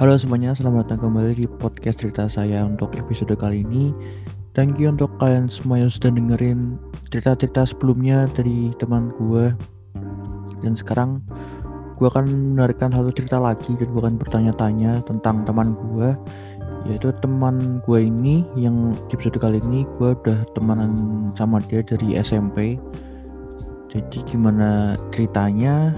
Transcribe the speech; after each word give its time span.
Halo 0.00 0.16
semuanya, 0.16 0.56
selamat 0.56 0.96
datang 0.96 1.12
kembali 1.12 1.44
di 1.44 1.44
podcast 1.44 2.00
cerita 2.00 2.24
saya 2.24 2.64
untuk 2.64 2.96
episode 2.96 3.36
kali 3.36 3.68
ini. 3.68 3.92
Thank 4.56 4.80
you 4.80 4.88
untuk 4.88 5.12
kalian 5.20 5.52
semua 5.52 5.76
yang 5.76 5.92
sudah 5.92 6.08
dengerin 6.08 6.80
cerita-cerita 7.12 7.68
sebelumnya 7.68 8.24
dari 8.32 8.72
teman 8.80 9.12
gue. 9.20 9.52
Dan 10.64 10.72
sekarang 10.72 11.20
gue 12.00 12.08
akan 12.08 12.56
menarikan 12.56 12.96
satu 12.96 13.12
cerita 13.12 13.44
lagi 13.44 13.76
dan 13.76 13.92
gue 13.92 14.00
akan 14.00 14.16
bertanya-tanya 14.16 15.04
tentang 15.04 15.44
teman 15.44 15.76
gue 15.76 16.16
yaitu 16.88 17.12
teman 17.20 17.84
gue 17.84 18.00
ini 18.00 18.40
yang 18.56 18.96
di 19.12 19.20
episode 19.20 19.36
kali 19.36 19.60
ini 19.68 19.84
gue 20.00 20.16
udah 20.16 20.48
temanan 20.56 20.96
sama 21.36 21.60
dia 21.68 21.84
dari 21.84 22.16
SMP 22.16 22.80
jadi 23.92 24.18
gimana 24.24 24.96
ceritanya 25.12 25.92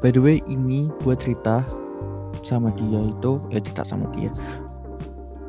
by 0.00 0.08
the 0.08 0.20
way 0.20 0.40
ini 0.48 0.88
gue 1.04 1.14
cerita 1.16 1.60
sama 2.40 2.72
dia 2.72 3.00
itu 3.04 3.32
ya 3.52 3.60
cerita 3.60 3.84
sama 3.84 4.08
dia. 4.16 4.32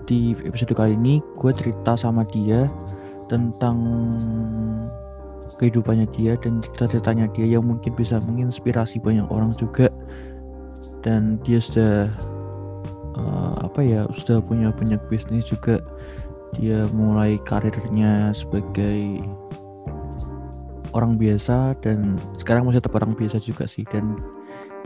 Di 0.05 0.35
episode 0.43 0.75
kali 0.75 0.93
ini 0.99 1.23
gue 1.39 1.51
cerita 1.55 1.95
sama 1.95 2.27
dia 2.27 2.67
tentang 3.31 4.11
kehidupannya 5.55 6.09
dia 6.11 6.35
dan 6.41 6.59
cerita-ceritanya 6.59 7.31
dia 7.31 7.55
yang 7.55 7.63
mungkin 7.63 7.95
bisa 7.95 8.19
menginspirasi 8.27 8.99
banyak 8.99 9.25
orang 9.31 9.55
juga. 9.55 9.87
Dan 11.01 11.39
dia 11.47 11.57
sudah 11.57 12.11
uh, 13.17 13.55
apa 13.65 13.81
ya 13.81 14.05
sudah 14.11 14.43
punya 14.43 14.69
banyak 14.75 14.99
bisnis 15.07 15.47
juga. 15.47 15.79
Dia 16.59 16.83
mulai 16.91 17.39
karirnya 17.47 18.35
sebagai 18.35 19.23
orang 20.91 21.15
biasa 21.15 21.79
dan 21.79 22.19
sekarang 22.35 22.67
masih 22.67 22.83
tetap 22.83 22.99
orang 22.99 23.15
biasa 23.15 23.39
juga 23.39 23.63
sih. 23.63 23.87
Dan 23.87 24.19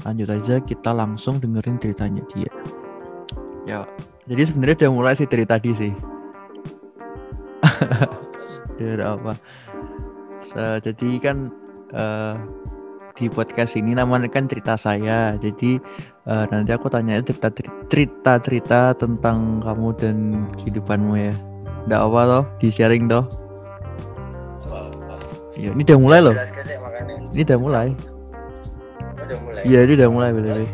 lanjut 0.04 0.30
aja 0.34 0.60
kita 0.60 0.92
langsung 0.92 1.40
dengerin 1.40 1.80
ceritanya 1.80 2.26
dia. 2.34 2.52
Ya 3.64 3.88
jadi 4.26 4.42
sebenarnya 4.50 4.76
udah 4.86 4.92
mulai 4.94 5.14
sih 5.14 5.30
dari 5.30 5.46
tadi 5.46 5.72
sih. 5.74 5.94
Ya 8.76 9.00
udah 9.00 9.16
apa? 9.16 9.34
So, 10.44 10.60
jadi 10.84 11.10
kan 11.24 11.48
uh, 11.96 12.36
di 13.16 13.32
podcast 13.32 13.80
ini 13.80 13.96
namanya 13.96 14.28
kan 14.28 14.52
cerita 14.52 14.76
saya. 14.76 15.40
Jadi 15.40 15.80
uh, 16.28 16.44
nanti 16.52 16.76
aku 16.76 16.92
tanya 16.92 17.24
cerita 17.24 17.50
cerita 17.88 18.36
cerita 18.44 18.92
tentang 19.00 19.64
kamu 19.64 19.88
dan 19.96 20.18
kehidupanmu 20.60 21.16
ya. 21.16 21.34
Nggak 21.88 22.02
apa 22.04 22.20
toh 22.28 22.44
di 22.60 22.68
sharing 22.68 23.08
toh 23.08 23.24
Ya, 25.56 25.72
ini 25.72 25.88
udah 25.88 25.98
mulai 26.04 26.20
loh. 26.20 26.36
Ini 27.32 27.42
udah 27.48 27.60
mulai 27.64 27.88
udah 29.26 29.38
mulai. 29.42 29.62
Iya 29.66 29.80
ini 29.86 29.94
udah 29.98 30.10
mulai 30.12 30.30
betul 30.32 30.66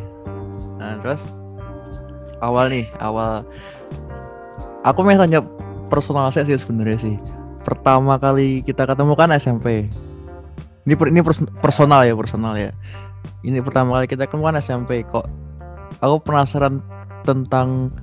nah 0.81 0.97
terus? 0.99 1.21
Awal 2.41 2.65
nih 2.73 2.85
awal. 2.97 3.45
Aku 4.81 5.05
mau 5.05 5.13
tanya 5.13 5.45
personal 5.87 6.33
saya 6.33 6.49
sih 6.49 6.57
sebenarnya 6.57 6.97
sih. 6.97 7.15
Pertama 7.61 8.17
kali 8.17 8.65
kita 8.65 8.89
ketemu 8.89 9.13
kan 9.13 9.29
SMP 9.37 9.85
ini 10.85 10.97
per, 10.97 11.13
ini 11.13 11.21
personal 11.61 12.01
ya 12.05 12.17
personal 12.17 12.57
ya. 12.57 12.73
Ini 13.45 13.61
pertama 13.61 14.01
kali 14.01 14.09
kita 14.09 14.25
ketemu 14.25 14.49
kan 14.49 14.57
SMP 14.57 15.05
kok. 15.05 15.29
Aku 16.01 16.17
penasaran 16.25 16.81
tentang 17.21 17.93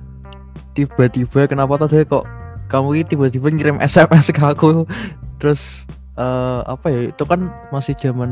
tiba-tiba 0.71 1.43
kenapa 1.51 1.75
tadi 1.75 2.07
kok 2.07 2.23
kamu 2.71 3.03
tiba-tiba 3.03 3.51
ngirim 3.51 3.77
SMS 3.83 4.31
ke 4.31 4.39
aku. 4.39 4.87
Terus 5.43 5.83
uh, 6.19 6.61
apa 6.67 6.91
ya 6.91 7.01
itu 7.09 7.23
kan 7.23 7.47
masih 7.71 7.95
zaman 7.97 8.29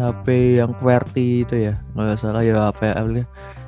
HP 0.00 0.58
yang 0.58 0.72
QWERTY 0.80 1.44
itu 1.44 1.54
ya 1.70 1.74
nggak 1.92 2.18
salah 2.18 2.42
ya 2.42 2.72
HP 2.72 2.90
ya. 2.90 3.24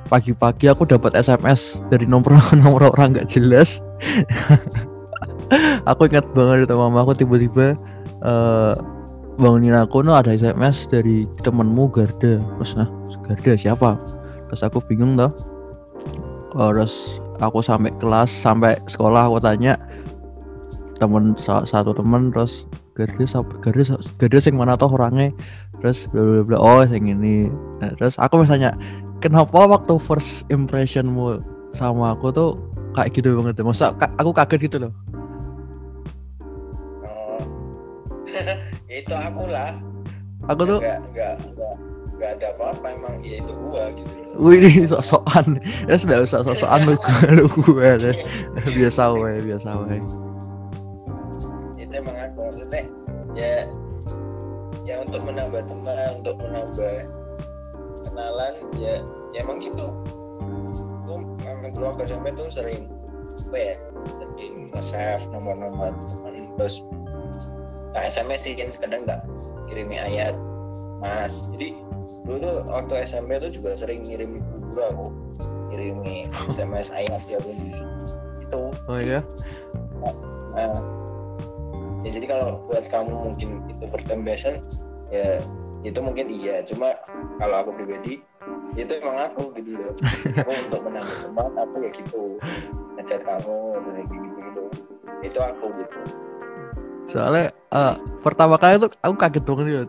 Pagi-pagi 0.09 0.65
aku 0.73 0.89
dapat 0.89 1.13
SMS 1.13 1.77
dari 1.93 2.09
nomor 2.09 2.33
nomor 2.57 2.81
orang 2.97 3.15
nggak 3.15 3.29
jelas. 3.29 3.79
Aku 5.89 6.05
ingat 6.05 6.29
banget 6.37 6.69
itu 6.69 6.75
mama 6.77 7.01
aku 7.01 7.17
tiba-tiba 7.17 7.73
uh, 8.21 8.77
bangunin 9.41 9.73
aku 9.73 10.05
no 10.05 10.13
ada 10.13 10.29
SMS 10.29 10.85
dari 10.85 11.25
temenmu 11.41 11.89
Garda. 11.89 12.37
Terus 12.37 12.77
nah 12.77 12.85
Garda 13.25 13.57
siapa? 13.57 13.97
Terus 14.49 14.61
aku 14.61 14.77
bingung 14.85 15.17
toh. 15.17 15.33
Oh, 16.53 16.69
terus 16.69 17.17
aku 17.41 17.65
sampai 17.65 17.89
kelas 17.97 18.29
sampai 18.29 18.77
sekolah 18.85 19.25
aku 19.25 19.41
tanya 19.41 19.81
temen 21.01 21.33
satu 21.41 21.95
temen 21.95 22.29
terus 22.29 22.69
Gardes 22.99 23.31
Gardes 23.63 23.89
Gardes 24.19 24.43
yang 24.43 24.59
mana 24.59 24.75
tuh 24.75 24.91
orangnya? 24.91 25.31
Terus 25.79 26.11
bla 26.11 26.19
bla 26.19 26.43
bla 26.43 26.57
oh 26.59 26.83
yang 26.83 27.07
ini. 27.07 27.47
Nah, 27.79 27.95
terus 27.95 28.19
aku 28.19 28.43
misalnya 28.43 28.75
kenapa 29.23 29.55
waktu 29.55 29.95
first 30.03 30.43
impressionmu 30.51 31.39
sama 31.71 32.11
aku 32.11 32.35
tuh 32.35 32.59
kayak 32.99 33.15
gitu 33.15 33.39
banget 33.39 33.63
masa 33.63 33.95
aku 34.19 34.35
kaget 34.35 34.59
gitu 34.67 34.77
loh. 34.83 34.91
Oh. 37.07 37.39
Itu 38.91 39.15
aku 39.15 39.47
lah. 39.47 39.79
Aku 40.51 40.67
tuh 40.67 40.79
nggak 42.19 42.35
ada 42.35 42.51
apa-apa 42.51 42.87
emang 42.99 43.15
ya 43.23 43.39
itu 43.39 43.55
gua 43.55 43.95
gitu 43.95 44.11
loh. 44.11 44.43
Wih 44.43 44.59
ini 44.59 44.83
sok-sokan. 44.91 45.55
Ya 45.87 45.95
sudah 45.95 46.17
usah 46.27 46.43
sok-sokan 46.43 46.79
lu 46.91 46.95
gua 46.99 47.19
lu 47.31 47.45
gua 47.63 47.95
biasa 48.67 49.15
wae 49.15 49.39
biasa 49.39 49.69
wae 49.79 50.03
ya 53.37 53.65
ya 54.85 55.05
untuk 55.05 55.21
menambah 55.21 55.61
teman 55.69 56.21
untuk 56.21 56.35
menambah 56.41 56.95
kenalan 58.09 58.53
ya 58.81 59.01
ya 59.33 59.39
emang 59.45 59.61
gitu. 59.61 59.87
Tuh 61.05 61.21
memang 61.45 61.71
dulu 61.73 61.85
aku 61.93 62.09
SMP 62.09 62.33
tuh 62.33 62.49
sering 62.49 62.89
apa 63.49 63.57
ya 63.57 63.75
sering 64.09 64.53
nge-save 64.73 65.23
nomor-nomor 65.29 65.93
teman. 66.09 66.49
Terus 66.57 66.81
nah 67.93 68.05
SMS 68.05 68.45
sih 68.45 68.53
kan 68.53 68.69
kadang 68.77 69.01
nggak 69.05 69.21
kirimi 69.69 69.97
ayat 69.97 70.33
mas. 71.01 71.45
Jadi 71.53 71.77
dulu 72.25 72.37
tuh 72.41 72.55
waktu 72.69 72.93
SMP 73.05 73.37
tuh 73.41 73.49
juga 73.53 73.77
sering 73.77 74.05
ngirim 74.05 74.41
guru 74.73 74.81
aku 74.89 75.05
kirimi 75.69 76.29
SMS 76.49 76.89
ayat 76.89 77.21
ya 77.29 77.37
itu. 78.41 78.61
Oh 78.89 78.97
iya? 78.97 79.21
Nah 80.57 80.73
ya 82.05 82.09
jadi 82.15 82.25
kalau 82.27 82.63
buat 82.69 82.85
kamu 82.87 83.11
mungkin 83.11 83.49
itu 83.67 83.83
first 83.91 84.09
impression 84.11 84.53
ya 85.09 85.39
itu 85.83 85.99
mungkin 86.03 86.27
iya. 86.27 86.63
Cuma 86.67 86.95
kalau 87.39 87.55
aku 87.63 87.69
pribadi 87.75 88.19
itu 88.75 88.91
emang 88.99 89.31
aku 89.31 89.51
gitu 89.59 89.75
loh. 89.75 89.93
Aku 90.43 90.51
untuk 90.67 90.81
menambah 90.87 91.17
teman 91.25 91.53
aku 91.57 91.75
ya 91.83 91.89
gitu. 91.95 92.23
Ngechat 92.99 93.21
kamu 93.25 93.57
dan 93.81 94.05
gitu 94.07 94.37
gitu 94.39 94.63
itu 95.19 95.39
aku 95.39 95.65
gitu. 95.83 95.99
Soalnya 97.09 97.51
uh, 97.75 97.97
pertama 98.23 98.55
kali 98.55 98.79
tuh 98.79 98.91
aku 99.03 99.15
kaget 99.19 99.43
banget 99.43 99.65
ya. 99.67 99.83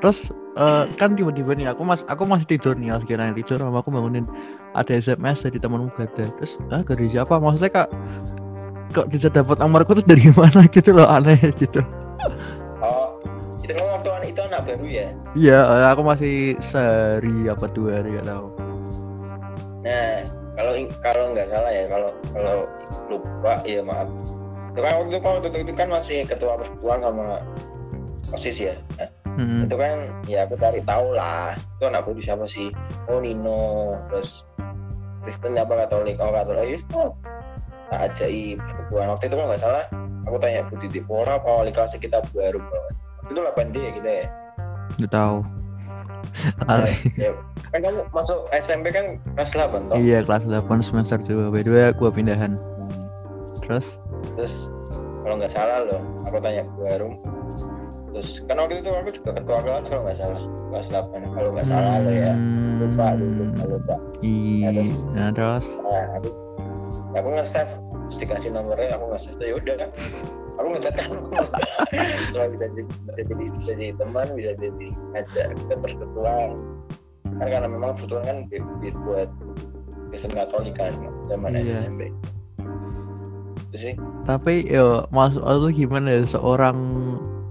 Terus 0.00 0.32
uh, 0.56 0.84
kan 0.96 1.16
tiba-tiba 1.16 1.52
nih 1.56 1.66
aku 1.72 1.82
mas 1.84 2.06
aku 2.06 2.24
masih 2.24 2.46
tidur 2.46 2.76
nih 2.76 2.94
akhirnya 2.94 3.34
tidur 3.34 3.58
sama 3.58 3.82
aku 3.82 3.90
bangunin. 3.90 4.28
Ada 4.76 5.02
SMS 5.02 5.42
dari 5.42 5.58
temanmu 5.58 5.90
gak 5.98 6.14
ada 6.14 6.30
terus 6.38 6.60
ah 6.70 6.82
dari 6.86 7.10
siapa? 7.10 7.40
Maksudnya 7.42 7.70
kak 7.74 7.88
kok 8.90 9.08
bisa 9.08 9.30
dapat 9.30 9.56
nomorku 9.62 9.98
tuh 9.98 10.06
dari 10.06 10.28
mana 10.38 10.66
gitu 10.68 10.90
loh 10.94 11.06
aneh 11.06 11.38
gitu. 11.56 11.80
Oh 12.82 13.16
itu 13.70 13.82
waktu 13.86 14.34
itu 14.34 14.40
anak 14.42 14.66
baru 14.66 14.86
ya? 14.90 15.06
Iya 15.38 15.58
aku 15.94 16.02
masih 16.02 16.58
sehari 16.58 17.46
apa 17.46 17.70
dua 17.70 18.02
hari 18.02 18.18
gak 18.18 18.26
tahu. 18.26 18.46
Nah 19.86 20.10
kalau 20.58 20.72
kalau 21.00 21.24
nggak 21.32 21.48
salah 21.48 21.72
ya 21.72 21.84
kalau 21.86 22.10
kalau 22.34 22.56
lupa 23.08 23.62
ya 23.64 23.80
maaf. 23.80 24.10
Itu 24.70 24.80
kan 24.86 24.92
waktu 25.02 25.18
itu, 25.18 25.26
waktu 25.26 25.58
itu 25.66 25.72
kan 25.74 25.88
masih 25.90 26.18
ketua 26.26 26.54
perempuan 26.54 27.02
sama 27.02 27.42
osis 28.30 28.56
ya? 28.58 28.74
Nah, 29.02 29.10
hmm. 29.34 29.66
itu 29.66 29.74
kan 29.74 29.96
ya 30.30 30.46
aku 30.46 30.54
cari 30.58 30.80
tahu 30.86 31.14
lah. 31.14 31.58
Itu 31.78 31.90
anak 31.90 32.06
baru 32.06 32.20
siapa 32.22 32.46
sih? 32.46 32.70
Oh 33.10 33.18
Nino 33.18 33.98
terus 34.10 34.46
Kristen 35.26 35.58
apa 35.58 35.86
Katolik? 35.86 36.22
Oh 36.22 36.30
Katolik. 36.30 36.78
Itu 36.86 37.14
ajaib 37.90 38.62
perempuan 38.90 39.14
waktu 39.14 39.24
itu 39.30 39.34
kalau 39.38 39.48
nggak 39.54 39.62
salah 39.62 39.84
aku 40.26 40.36
tanya 40.42 40.60
Bu 40.66 40.74
Titi 40.82 41.00
Pora 41.06 41.38
apa? 41.38 41.50
Wali 41.62 41.70
kelas 41.70 41.94
kita 41.94 42.18
baru 42.34 42.58
banget. 42.58 42.94
Itu 43.30 43.38
8D 43.38 43.76
ya 43.78 43.90
kita 43.94 44.10
ya. 44.10 44.26
Nggak 44.98 45.12
tahu. 45.14 45.36
Nah, 46.68 46.84
ya, 47.16 47.32
kan 47.72 47.80
kamu 47.80 48.04
masuk 48.12 48.44
SMP 48.52 48.92
kan 48.92 49.16
kelas 49.38 49.56
8 49.56 49.88
toh? 49.88 49.96
Iya 49.96 50.20
kelas 50.26 50.44
8 50.44 50.68
semester 50.82 51.16
2 51.22 51.54
by 51.54 51.62
the 51.62 51.70
way 51.70 51.84
aku 51.88 52.10
pindahan. 52.10 52.58
Hmm. 52.58 53.06
terus? 53.62 53.96
Terus 54.36 54.68
kalau 55.22 55.38
nggak 55.38 55.54
salah 55.54 55.86
loh 55.86 56.02
aku 56.26 56.36
tanya 56.42 56.66
Bu 56.74 56.82
Harum 56.90 57.14
terus 58.10 58.42
kan 58.50 58.58
waktu 58.58 58.82
itu 58.82 58.90
aku 58.90 59.10
juga 59.14 59.38
ketua 59.38 59.58
kelas 59.62 59.86
kalau 59.86 60.02
nggak 60.02 60.18
salah 60.18 60.42
kelas 60.74 60.86
8 60.90 61.30
kalau 61.30 61.48
nggak 61.54 61.66
salah 61.70 61.94
hmm. 61.94 62.04
lo 62.04 62.12
ya 62.12 62.32
lupa 62.82 63.06
lupa 63.14 63.64
lupa. 63.70 63.96
Iya. 64.20 64.66
Nah, 64.66 64.74
terus, 64.74 64.92
nah, 65.14 65.30
terus? 65.30 65.64
Nah, 65.78 66.04
aku 66.18 66.28
aku 67.14 67.28
nge-save 67.38 67.72
terus 68.10 68.26
dikasih 68.26 68.50
nomornya 68.50 68.98
aku 68.98 69.14
nge-save 69.14 69.38
ya 69.38 69.54
udah 69.54 69.76
aku 70.58 70.66
ngecat 70.74 70.94
kamu. 70.98 71.18
Soalnya 72.34 72.50
bisa 72.58 72.66
jadi 72.74 72.82
bisa 72.82 73.12
jadi 73.22 73.44
bisa 73.54 73.72
jadi 73.78 73.86
teman 73.94 74.26
bisa 74.34 74.52
jadi 74.58 74.86
ngajak 75.14 75.46
ke 75.54 75.74
persekutuan 75.78 76.50
kan 77.38 77.46
karena 77.48 77.68
memang 77.70 77.94
kebetulan 77.96 78.24
kan 78.26 78.36
buat 79.06 79.30
Kristen 80.10 80.34
Katolik 80.34 80.74
kan 80.74 80.92
zaman 81.30 81.54
Iya. 81.54 81.86
SMP 81.86 82.10
itu 83.70 83.76
sih. 83.78 83.94
Tapi 84.26 84.66
yo 84.66 85.06
maksud 85.14 85.46
aku 85.46 85.70
gimana 85.70 86.18
ya 86.18 86.22
seorang 86.26 86.76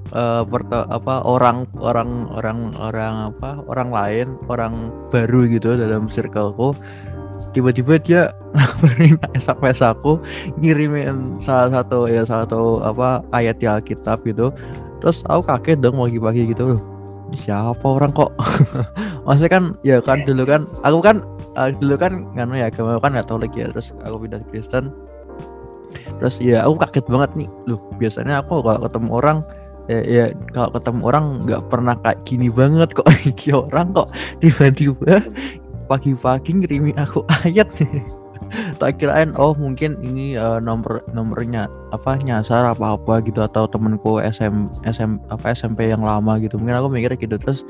eh 0.09 0.43
perta- 0.43 0.89
apa 0.89 1.21
orang 1.21 1.69
orang 1.79 2.27
orang 2.33 2.73
orang 2.75 3.15
apa 3.31 3.61
orang 3.69 3.89
lain 3.93 4.27
orang 4.49 4.73
baru 5.13 5.45
gitu 5.47 5.77
dalam 5.77 6.09
circleku 6.09 6.73
tiba-tiba 7.59 7.99
dia 7.99 8.21
SMS 9.35 9.83
aku 9.83 10.15
ngirimin 10.63 11.35
salah 11.43 11.83
satu 11.83 12.07
ya 12.07 12.23
salah 12.23 12.47
satu 12.47 12.79
apa 12.79 13.19
ayat 13.35 13.59
di 13.59 13.67
Alkitab 13.67 14.23
gitu. 14.23 14.55
Terus 15.03 15.27
aku 15.27 15.43
kaget 15.51 15.83
dong 15.83 15.99
pagi-pagi 15.99 16.55
gitu. 16.55 16.71
Loh 16.71 16.79
"Ini 17.29 17.37
siapa 17.43 17.83
orang 17.83 18.15
kok? 18.15 18.31
Maksudnya 19.27 19.51
kan 19.51 19.63
ya 19.83 19.99
kan 19.99 20.23
dulu 20.23 20.47
kan 20.47 20.63
aku 20.87 20.99
kan 21.03 21.21
eh, 21.59 21.75
dulu 21.75 21.99
kan 21.99 22.23
nganu 22.33 22.55
ya 22.55 22.71
agama 22.71 22.97
kan 23.03 23.13
Katolik 23.19 23.51
ya 23.53 23.67
terus 23.67 23.91
aku 24.07 24.23
pindah 24.23 24.39
Kristen. 24.47 24.95
Terus 26.23 26.39
ya 26.39 26.63
aku 26.63 26.79
kaget 26.87 27.05
banget 27.11 27.31
nih. 27.43 27.49
Loh 27.67 27.79
biasanya 27.99 28.39
aku 28.39 28.63
kalau 28.63 28.79
ketemu 28.87 29.09
orang 29.11 29.37
ya, 29.89 29.99
ya 30.05 30.25
kalau 30.55 30.69
ketemu 30.73 30.99
orang 31.05 31.25
nggak 31.43 31.63
pernah 31.67 31.95
kayak 32.01 32.19
gini 32.23 32.47
banget 32.47 32.89
kok. 32.95 33.07
Iki 33.35 33.49
orang 33.55 33.91
kok 33.91 34.07
tiba-tiba 34.39 35.23
pagi-pagi 35.89 36.61
ngirimin 36.61 37.01
aku 37.01 37.25
ayat. 37.43 37.65
Tak 38.81 38.97
kirain 38.97 39.35
oh 39.37 39.53
mungkin 39.53 39.99
ini 40.01 40.33
eh, 40.33 40.59
nomor 40.63 41.05
nomornya 41.13 41.69
apa 41.93 42.17
nyasar 42.17 42.65
apa 42.65 42.97
apa 42.97 43.21
gitu 43.21 43.45
atau 43.45 43.69
temenku 43.69 44.17
SM 44.17 44.65
SM 44.89 45.21
apa 45.29 45.53
SMP 45.53 45.89
yang 45.89 46.01
lama 46.01 46.37
gitu. 46.41 46.57
Mungkin 46.57 46.77
aku 46.77 46.87
mikirnya 46.89 47.17
gitu 47.17 47.35
terus 47.37 47.61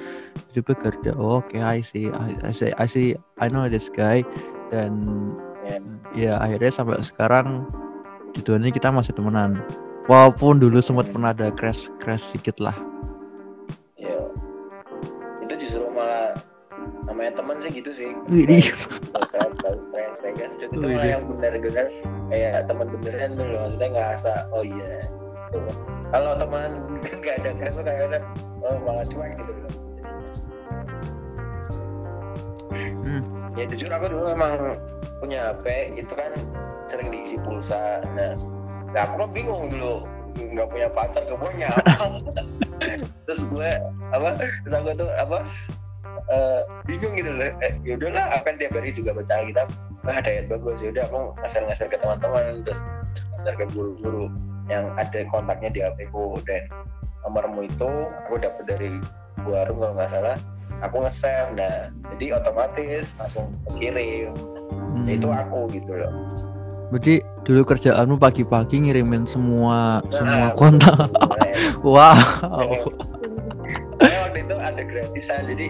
tiba 0.55 0.75
kerja 0.75 1.15
oh, 1.19 1.43
oke 1.43 1.57
I 1.57 1.83
see 1.83 2.07
I, 2.11 2.35
I 2.47 2.51
see 2.55 2.71
I 2.75 2.87
see 2.87 3.15
I 3.39 3.47
know 3.47 3.67
this 3.67 3.91
guy. 3.91 4.23
Dan 4.69 4.93
ya 5.65 5.79
ya 6.15 6.33
akhirnya 6.39 6.71
sampai 6.71 7.01
sekarang 7.01 7.67
di 8.35 8.39
dunia 8.43 8.71
kita 8.71 8.91
masih 8.93 9.15
temenan. 9.15 9.59
Walaupun 10.07 10.63
dulu 10.63 10.79
sempat 10.79 11.11
pernah 11.11 11.35
ada 11.35 11.51
crash 11.51 11.91
crash 11.99 12.33
sedikit 12.33 12.57
lah 12.57 12.88
namanya 17.19 17.35
teman 17.35 17.57
sih 17.59 17.71
gitu 17.75 17.91
sih. 17.91 18.09
Widih. 18.31 18.71
Kalau 19.11 19.27
sekarang 19.27 19.53
tahu 19.59 19.75
tren 19.91 20.11
Vegas 20.23 20.51
itu 20.55 20.75
malah 20.79 21.03
yang 21.03 21.23
benar-benar 21.27 21.85
kayak 22.31 22.63
teman 22.71 22.87
beneran 22.95 23.29
tuh 23.35 23.43
loh. 23.43 23.59
Maksudnya 23.59 23.87
nggak 23.91 24.07
asa 24.15 24.33
oh 24.55 24.63
iya 24.63 24.91
Gitu. 25.49 25.65
kalau 26.13 26.31
teman 26.37 26.69
nggak 27.19 27.35
ada 27.41 27.49
kan 27.57 27.69
tuh 27.75 27.83
kayak 27.83 28.23
oh 28.63 28.75
malah 28.87 29.03
cuek 29.03 29.31
gitu 29.35 29.51
loh. 29.51 29.71
Hmm. 33.03 33.21
ya 33.57 33.65
jujur 33.67 33.89
aku 33.91 34.05
dulu 34.13 34.23
memang 34.31 34.77
punya 35.19 35.51
HP 35.51 35.97
itu 35.99 36.13
kan 36.15 36.31
sering 36.87 37.09
diisi 37.11 37.35
pulsa. 37.43 37.99
Nah 38.15 38.31
nah 38.95 39.01
aku 39.03 39.27
kan 39.27 39.29
bingung 39.35 39.67
dulu 39.67 40.07
nggak 40.39 40.71
punya 40.71 40.87
pacar 40.95 41.27
gak 41.27 41.35
punya 41.35 41.67
apa. 41.67 42.23
Terus 43.27 43.41
gue 43.51 43.71
apa 44.15 44.39
terus 44.39 44.73
aku 44.73 44.89
tuh 44.95 45.09
apa 45.19 45.43
eh, 46.29 46.61
bingung 46.85 47.13
gitu 47.13 47.31
loh. 47.31 47.49
Eh, 47.61 47.73
ya 47.81 47.93
udahlah 47.97 48.25
aku 48.37 48.43
kan 48.49 48.55
tiap 48.57 48.71
hari 48.73 48.89
juga 48.93 49.11
baca 49.13 49.43
kitab 49.45 49.67
ah 50.07 50.15
ada 50.15 50.29
ayat 50.31 50.45
bagus 50.47 50.79
ya 50.79 50.89
udah 50.95 51.05
aku 51.11 51.19
ngasih-ngasih 51.43 51.85
ke 51.91 51.97
teman-teman 51.99 52.63
terus 52.63 52.79
ngasih 53.35 53.53
ke 53.59 53.65
guru-guru 53.75 54.25
yang 54.71 54.87
ada 54.95 55.19
kontaknya 55.27 55.69
di 55.69 55.79
HP 55.83 56.07
ku 56.09 56.39
dan 56.47 56.63
nomormu 57.27 57.67
itu 57.67 57.89
aku 58.25 58.39
dapat 58.39 58.63
dari 58.65 58.89
warung 59.43 59.77
kalau 59.81 59.93
nggak 59.97 60.09
salah. 60.09 60.37
Aku 60.79 61.03
nge-save 61.03 61.51
nah 61.59 61.91
jadi 62.15 62.39
otomatis 62.39 63.11
langsung 63.19 63.51
kirim. 63.75 64.31
Hmm. 64.69 65.05
itu 65.05 65.27
aku 65.27 65.67
gitu 65.75 65.91
loh. 65.91 66.11
Berarti 66.89 67.21
dulu 67.45 67.61
kerjaanmu 67.61 68.17
pagi-pagi 68.17 68.81
ngirimin 68.87 69.29
semua 69.29 70.01
semua 70.09 70.49
Nah, 70.49 70.57
kontak. 70.57 70.97
Betul. 71.13 71.93
wow. 71.93 72.17
Soalnya 73.99 74.17
waktu 74.25 74.37
itu 74.41 74.55
ada 74.57 74.81
gratisan 74.81 75.41
jadi 75.45 75.65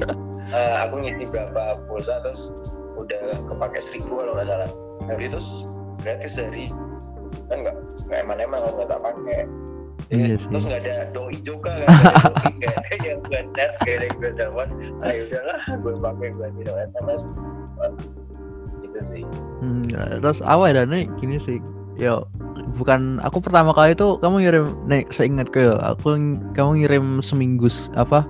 eh, 0.53 0.75
aku 0.83 0.95
ngisi 1.05 1.25
berapa 1.29 1.79
pulsa 1.85 2.21
terus 2.25 2.51
udah 2.97 3.37
kepake 3.47 3.79
seribu 3.79 4.19
kalau 4.19 4.33
nggak 4.35 4.47
salah. 4.49 4.69
Nah 5.07 5.15
itu 5.17 5.39
gratis 6.03 6.33
dari 6.37 6.65
kan 7.49 7.57
nggak 7.61 7.75
nggak 8.09 8.19
emang-emang 8.25 8.59
kalau 8.65 8.75
nggak 8.81 8.89
tak 8.89 9.01
pakai 9.05 9.41
Jadi, 10.09 10.21
Iya 10.25 10.35
sih. 10.41 10.47
terus 10.49 10.63
nggak 10.65 10.81
ada 10.87 10.95
doi 11.13 11.37
juga 11.45 11.71
kan 11.85 11.89
nggak 12.57 12.75
ada 12.81 12.95
yang 13.13 13.19
gue 13.29 13.41
net 13.53 13.71
nggak 13.83 13.93
ada 13.93 14.05
yang 14.09 14.15
gue 14.17 14.31
telepon. 14.33 14.69
Ah 15.05 15.11
ya 15.13 15.21
udahlah 15.29 15.59
gue 15.69 15.93
pakai 16.01 16.27
gue 16.33 16.47
tidak 16.57 16.75
sms 16.95 17.21
gitu 18.81 18.99
sih. 19.05 19.23
Hmm, 19.61 19.85
terus 20.23 20.39
awal 20.41 20.73
dan 20.73 20.89
nih 20.89 21.05
gini 21.21 21.37
sih. 21.37 21.61
Yo 21.99 22.25
bukan 22.79 23.19
aku 23.21 23.43
pertama 23.43 23.75
kali 23.75 23.93
itu 23.93 24.17
kamu 24.23 24.35
ngirim 24.45 24.65
nih 24.87 25.03
seingat 25.13 25.49
ke 25.51 25.77
aku 25.77 26.15
kamu 26.53 26.71
ngirim 26.85 27.05
seminggu 27.19 27.67
apa 27.97 28.25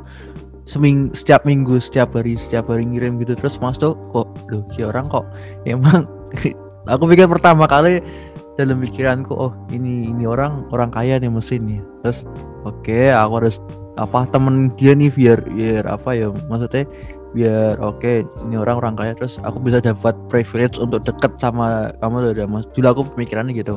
seming 0.70 1.10
setiap 1.18 1.42
minggu 1.50 1.82
setiap 1.82 2.14
hari 2.14 2.38
setiap 2.38 2.70
hari 2.70 2.86
ngirim 2.86 3.18
gitu. 3.18 3.34
Terus 3.34 3.58
mas 3.58 3.82
tuh 3.82 3.98
kok 4.14 4.30
loh 4.54 4.62
si 4.78 4.86
orang 4.86 5.10
kok 5.10 5.26
emang 5.66 6.06
aku 6.94 7.10
pikir 7.10 7.26
pertama 7.26 7.66
kali 7.66 8.06
dalam 8.62 8.78
pikiranku 8.84 9.34
oh 9.34 9.56
ini 9.74 10.14
ini 10.14 10.30
orang 10.30 10.70
orang 10.70 10.94
kaya 10.94 11.18
nih 11.18 11.34
mesin 11.34 11.66
nih. 11.66 11.82
Terus 12.06 12.22
oke 12.70 13.10
aku 13.10 13.34
harus 13.42 13.58
apa 13.98 14.30
temen 14.30 14.70
dia 14.78 14.94
nih 14.94 15.10
biar 15.10 15.42
biar 15.50 15.84
apa 15.90 16.14
ya 16.14 16.30
maksudnya 16.48 16.86
biar 17.34 17.82
oke 17.82 18.30
ini 18.46 18.56
orang 18.62 18.78
orang 18.78 18.94
kaya. 18.94 19.12
Terus 19.18 19.42
aku 19.42 19.58
bisa 19.58 19.82
dapat 19.82 20.14
privilege 20.30 20.78
untuk 20.78 21.02
deket 21.02 21.34
sama 21.42 21.90
kamu 21.98 22.30
udah 22.30 22.46
mas. 22.46 22.70
Dulu 22.78 22.86
aku 22.94 23.02
pemikirannya 23.18 23.58
gitu. 23.58 23.74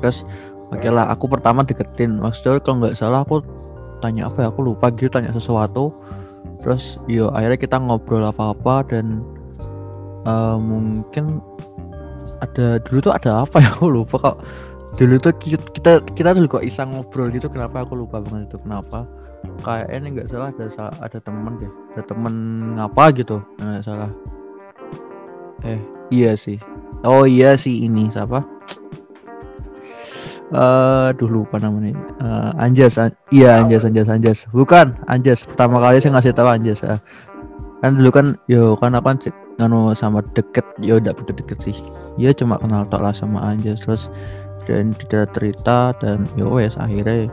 Terus 0.00 0.24
oke 0.72 0.88
lah 0.88 1.12
aku 1.12 1.28
pertama 1.28 1.60
deketin. 1.60 2.16
Maksudnya 2.16 2.64
kalau 2.64 2.80
nggak 2.80 2.96
salah 2.96 3.28
aku 3.28 3.44
tanya 4.02 4.26
apa 4.26 4.42
ya 4.42 4.48
aku 4.50 4.66
lupa 4.66 4.90
gitu 4.90 5.06
tanya 5.06 5.30
sesuatu. 5.30 5.94
Terus 6.62 6.98
yo 7.06 7.30
akhirnya 7.30 7.58
kita 7.58 7.78
ngobrol 7.78 8.26
apa 8.26 8.50
apa 8.50 8.74
dan 8.90 9.22
eh, 10.26 10.56
mungkin 10.58 11.38
ada 12.42 12.82
dulu 12.82 12.98
tuh 12.98 13.14
ada 13.14 13.46
apa 13.46 13.62
ya 13.62 13.70
aku 13.70 13.86
lupa 13.86 14.16
kok. 14.18 14.36
Dulu 14.98 15.14
tuh 15.22 15.32
ki- 15.38 15.70
kita 15.78 16.02
kita 16.12 16.34
dulu 16.34 16.58
kok 16.58 16.66
iseng 16.66 16.92
ngobrol 16.92 17.30
gitu 17.30 17.46
kenapa 17.46 17.86
aku 17.86 17.94
lupa 17.96 18.18
banget 18.18 18.50
itu 18.50 18.58
kenapa? 18.60 19.06
Kayaknya 19.62 20.08
nggak 20.18 20.28
salah 20.30 20.48
ada 20.54 20.66
ada 21.02 21.18
temen 21.18 21.52
deh 21.58 21.72
ada 21.94 22.02
temen 22.06 22.34
ngapa 22.78 23.04
gitu 23.14 23.38
nggak 23.58 23.82
salah. 23.82 24.10
Eh 25.62 25.78
iya 26.10 26.34
sih. 26.34 26.58
Oh 27.02 27.26
iya 27.26 27.58
sih 27.58 27.82
ini 27.90 28.06
siapa 28.06 28.46
eh 30.50 31.08
duh 31.14 31.30
lupa 31.30 31.56
namanya. 31.62 31.94
Eh, 32.18 32.50
Anjas 32.58 32.98
An- 32.98 33.14
iya 33.30 33.62
Anjas 33.62 33.86
Anjas 33.86 34.08
Anjas. 34.10 34.38
Bukan 34.50 34.98
Anjas. 35.06 35.46
Pertama 35.46 35.78
kali 35.78 36.02
saya 36.02 36.18
ngasih 36.18 36.34
tahu 36.34 36.48
Anjas 36.50 36.82
ya. 36.82 36.98
kan 37.82 37.98
dulu 37.98 38.14
kan 38.14 38.26
yo 38.46 38.78
kan 38.78 38.94
apa 38.94 39.18
kan 39.18 39.34
nganu 39.58 39.90
sama 39.94 40.22
deket. 40.38 40.62
Yo 40.78 40.98
udah 41.02 41.14
udah 41.14 41.34
deket 41.34 41.58
sih. 41.62 41.74
Ya 42.20 42.30
cuma 42.34 42.58
kenal 42.60 42.84
tok 42.86 43.02
lah 43.02 43.14
sama 43.14 43.42
Anjas 43.42 43.82
terus 43.82 44.06
dan 44.68 44.94
tidak 44.94 45.34
cerita 45.34 45.90
dan 45.98 46.22
yo 46.38 46.46
wes 46.54 46.78
akhirnya 46.78 47.26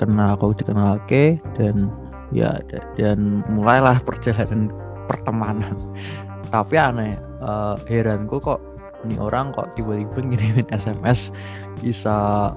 kena 0.00 0.32
aku 0.32 0.56
dikenal 0.56 0.96
ke 1.04 1.36
dan 1.60 1.92
ya 2.32 2.56
da- 2.72 2.88
dan 2.96 3.44
mulailah 3.52 4.00
perjalanan 4.00 4.72
pertemanan. 5.04 5.74
Tapi 6.54 6.74
aneh 6.80 7.18
eh, 7.44 7.74
heranku 7.90 8.40
kok 8.40 8.69
ini 9.08 9.16
orang 9.16 9.52
kok 9.56 9.72
tiba-tiba 9.76 10.20
ngirimin 10.20 10.66
SMS 10.68 11.32
bisa 11.80 12.50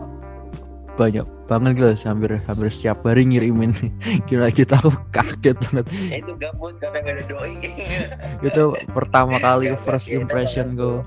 banyak 0.93 1.25
banget 1.49 1.71
gitu 1.75 1.89
hampir 2.05 2.37
hampir 2.45 2.67
setiap 2.69 3.01
hari 3.05 3.25
ngirimin. 3.25 3.73
Gila 4.29 4.53
kita 4.53 4.77
aku 4.77 4.93
kaget 5.09 5.57
banget. 5.69 5.85
Ya 5.89 6.17
itu 6.21 6.33
gabut 6.37 6.75
karena 6.77 6.97
nggak 7.01 7.15
ada 7.15 7.23
doi. 7.25 7.53
Itu 8.47 8.63
pertama 8.91 9.39
kali 9.39 9.73
Gak 9.73 9.81
first 9.87 10.07
impression 10.11 10.75
gue 10.75 11.01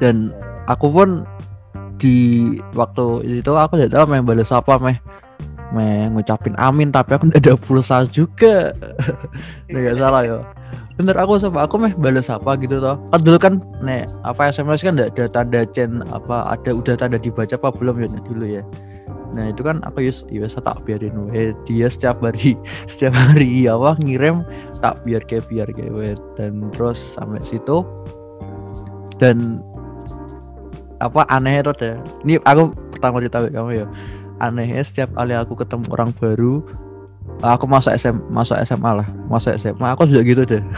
dan 0.00 0.32
aku 0.68 0.92
pun 0.92 1.08
di 1.96 2.44
waktu 2.76 3.40
itu 3.40 3.52
aku 3.56 3.80
tidak 3.80 3.96
tahu 3.96 4.04
meh 4.12 4.22
balas 4.22 4.52
apa 4.52 4.76
meh. 4.76 4.98
Meh 5.74 6.06
ngucapin 6.12 6.54
amin 6.60 6.92
tapi 6.92 7.16
aku 7.16 7.32
tidak 7.32 7.42
ada 7.42 7.54
pulsa 7.58 8.04
juga. 8.08 8.70
Nggak 9.72 9.96
salah 9.98 10.22
ya 10.22 10.38
bener 10.96 11.16
aku 11.20 11.36
sama 11.36 11.68
aku 11.68 11.76
meh 11.76 11.92
balas 12.00 12.32
apa 12.32 12.56
gitu 12.56 12.80
toh. 12.80 12.96
Kan 13.12 13.20
dulu 13.20 13.38
kan 13.38 13.54
nek 13.84 14.08
apa 14.24 14.48
SMS 14.48 14.80
kan 14.80 14.96
ada 14.96 15.28
tanda 15.28 15.68
cen 15.68 16.00
apa 16.08 16.56
ada 16.56 16.72
udah 16.72 16.96
tanda 16.96 17.20
dibaca 17.20 17.52
apa 17.52 17.68
belum 17.76 18.00
ya 18.00 18.08
dulu 18.24 18.44
ya. 18.48 18.64
Nah 19.36 19.52
itu 19.52 19.60
kan 19.60 19.84
aku 19.84 20.08
yus 20.08 20.24
yus 20.32 20.56
tak 20.56 20.80
biarin 20.88 21.28
we 21.28 21.52
dia 21.68 21.92
setiap 21.92 22.24
hari 22.24 22.56
setiap 22.90 23.12
hari 23.12 23.68
apa 23.68 24.00
ngirim 24.00 24.40
tak 24.80 24.96
biar 25.04 25.20
kayak 25.28 25.44
biar 25.52 25.68
kayak 25.68 25.92
we. 25.92 26.16
dan 26.40 26.72
terus 26.72 26.96
sampai 27.12 27.44
situ 27.44 27.84
dan 29.20 29.60
apa 31.04 31.28
aneh 31.28 31.60
itu 31.60 31.72
deh. 31.76 31.96
Ini 32.24 32.40
aku 32.48 32.72
pertama 32.96 33.20
cerita 33.20 33.44
kamu 33.44 33.84
ya. 33.84 33.86
Anehnya 34.40 34.80
setiap 34.84 35.12
kali 35.16 35.36
aku 35.36 35.56
ketemu 35.56 35.84
orang 35.92 36.12
baru 36.16 36.64
aku 37.42 37.64
masuk 37.68 37.92
SM 37.96 38.16
masuk 38.32 38.56
SMA 38.64 38.90
lah. 39.02 39.08
Masuk 39.28 39.56
SMA 39.58 39.88
aku 39.92 40.08
juga 40.08 40.22
gitu 40.24 40.42
deh. 40.44 40.64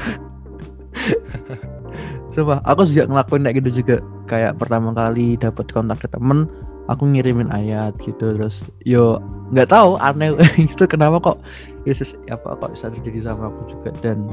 Coba 2.34 2.62
aku 2.62 2.86
juga 2.86 3.10
ngelakuin 3.10 3.42
kayak 3.46 3.56
gitu 3.64 3.70
juga. 3.82 3.96
Kayak 4.28 4.60
pertama 4.60 4.92
kali 4.92 5.40
dapat 5.40 5.72
kontak 5.72 6.04
ke 6.04 6.08
temen 6.10 6.46
aku 6.88 7.04
ngirimin 7.04 7.52
ayat 7.52 7.92
gitu 8.00 8.34
terus 8.34 8.64
yo 8.82 9.20
nggak 9.52 9.68
tahu 9.68 10.00
aneh 10.00 10.32
itu 10.56 10.84
kenapa 10.88 11.20
kok 11.20 11.38
Yesus 11.84 12.16
apa 12.32 12.56
kok 12.56 12.72
bisa 12.72 12.88
terjadi 12.88 13.32
sama 13.32 13.52
aku 13.52 13.76
juga 13.76 13.92
dan 14.00 14.24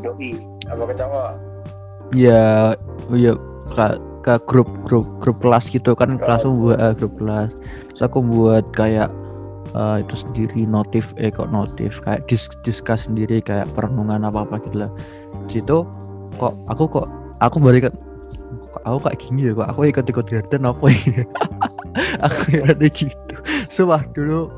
doi 0.00 0.40
apa 0.72 0.82
ketawa 0.88 1.36
ya 2.16 2.72
ya 3.12 3.36
ke, 3.70 3.86
ke 4.24 4.34
grup 4.48 4.68
grup 4.84 5.06
grup 5.20 5.36
kelas 5.40 5.68
gitu 5.68 5.96
kan 5.96 6.20
kelas 6.20 6.44
buat 6.44 6.76
eh, 6.76 6.92
grup 6.98 7.14
kelas. 7.16 7.50
Terus 7.92 8.02
aku 8.04 8.18
buat 8.20 8.64
kayak 8.76 9.08
eh, 9.74 9.96
itu 10.04 10.14
sendiri 10.14 10.64
notif 10.68 11.12
eh 11.16 11.32
kok 11.32 11.50
notif? 11.52 12.00
Kayak 12.04 12.28
dis 12.28 12.48
discuss 12.62 13.08
sendiri 13.10 13.40
kayak 13.42 13.68
perenungan 13.76 14.26
apa 14.26 14.44
apa 14.46 14.60
gitu 14.64 14.86
lah. 14.86 14.90
Di 15.48 15.60
situ 15.60 15.84
kok 16.36 16.54
aku 16.68 16.84
kok 16.88 17.08
aku 17.44 17.56
baru 17.60 17.88
ikut 17.88 17.94
kok 18.72 18.82
aku 18.88 18.98
kayak 19.04 19.18
gini 19.20 19.40
ya 19.48 19.52
kok 19.52 19.68
aku 19.72 19.80
ikut 19.88 20.04
ikut 20.08 20.26
garden 20.28 20.62
apa 20.68 20.86
ya? 20.88 21.22
Aku 22.24 22.64
ada 22.64 22.88
gitu. 22.88 23.12
Sumpah 23.68 24.00
dulu 24.16 24.48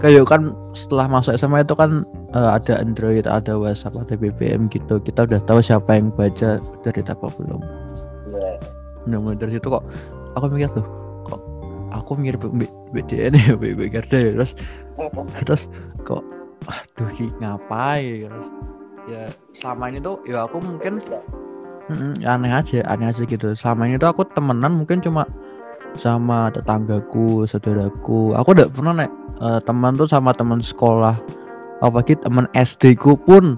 kayak 0.00 0.24
kan 0.24 0.56
setelah 0.72 1.04
masuk 1.04 1.36
SMA 1.36 1.60
itu 1.60 1.76
kan 1.76 2.00
eh, 2.32 2.50
ada 2.56 2.80
Android 2.80 3.28
ada 3.28 3.60
WhatsApp 3.60 4.08
ada 4.08 4.16
BBM 4.16 4.72
gitu. 4.72 4.96
Kita 4.96 5.28
udah 5.28 5.40
tahu 5.44 5.60
siapa 5.60 6.00
yang 6.00 6.08
baca 6.16 6.56
dari 6.80 7.04
apa 7.04 7.26
belum 7.36 7.60
ya 8.38 8.56
nah 9.08 9.18
dari 9.32 9.56
situ 9.56 9.66
kok 9.72 9.84
aku 10.36 10.52
mikir 10.52 10.68
tuh 10.76 10.84
aku 11.92 12.18
mikir 12.18 12.36
BDN 12.92 13.32
ya 13.36 13.54
BB 13.56 13.92
Garda 13.92 14.18
ya 14.18 14.30
terus 14.36 14.52
terus 15.44 15.62
kok 16.04 16.22
aduh 16.68 17.08
ki 17.14 17.32
ngapain 17.40 18.28
terus? 18.28 18.48
Ya 19.08 19.22
selama 19.56 19.88
ini 19.88 19.98
tuh 20.04 20.20
ya 20.28 20.44
aku 20.44 20.60
mungkin 20.60 21.00
mm, 21.88 22.20
aneh 22.24 22.52
aja 22.52 22.84
aneh 22.84 23.08
aja 23.08 23.24
gitu. 23.24 23.56
Selama 23.56 23.88
ini 23.88 23.96
tuh 23.96 24.12
aku 24.12 24.22
temenan 24.36 24.84
mungkin 24.84 25.00
cuma 25.00 25.24
sama 25.96 26.52
tetanggaku 26.52 27.48
saudaraku. 27.48 28.36
Aku 28.36 28.48
udah 28.52 28.68
pernah 28.68 29.04
nek 29.04 29.10
eh, 29.40 29.60
teman 29.64 29.96
tuh 29.96 30.04
sama 30.04 30.36
teman 30.36 30.60
sekolah 30.60 31.16
apalagi 31.80 32.18
teman 32.20 32.50
SD 32.58 32.98
ku 32.98 33.14
pun 33.14 33.56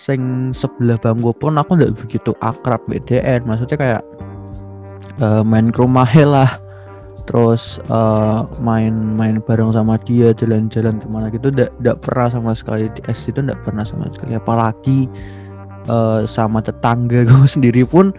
sing 0.00 0.52
sebelah 0.56 0.96
bangku 0.98 1.32
pun 1.36 1.56
aku 1.60 1.76
nggak 1.76 1.94
begitu 2.00 2.32
akrab 2.40 2.80
BDN 2.88 3.44
maksudnya 3.44 3.76
kayak 3.76 4.02
eh, 5.20 5.42
main 5.44 5.70
ke 5.70 5.78
rumahnya 5.78 6.24
lah 6.26 6.50
terus 7.28 7.76
eh, 7.92 8.40
main-main 8.64 9.44
bareng 9.44 9.76
sama 9.76 10.00
dia 10.00 10.32
jalan-jalan 10.32 10.96
ke 10.96 11.06
mana 11.12 11.28
gitu 11.28 11.52
nggak 11.52 12.00
pernah 12.00 12.32
sama 12.32 12.56
sekali 12.56 12.88
di 12.96 13.04
SD 13.04 13.36
itu 13.36 13.40
nggak 13.44 13.60
pernah 13.68 13.84
sama 13.84 14.08
sekali. 14.08 14.32
Apalagi 14.32 15.04
eh, 15.84 16.20
sama 16.24 16.64
tetangga 16.64 17.22
gue 17.28 17.44
sendiri 17.44 17.84
pun 17.84 18.16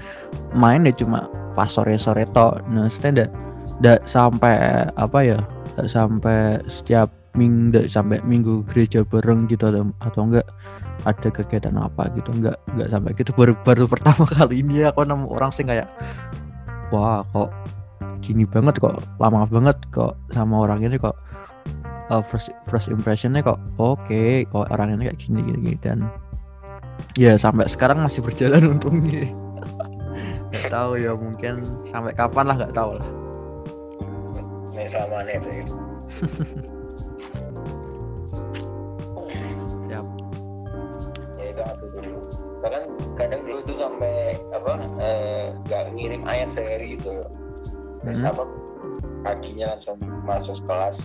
main 0.54 0.86
ya 0.86 0.94
cuma 0.94 1.26
pas 1.58 1.74
sore-sore 1.74 2.30
tok. 2.30 2.62
Nah 2.70 2.86
maksudnya 2.86 3.26
nggak 3.82 4.06
sampai 4.06 4.86
apa 4.94 5.20
ya 5.26 5.40
nggak 5.74 5.90
sampai 5.90 6.62
setiap 6.70 7.10
minggu 7.34 7.90
sampai 7.90 8.22
minggu 8.26 8.66
gereja 8.70 9.02
bareng 9.06 9.50
gitu 9.50 9.70
atau, 9.70 9.90
atau 10.06 10.22
enggak 10.30 10.48
ada 11.08 11.30
kegiatan 11.32 11.78
apa 11.80 12.12
gitu 12.14 12.30
enggak 12.30 12.62
enggak 12.78 12.90
sampai 12.94 13.12
gitu. 13.18 13.34
Baru 13.34 13.58
baru 13.66 13.90
pertama 13.90 14.30
kali 14.38 14.62
ini 14.62 14.86
aku 14.86 15.02
nemu 15.02 15.34
orang 15.34 15.50
sih 15.50 15.66
kayak 15.66 15.90
wah 16.94 17.26
kok 17.34 17.50
gini 18.20 18.44
banget 18.44 18.80
kok 18.84 19.02
lama 19.18 19.48
banget 19.48 19.78
kok 19.92 20.16
sama 20.32 20.68
orang 20.68 20.84
ini 20.84 21.00
kok. 21.00 21.16
Uh, 22.10 22.26
first 22.26 22.50
first 22.66 22.90
impressionnya 22.90 23.46
kok 23.46 23.62
oke 23.78 24.42
kok 24.50 24.66
orang 24.74 24.98
ini 24.98 25.14
kayak 25.14 25.20
gini 25.22 25.46
gini, 25.46 25.60
gini. 25.62 25.78
dan 25.78 26.10
ya 27.14 27.38
sampai 27.38 27.70
sekarang 27.70 28.02
masih 28.02 28.26
berjalan 28.26 28.66
untungnya. 28.78 29.30
Nggak 30.50 30.66
tahu 30.74 30.98
ya 30.98 31.14
mungkin 31.14 31.62
sampai 31.86 32.18
kapan 32.18 32.46
lah 32.50 32.56
nggak 32.58 32.74
tahu 32.74 32.98
lah. 32.98 33.10
Ini 34.74 34.90
sama 34.90 35.22
nih 35.26 35.38
Siap. 39.90 40.06
ya 41.38 41.46
itu 41.46 41.62
aku 41.62 41.86
dulu. 41.94 42.18
Bahkan 42.66 42.84
kadang 43.14 43.42
dulu 43.46 43.60
tuh 43.62 43.78
sampai 43.78 44.34
apa 44.50 44.72
eh, 44.98 45.54
nggak 45.70 45.94
ngirim 45.94 46.22
ayat 46.26 46.50
sehari 46.50 46.98
gitu 46.98 47.22
Mhm. 48.04 48.24
apa 48.26 48.44
paginya 49.22 49.66
langsung 49.76 49.98
masuk 50.24 50.58
kelas. 50.66 50.98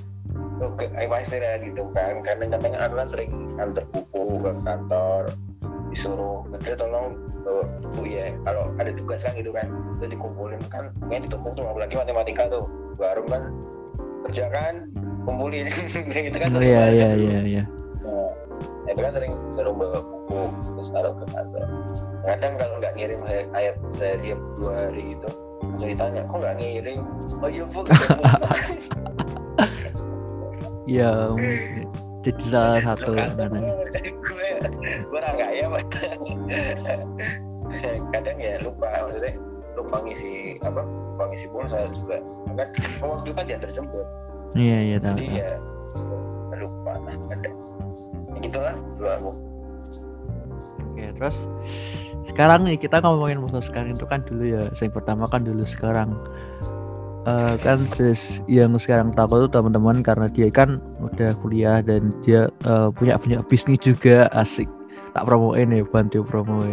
Tuh 0.54 0.70
ke 0.78 0.86
eh, 0.94 1.10
pasti 1.10 1.42
ada 1.42 1.58
gitu 1.58 1.90
kan? 1.90 2.22
Kadang-kadang 2.22 2.74
aku 2.78 2.94
kan 2.94 3.08
sering 3.10 3.30
antar 3.58 3.84
buku 3.90 4.38
ke 4.38 4.50
kantor 4.62 5.22
disuruh 5.90 6.42
kerja 6.58 6.74
tolong 6.78 7.18
buku 7.82 8.14
ya. 8.14 8.30
Kalau 8.46 8.70
ada 8.78 8.90
tugas 8.94 9.22
kan 9.22 9.34
gitu 9.34 9.50
kan 9.50 9.66
itu 9.98 10.14
dikumpulin 10.14 10.62
kan 10.70 10.90
mungkin 11.02 11.26
ditumpuk 11.26 11.52
tuh 11.58 11.66
apalagi 11.66 11.94
matematika 11.98 12.46
tuh. 12.46 12.66
Baru 12.94 13.26
kan 13.26 13.50
kerja 14.30 14.46
kan 14.54 14.74
kumpulin. 15.26 15.66
Gitu 16.14 16.36
kan 16.38 16.48
oh 16.50 16.54
sering 16.54 16.70
iya 16.70 16.78
banget 16.78 16.94
iya 16.94 17.08
dulu. 17.10 17.26
iya 17.26 17.40
iya. 17.42 17.64
Nah, 18.04 18.30
itu 18.92 19.00
kan 19.02 19.12
sering 19.12 19.32
sering 19.50 19.74
bawa 19.74 19.98
buku 20.00 20.40
terus 20.70 20.88
taruh 20.94 21.14
ke 21.18 21.24
kantor. 21.34 21.66
Kadang 22.24 22.52
kalau 22.56 22.74
nggak 22.78 22.94
ngirim 22.94 23.20
se- 23.26 23.50
ayat 23.52 23.74
sehari 23.92 24.32
atau 24.32 24.48
dua 24.56 24.72
hari 24.88 25.04
itu 25.18 25.28
langsung 25.72 25.88
ditanya 25.88 26.20
kok 26.28 26.36
nggak 26.38 26.54
ngirim? 26.60 27.00
Oh 27.40 27.48
iya 27.48 27.64
bu. 27.68 27.80
Mungkin. 30.84 31.88
jadi 32.24 32.42
salah 32.48 32.80
satu 32.80 33.12
karena 33.16 33.60
gue 34.00 34.48
gue 34.80 35.18
orang 35.18 35.36
kaya 35.36 35.66
kadang 38.12 38.38
ya 38.40 38.60
lupa 38.64 38.86
maksudnya 39.08 39.32
lupa 39.76 39.96
ngisi 40.04 40.56
apa 40.64 40.80
lupa 40.84 41.24
ngisi 41.32 41.46
pulsa 41.52 41.88
juga. 41.92 42.16
Kan 42.54 42.68
waktu 43.04 43.24
itu 43.28 43.34
kan 43.36 43.44
diantar 43.48 43.70
jemput 43.72 44.06
iya 44.56 44.78
iya 44.92 44.96
tahu 45.00 45.16
jadi 45.18 45.26
tahu. 45.26 45.36
ya 45.40 45.50
lupa 46.64 46.90
ada. 46.96 47.12
Ya, 48.32 48.38
gitulah 48.44 48.74
dua 49.00 49.12
aku 49.20 49.32
Oke, 50.94 51.10
terus 51.18 51.36
sekarang 52.24 52.64
nih 52.64 52.80
kita 52.80 53.04
ngomongin 53.04 53.44
masa 53.44 53.60
sekarang 53.60 53.92
itu 53.92 54.08
kan 54.08 54.24
dulu 54.24 54.44
ya. 54.48 54.64
Yang 54.72 54.92
pertama 54.96 55.28
kan 55.28 55.44
dulu 55.44 55.64
sekarang. 55.68 56.16
Eh, 57.24 57.56
kan 57.64 57.88
sis 57.88 58.44
yang 58.44 58.76
sekarang 58.76 59.08
tahu 59.16 59.48
tuh 59.48 59.50
teman-teman 59.60 60.04
karena 60.04 60.28
dia 60.28 60.52
kan 60.52 60.76
udah 61.00 61.32
kuliah 61.40 61.80
dan 61.80 62.12
dia 62.20 62.52
eh, 62.68 62.88
punya 62.92 63.16
punya 63.16 63.40
bisnis 63.44 63.80
juga 63.80 64.28
asik. 64.36 64.68
Tak 65.16 65.24
promoin 65.24 65.70
ya, 65.70 65.86
bantu 65.86 66.26
promo 66.26 66.66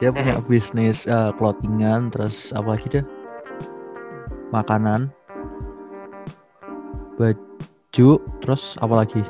Dia 0.00 0.10
punya 0.10 0.42
bisnis 0.42 1.06
eh, 1.06 1.30
clothingan 1.38 2.10
terus 2.10 2.50
apa 2.50 2.74
lagi 2.74 2.86
dia? 2.98 3.02
Makanan. 4.50 5.10
Baju, 7.14 8.10
terus 8.42 8.74
apa 8.82 8.94
lagi? 9.06 9.22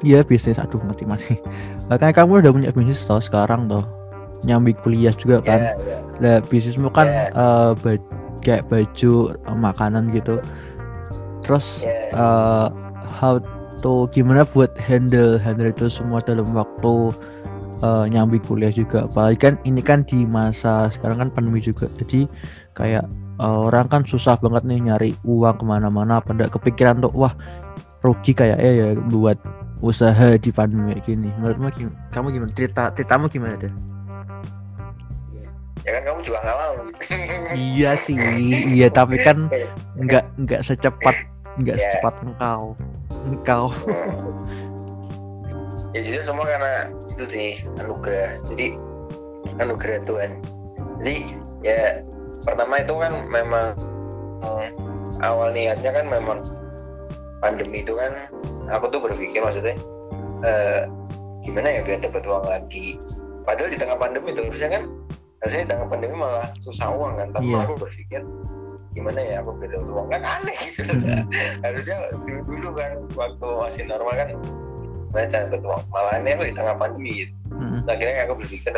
Iya 0.00 0.24
bisnis, 0.24 0.56
aduh 0.56 0.80
mati 0.80 1.04
mati. 1.04 1.36
Makanya 1.92 2.24
kamu 2.24 2.40
udah 2.40 2.52
punya 2.52 2.70
bisnis 2.72 3.04
toh 3.04 3.20
sekarang 3.20 3.68
toh, 3.68 3.84
nyambi 4.48 4.72
kuliah 4.72 5.12
juga 5.12 5.44
kan. 5.44 5.60
ya, 5.60 5.72
ya. 5.76 5.98
Lah 6.20 6.36
bisnismu 6.44 6.88
kan 6.88 7.06
Iya. 7.08 7.24
eh, 7.32 7.70
ba- 7.76 8.08
kayak 8.40 8.64
baju, 8.72 9.12
eh, 9.36 9.56
makanan 9.56 10.08
gitu. 10.16 10.40
Terus 11.44 11.84
Ya. 11.84 12.08
eh, 12.16 12.66
how 13.20 13.36
to 13.80 14.08
gimana 14.12 14.48
buat 14.48 14.72
handle 14.76 15.36
handle 15.36 15.68
itu 15.68 15.92
semua 15.92 16.24
dalam 16.24 16.48
waktu 16.52 17.12
eh, 17.80 18.04
nyambi 18.08 18.40
kuliah 18.40 18.72
juga. 18.72 19.04
Apalagi 19.04 19.36
kan 19.40 19.54
ini 19.64 19.80
kan 19.80 20.04
di 20.04 20.24
masa 20.24 20.88
sekarang 20.88 21.16
kan 21.16 21.28
pandemi 21.32 21.60
juga. 21.60 21.88
Jadi 22.00 22.24
kayak 22.72 23.04
eh, 23.36 23.58
orang 23.68 23.88
kan 23.88 24.02
susah 24.04 24.40
banget 24.40 24.64
nih 24.64 24.80
nyari 24.80 25.10
uang 25.28 25.60
ke 25.60 25.64
mana-mana. 25.64 26.24
Pada 26.24 26.48
kepikiran 26.48 27.00
tuh 27.00 27.12
wah 27.12 27.32
rugi 28.00 28.32
kayaknya 28.32 28.70
ya 28.72 28.88
buat 28.96 29.36
usaha 29.80 30.36
di 30.36 30.50
pandemi 30.50 30.92
kayak 30.92 31.04
gini. 31.06 31.28
Menurutmu 31.36 31.68
gim- 31.72 31.96
kamu 32.10 32.26
gimana? 32.30 32.50
Cerita 32.52 32.82
ceritamu 32.92 33.26
gimana 33.26 33.56
deh? 33.56 33.72
ya 35.80 35.96
kan 35.96 36.02
kamu 36.06 36.20
juga 36.20 36.38
nggak 36.44 36.56
mau 36.56 36.74
Iya 37.56 37.96
sih, 37.96 38.20
iya 38.68 38.92
tapi 38.92 39.16
kan 39.16 39.48
nggak 39.96 40.24
nggak 40.38 40.60
secepat 40.60 41.16
nggak 41.56 41.76
Ya. 41.76 41.82
secepat 41.82 42.14
engkau 42.20 42.76
engkau 43.26 43.64
ya 45.90 46.00
justru 46.04 46.22
semua 46.22 46.44
karena 46.44 46.72
itu 47.10 47.24
sih 47.26 47.50
anugerah 47.80 48.38
jadi 48.44 48.66
anugerah 49.56 49.98
Tuhan 50.04 50.30
jadi 51.00 51.16
ya 51.60 51.80
pertama 52.44 52.74
itu 52.78 52.94
kan 52.94 53.12
memang 53.26 53.66
hmm, 54.44 54.68
awal 55.20 55.50
niatnya 55.50 55.90
kan 55.90 56.06
memang 56.06 56.38
pandemi 57.40 57.82
itu 57.82 57.96
kan 57.96 58.12
aku 58.68 58.92
tuh 58.92 59.00
berpikir 59.02 59.40
maksudnya 59.40 59.76
eh, 60.44 60.84
gimana 61.44 61.68
ya 61.72 61.80
biar 61.84 62.00
dapat 62.04 62.22
uang 62.24 62.46
lagi. 62.46 63.00
Padahal 63.48 63.72
di 63.72 63.78
tengah 63.80 63.96
pandemi 63.96 64.30
itu 64.30 64.44
harusnya 64.44 64.70
kan 64.78 64.82
harusnya 65.40 65.62
di 65.64 65.70
tengah 65.72 65.86
pandemi 65.88 66.14
malah 66.14 66.48
susah 66.60 66.88
uang 66.92 67.16
kan. 67.16 67.28
Tapi 67.32 67.48
Iya. 67.50 67.64
aku 67.64 67.74
berpikir 67.80 68.20
gimana 68.92 69.20
ya 69.22 69.36
aku 69.40 69.50
beda 69.56 69.76
uang? 69.80 70.06
Kan 70.12 70.22
aneh 70.22 70.58
gitu. 70.70 70.92
Hmm. 70.92 71.24
harusnya 71.64 71.96
dulu 72.12 72.40
dulu 72.44 72.68
kan 72.76 72.92
waktu 73.16 73.46
masih 73.48 73.82
normal 73.88 74.14
kan 74.14 74.28
baca 75.10 75.36
dapat 75.48 75.60
uang? 75.64 75.82
Malah 75.90 76.14
ini 76.20 76.30
aku 76.36 76.44
di 76.46 76.54
tengah 76.54 76.74
pandemi 76.76 77.10
gitu. 77.26 77.34
Hmm. 77.50 77.82
nah, 77.84 77.92
akhirnya 77.96 78.24
aku 78.28 78.34
berpikir 78.44 78.72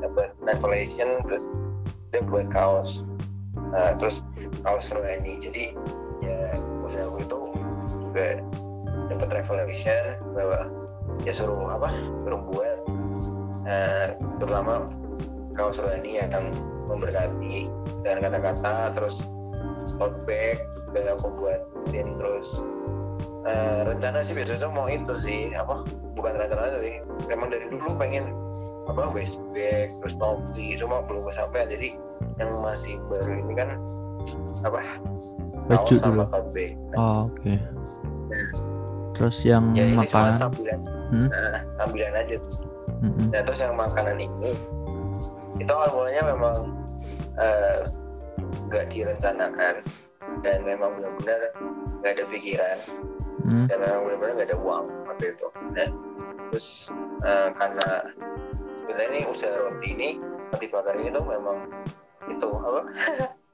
dapat 0.00 0.28
revelation 0.44 1.08
terus 1.28 1.44
dia 2.10 2.20
buat 2.24 2.48
kaos. 2.48 3.04
Nah, 3.72 3.96
terus 4.00 4.24
kaos 4.64 4.88
ini 4.92 5.40
jadi 5.40 5.64
ya 6.24 6.56
usaha 6.84 7.04
aku 7.06 7.18
itu 7.20 7.38
juga 8.16 8.40
dapat 9.12 9.28
revelation 9.44 10.16
bahwa 10.32 10.72
ya 11.28 11.32
suruh 11.36 11.68
apa 11.68 11.92
suruh 12.24 12.40
buat 12.48 12.78
uh, 13.68 14.16
terutama 14.40 14.88
kaos 15.52 15.76
ini 15.84 16.24
yang 16.24 16.48
memberkati 16.88 17.68
dengan 18.00 18.18
kata-kata 18.24 18.96
terus 18.96 19.20
bag 20.24 20.56
juga 20.88 21.12
aku 21.12 21.28
buatin 21.36 22.16
terus 22.16 22.64
uh, 23.44 23.84
rencana 23.84 24.24
sih 24.24 24.32
biasanya 24.32 24.72
mau 24.72 24.88
itu 24.88 25.12
sih 25.20 25.52
apa 25.52 25.84
bukan 26.16 26.40
rencana 26.40 26.80
sih 26.80 27.04
memang 27.28 27.52
dari 27.52 27.68
dulu 27.68 27.92
pengen 28.00 28.32
apa 28.88 29.12
waist 29.12 29.36
terus 29.52 30.14
topi 30.16 30.80
cuma 30.80 31.04
belum 31.04 31.28
sampai 31.36 31.68
jadi 31.68 32.00
yang 32.40 32.48
masih 32.64 32.96
baru 33.12 33.44
ini 33.44 33.52
kan 33.52 33.76
apa 34.64 34.80
baju 35.66 35.94
dulu. 35.98 36.24
bag 36.54 36.72
oh, 36.94 37.28
oke 37.30 37.42
okay. 37.42 37.56
nah, 38.30 38.46
terus 39.18 39.36
yang 39.42 39.64
ya, 39.74 39.86
makanan 39.94 40.34
sambilan 40.34 40.80
hmm? 41.12 41.28
nah, 41.30 41.60
sambilan 41.82 42.12
aja 42.14 42.36
hmm. 43.02 43.26
nah 43.34 43.40
terus 43.42 43.60
yang 43.60 43.74
makanan 43.74 44.16
ini 44.22 44.52
itu 45.56 45.72
awalnya 45.72 46.22
memang 46.22 46.58
uh, 47.40 47.80
nggak 48.68 48.92
direncanakan 48.92 49.74
dan 50.44 50.58
memang 50.62 50.90
benar-benar 51.00 51.40
nggak 52.02 52.12
ada 52.12 52.24
pikiran 52.28 52.78
hmm. 53.46 53.66
dan 53.70 53.76
memang 53.80 54.00
benar-benar 54.04 54.32
nggak 54.36 54.48
ada 54.52 54.58
uang 54.60 54.84
waktu 55.08 55.24
itu 55.32 55.46
nah 55.74 55.88
terus 56.52 56.68
uh, 57.26 57.50
karena 57.56 57.88
sebenarnya 58.86 59.08
ini 59.10 59.20
usaha 59.26 59.54
roti 59.54 59.88
ini 59.92 60.08
roti 60.54 60.66
bakar 60.70 60.94
ini 60.94 61.10
tuh 61.10 61.24
memang 61.26 61.58
itu 62.30 62.48
apa 62.54 62.80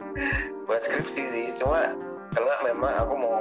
buat 0.68 0.80
skripsi 0.85 1.23
sih 1.28 1.47
cuma 1.56 1.97
kalau 2.32 2.52
memang 2.64 2.92
aku 2.97 3.14
mau 3.14 3.38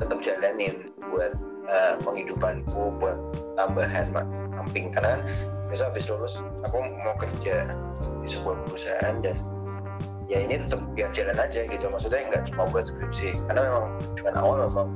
tetap 0.00 0.18
jalanin 0.24 0.88
buat 1.12 1.36
uh, 1.68 1.94
penghidupanku 2.00 2.96
buat 2.96 3.16
tambahan 3.54 4.08
samping. 4.56 4.88
Karena 4.92 5.20
besok 5.68 5.94
habis 5.94 6.08
lulus 6.08 6.34
aku 6.64 6.80
mau 7.04 7.14
kerja 7.20 7.68
di 8.24 8.28
sebuah 8.28 8.56
perusahaan 8.66 9.14
dan 9.22 9.36
ya 10.26 10.42
ini 10.46 10.62
tetap 10.62 10.80
biar 10.96 11.12
jalan 11.12 11.36
aja 11.36 11.68
gitu. 11.68 11.84
Maksudnya 11.92 12.24
nggak 12.32 12.42
cuma 12.52 12.64
buat 12.72 12.88
skripsi. 12.88 13.36
Karena 13.46 13.60
memang 13.68 13.84
cuma 14.16 14.30
awal 14.40 14.56
memang 14.64 14.88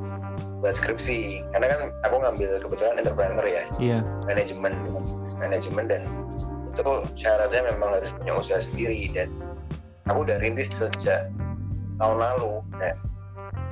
buat 0.65 0.75
skripsi. 0.75 1.45
Karena 1.53 1.67
kan 1.77 1.81
aku 2.09 2.17
ngambil 2.25 2.51
kebetulan 2.65 2.95
entrepreneur 3.05 3.47
ya. 3.47 3.63
Iya. 3.77 3.99
Manajemen 4.25 4.73
manajemen 5.37 5.85
dan 5.91 6.03
itu 6.75 6.95
syaratnya 7.15 7.71
memang 7.71 8.01
harus 8.01 8.11
punya 8.19 8.33
usaha 8.35 8.59
sendiri 8.59 9.07
dan 9.15 9.31
aku 10.09 10.19
udah 10.25 10.37
rintis 10.41 10.77
sejak 10.77 11.31
tahun 12.01 12.17
lalu. 12.21 12.61
Nah, 12.77 12.95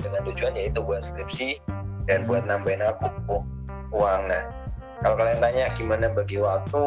dengan 0.01 0.21
tujuan 0.31 0.53
yaitu 0.57 0.79
buat 0.81 1.05
skripsi 1.05 1.59
dan 2.09 2.25
buat 2.27 2.43
nambahin 2.47 2.83
aku 2.83 3.43
uang. 3.93 4.21
Nah 4.27 4.43
kalau 5.03 5.15
kalian 5.19 5.39
tanya 5.43 5.71
gimana 5.75 6.07
bagi 6.11 6.39
waktu 6.39 6.83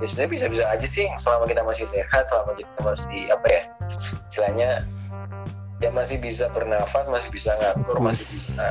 ya 0.00 0.06
sebenarnya 0.06 0.32
bisa-bisa 0.32 0.64
aja 0.68 0.86
sih. 0.86 1.06
Selama 1.20 1.48
kita 1.48 1.62
masih 1.64 1.86
sehat 1.88 2.28
selama 2.28 2.56
kita 2.56 2.70
masih 2.84 3.20
apa 3.32 3.46
ya 3.48 3.62
istilahnya 4.32 4.70
ya 5.80 5.88
masih 5.92 6.16
bisa 6.20 6.48
bernafas 6.52 7.04
masih 7.08 7.28
bisa 7.28 7.52
ngatur 7.60 8.00
masih 8.00 8.48
bisa 8.48 8.68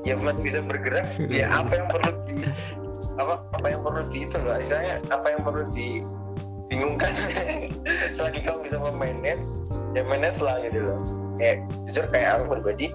ya 0.00 0.16
masih 0.16 0.42
bisa 0.48 0.60
bergerak 0.64 1.04
ya 1.28 1.46
apa 1.52 1.72
yang 1.76 1.86
perlu 1.92 2.12
di 2.24 2.34
apa 3.20 3.34
apa 3.52 3.66
yang 3.68 3.80
perlu 3.84 4.02
di 4.08 4.18
itu 4.24 4.36
loh 4.40 4.56
istilahnya 4.56 4.96
apa 5.12 5.26
yang 5.28 5.40
perlu 5.44 5.64
dibingungkan 5.76 7.12
selagi 8.16 8.40
kamu 8.44 8.64
bisa 8.64 8.76
memanage 8.80 9.46
ya 9.92 10.02
manage 10.06 10.40
lah 10.40 10.60
gitu 10.64 10.78
loh. 10.80 10.98
Kayak 11.40 11.56
jujur 11.88 12.04
kayak 12.12 12.28
aku 12.36 12.44
pribadi 12.58 12.86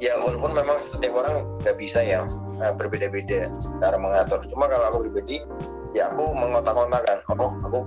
ya 0.00 0.16
walaupun 0.16 0.56
memang 0.56 0.80
setiap 0.80 1.12
orang 1.20 1.44
nggak 1.60 1.76
bisa 1.76 2.00
ya 2.00 2.24
eh, 2.62 2.72
berbeda-beda 2.74 3.50
cara 3.82 3.96
mengatur. 3.98 4.42
Cuma 4.48 4.70
kalau 4.70 4.84
aku 4.90 4.98
pribadi 5.08 5.42
ya 5.92 6.10
aku 6.10 6.30
mengotak-otakan. 6.30 7.18
Oh 7.34 7.52
aku 7.66 7.78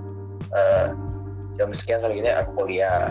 uh, 0.52 0.92
jam 1.56 1.70
sekian 1.72 2.00
sampai 2.02 2.20
gini 2.20 2.30
aku 2.30 2.50
kuliah. 2.64 3.10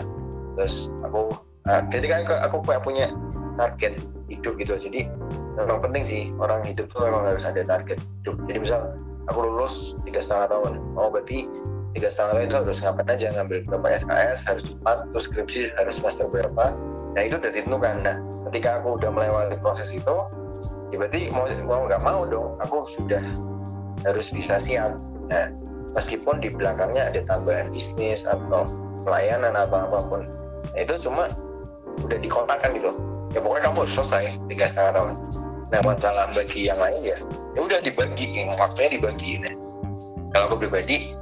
Terus 0.54 0.94
aku 1.02 1.34
uh, 1.66 1.82
ketika 1.90 2.22
aku, 2.22 2.62
aku 2.62 2.78
punya 2.82 3.10
target 3.58 3.98
hidup 4.30 4.54
gitu. 4.58 4.78
Jadi 4.78 5.10
memang 5.54 5.82
penting 5.82 6.02
sih 6.02 6.22
orang 6.42 6.62
hidup 6.66 6.90
tuh 6.94 7.06
memang 7.06 7.26
harus 7.26 7.42
ada 7.46 7.62
target 7.66 7.98
hidup. 8.22 8.36
Jadi 8.46 8.58
misal 8.70 8.94
aku 9.28 9.38
lulus 9.40 9.96
tiga 10.04 10.20
setengah 10.20 10.52
tahun 10.52 10.72
oh 11.00 11.08
berarti 11.08 11.48
tiga 11.94 12.10
setengah 12.10 12.42
itu 12.42 12.54
harus 12.58 12.78
ngapain 12.82 13.06
aja 13.06 13.26
ngambil 13.38 13.58
berapa 13.70 13.86
SKS 14.02 14.38
harus 14.50 14.64
cepat 14.66 14.96
terus 15.14 15.24
skripsi 15.30 15.60
harus 15.78 15.94
semester 16.02 16.26
berapa. 16.26 16.74
Nah 17.14 17.22
itu 17.22 17.38
udah 17.38 17.50
ditentukan. 17.54 17.94
Nah 18.02 18.16
ketika 18.50 18.82
aku 18.82 18.98
udah 18.98 19.10
melewati 19.14 19.56
proses 19.62 19.94
itu 19.94 20.14
ya 20.90 20.96
berarti 20.98 21.30
mau 21.62 21.86
nggak 21.86 22.02
mau 22.02 22.26
dong 22.26 22.58
aku 22.58 22.90
sudah 22.90 23.22
harus 24.02 24.26
bisa 24.34 24.58
siap. 24.58 24.98
Nah 25.30 25.54
meskipun 25.94 26.42
di 26.42 26.50
belakangnya 26.50 27.14
ada 27.14 27.22
tambahan 27.30 27.70
bisnis 27.70 28.26
atau 28.26 28.66
pelayanan 29.06 29.54
atau 29.54 29.86
apa 29.86 29.98
pun 30.10 30.22
nah, 30.74 30.80
itu 30.82 30.98
cuma 31.06 31.30
udah 32.02 32.18
dikotakan 32.18 32.74
gitu. 32.74 32.90
Ya 33.34 33.38
pokoknya 33.42 33.70
kamu 33.70 33.78
harus 33.86 33.94
selesai 33.94 34.24
tiga 34.50 34.66
setengah 34.66 34.92
tahun. 34.98 35.12
Nah 35.70 35.80
masalah 35.86 36.26
bagi 36.34 36.66
yang 36.66 36.82
lain 36.82 37.00
ya 37.06 37.18
ya 37.54 37.60
udah 37.62 37.78
dibagi 37.86 38.34
waktunya 38.58 38.98
dibagi. 38.98 39.38
Nah 39.38 39.54
kalau 40.34 40.50
aku 40.50 40.66
pribadi 40.66 41.14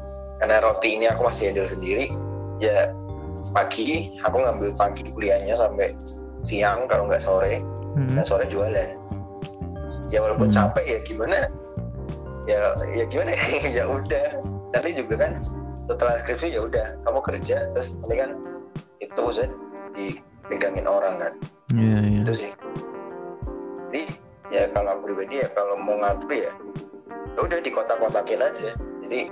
karena 0.43 0.59
roti 0.59 0.99
ini 0.99 1.07
aku 1.07 1.31
masih 1.31 1.55
handle 1.55 1.71
sendiri. 1.71 2.11
Ya 2.59 2.91
pagi 3.55 4.11
aku 4.27 4.43
ngambil 4.43 4.75
pagi 4.75 5.07
kuliahnya 5.15 5.55
sampai 5.55 5.95
siang 6.51 6.91
kalau 6.91 7.07
nggak 7.07 7.23
sore. 7.23 7.63
Hmm. 7.93 8.19
dan 8.19 8.25
sore 8.27 8.49
jualan. 8.51 8.99
Ya 10.11 10.19
walaupun 10.19 10.51
hmm. 10.51 10.57
capek 10.59 10.85
ya 10.85 10.99
gimana? 11.07 11.39
Ya 12.51 12.75
ya 12.91 13.05
gimana? 13.07 13.39
Ya 13.77 13.87
udah. 13.87 14.29
Nanti 14.75 14.91
juga 14.99 15.15
kan 15.29 15.33
setelah 15.87 16.19
skripsi 16.19 16.59
ya 16.59 16.67
udah. 16.67 16.99
Kamu 17.07 17.21
kerja 17.23 17.71
terus 17.71 17.95
nanti 18.03 18.17
kan 18.19 18.31
itu 18.99 19.21
usah 19.23 19.47
dipegangin 19.95 20.91
orang 20.91 21.23
kan. 21.23 21.33
Yeah, 21.71 22.03
yeah. 22.03 22.23
itu 22.27 22.33
sih. 22.35 22.51
Jadi 23.93 24.03
ya 24.51 24.67
kalau 24.75 24.99
aku 24.99 25.13
pribadi 25.13 25.45
ya 25.45 25.49
kalau 25.55 25.79
mau 25.79 26.01
ngatur 26.03 26.33
ya, 26.33 26.53
ya 27.37 27.41
udah 27.45 27.59
di 27.63 27.71
kotak-kotakin 27.71 28.41
aja. 28.43 28.73
Jadi 29.05 29.29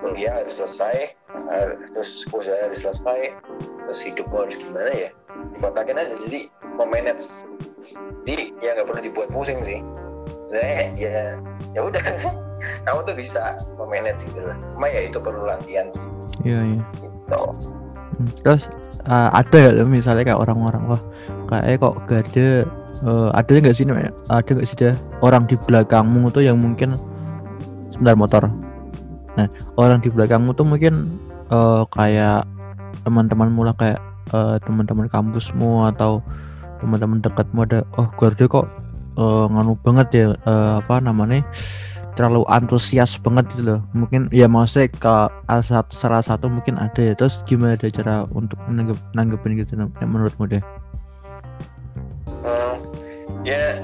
kuliah 0.00 0.32
harus 0.42 0.58
selesai 0.58 1.14
terus 1.92 2.24
usaha 2.32 2.58
harus 2.66 2.80
selesai 2.82 3.36
terus 3.86 4.00
hidupmu 4.04 4.36
harus 4.46 4.56
gimana 4.56 4.90
ya? 4.92 5.10
Dikotakin 5.56 6.00
aja 6.00 6.14
jadi 6.28 6.40
memanage. 6.76 7.26
Jadi 8.24 8.54
ya 8.60 8.76
nggak 8.76 8.86
perlu 8.88 9.00
dibuat 9.04 9.28
pusing 9.32 9.60
sih. 9.64 9.80
Nah, 10.50 10.90
ya 10.96 11.36
ya 11.76 11.80
udah. 11.80 12.02
Kamu 12.84 13.08
tuh 13.08 13.16
bisa 13.16 13.56
memanage 13.80 14.28
gitu 14.28 14.44
lah. 14.44 14.56
Cuma 14.76 14.86
ya 14.92 15.08
itu 15.08 15.16
perlu 15.16 15.48
latihan 15.48 15.88
sih. 15.88 16.04
Iya 16.44 16.60
iya. 16.76 16.82
Gitu. 17.00 17.42
Hmm, 18.20 18.28
terus 18.44 18.68
uh, 19.08 19.32
ada 19.32 19.80
ya 19.80 19.84
misalnya 19.86 20.28
kayak 20.28 20.40
orang-orang 20.44 20.82
wah 20.84 21.02
kayak 21.48 21.80
kok 21.80 21.94
gak 22.04 22.20
ada 22.30 22.68
uh, 23.06 23.30
ada 23.32 23.48
nggak 23.48 23.74
sih 23.74 23.86
ada 23.86 24.50
nggak 24.50 24.68
sih 24.68 24.76
deh 24.76 24.94
orang 25.24 25.48
di 25.48 25.56
belakangmu 25.56 26.28
tuh 26.28 26.44
yang 26.44 26.60
mungkin 26.60 26.94
sebentar 27.94 28.16
motor 28.18 28.42
nah 29.38 29.46
orang 29.78 30.02
di 30.02 30.10
belakangmu 30.10 30.54
tuh 30.54 30.66
mungkin 30.66 31.18
uh, 31.50 31.86
kayak 31.94 32.46
teman-temanmu 33.06 33.62
lah 33.66 33.74
kayak 33.78 34.00
uh, 34.34 34.58
teman-teman 34.62 35.06
kampusmu 35.06 35.86
atau 35.90 36.24
teman-teman 36.80 37.20
dekatmu 37.20 37.62
ada 37.68 37.84
oh 38.00 38.08
gue 38.16 38.46
kok 38.48 38.66
uh, 39.20 39.46
nganu 39.52 39.76
banget 39.84 40.08
ya 40.12 40.26
uh, 40.48 40.80
apa 40.80 40.98
namanya 40.98 41.44
terlalu 42.18 42.42
antusias 42.52 43.16
banget 43.16 43.48
gitu 43.54 43.62
loh. 43.64 43.80
Mungkin 43.96 44.28
ya 44.28 44.44
maksudnya 44.44 44.92
ke 44.92 45.14
salah 45.94 46.20
satu 46.20 46.52
mungkin 46.52 46.76
ada 46.76 47.00
ya. 47.00 47.14
Terus 47.16 47.40
gimana 47.46 47.80
ada 47.80 47.88
cara 47.88 48.28
untuk 48.34 48.60
nanggep, 48.68 48.98
nanggepin 49.16 49.56
gitu 49.56 49.78
yang 49.78 49.88
menurutmu 50.10 50.44
deh? 50.50 50.62
Uh, 52.44 52.76
ya 53.46 53.80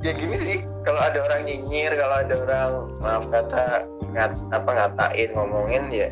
ya 0.00 0.12
gini 0.16 0.36
sih 0.40 0.58
kalau 0.84 1.00
ada 1.00 1.18
orang 1.28 1.46
nyinyir 1.46 1.92
kalau 1.96 2.16
ada 2.24 2.34
orang 2.46 2.70
maaf 3.04 3.24
kata 3.28 3.64
ngat, 4.16 4.32
apa 4.50 4.70
ngatain 4.70 5.30
ngomongin 5.36 5.84
ya 5.92 6.08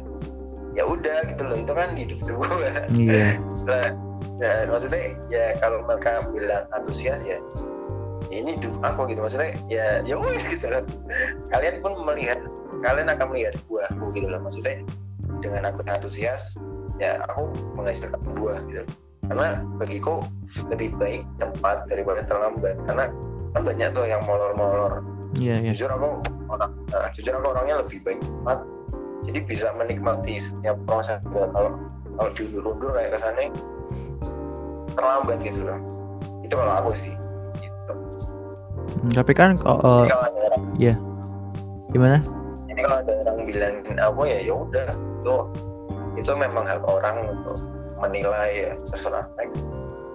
ya 0.77 0.83
udah 0.87 1.27
gitu 1.27 1.43
loh. 1.43 1.57
Itu 1.59 1.73
kan 1.75 1.99
hidup 1.99 2.19
gue 2.23 2.71
iya. 2.95 3.39
Nah, 4.39 4.71
maksudnya 4.71 5.19
ya 5.31 5.59
kalau 5.59 5.83
mereka 5.83 6.23
bilang 6.31 6.67
antusias 6.71 7.23
ya 7.27 7.43
ini 8.31 8.55
hidup 8.55 8.75
aku 8.87 9.11
gitu. 9.11 9.19
Maksudnya 9.23 9.55
ya 9.67 9.87
ya 10.07 10.15
wes 10.15 10.47
gitu 10.47 10.67
loh. 10.71 10.83
Kalian 11.51 11.83
pun 11.83 11.99
melihat 12.07 12.39
kalian 12.87 13.11
akan 13.11 13.35
melihat 13.35 13.59
buahku 13.67 14.15
gitu 14.15 14.31
loh. 14.31 14.39
Maksudnya 14.43 14.87
dengan 15.43 15.71
aku 15.71 15.83
antusias 15.91 16.55
ya 17.03 17.19
aku 17.27 17.51
menghasilkan 17.75 18.23
buah 18.39 18.63
gitu. 18.71 18.87
Karena 19.27 19.61
bagiku 19.77 20.23
lebih 20.71 20.95
baik 20.99 21.23
cepat 21.43 21.91
daripada 21.91 22.23
terlambat. 22.31 22.79
Karena 22.87 23.11
kan 23.53 23.63
banyak 23.65 23.89
tuh 23.97 24.05
yang 24.05 24.23
molor-molor. 24.25 25.05
Iya 25.37 25.61
iya. 25.61 25.73
Jujur 25.73 25.91
aku 25.93 26.09
orang 26.49 26.73
nah, 26.91 27.09
jujur 27.13 27.33
aku 27.37 27.47
orangnya 27.53 27.85
lebih 27.85 27.99
baik 28.05 28.21
cepat 28.25 28.59
jadi 29.29 29.39
bisa 29.45 29.67
menikmati 29.77 30.41
setiap 30.41 30.77
proses 30.89 31.21
kalau 31.29 31.77
kalau 32.17 32.31
diundur-undur 32.33 32.91
kayak 32.97 33.13
kesannya 33.19 33.53
terlambat 34.97 35.39
gitu 35.45 35.61
loh. 35.69 35.81
Itu 36.43 36.55
kalau 36.57 36.73
aku 36.81 36.91
sih 36.97 37.15
gitu. 37.61 37.93
Hmm, 39.05 39.13
tapi 39.13 39.33
kan 39.37 39.61
uh, 39.69 40.09
kalau 40.09 40.25
ada 40.27 40.41
orang, 40.53 40.63
ya 40.81 40.95
gimana? 41.93 42.19
Jadi 42.67 42.81
kalau 42.83 42.97
ada 43.05 43.13
orang 43.27 43.37
bilangin 43.45 43.97
aku 44.01 44.21
ya 44.27 44.39
ya 44.43 44.55
udah 44.57 44.89
itu 44.97 45.35
itu 46.19 46.33
memang 46.35 46.65
hak 46.67 46.83
orang 46.89 47.17
untuk 47.37 47.63
menilai 48.01 48.51
ya 48.55 48.73
terserah. 48.91 49.29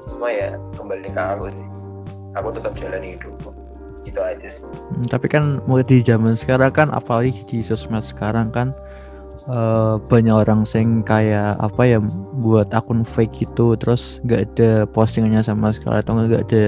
Cuma 0.09 0.27
ya 0.33 0.57
kembali 0.75 1.13
ke 1.13 1.21
aku 1.21 1.47
sih 1.53 1.67
aku 2.33 2.49
tetap 2.57 2.73
jalani 2.77 3.17
hidupku 3.17 3.49
itu 4.03 4.19
aja 4.19 4.47
sih. 4.47 4.63
Hmm, 4.67 5.07
tapi 5.07 5.31
kan 5.31 5.63
mulai 5.63 5.87
di 5.87 6.03
zaman 6.03 6.35
sekarang 6.35 6.71
kan 6.75 6.87
apalagi 6.91 7.39
di 7.47 7.63
sosmed 7.63 8.03
sekarang 8.03 8.51
kan 8.51 8.75
eh, 9.47 9.95
banyak 10.11 10.35
orang 10.35 10.67
sing 10.67 11.07
kayak 11.07 11.55
apa 11.63 11.87
ya 11.87 11.99
buat 12.43 12.67
akun 12.75 13.07
fake 13.07 13.47
gitu 13.47 13.79
terus 13.79 14.19
nggak 14.27 14.41
ada 14.53 14.69
postingannya 14.91 15.39
sama 15.39 15.71
sekali 15.71 16.03
atau 16.03 16.19
nggak 16.19 16.43
ada 16.51 16.65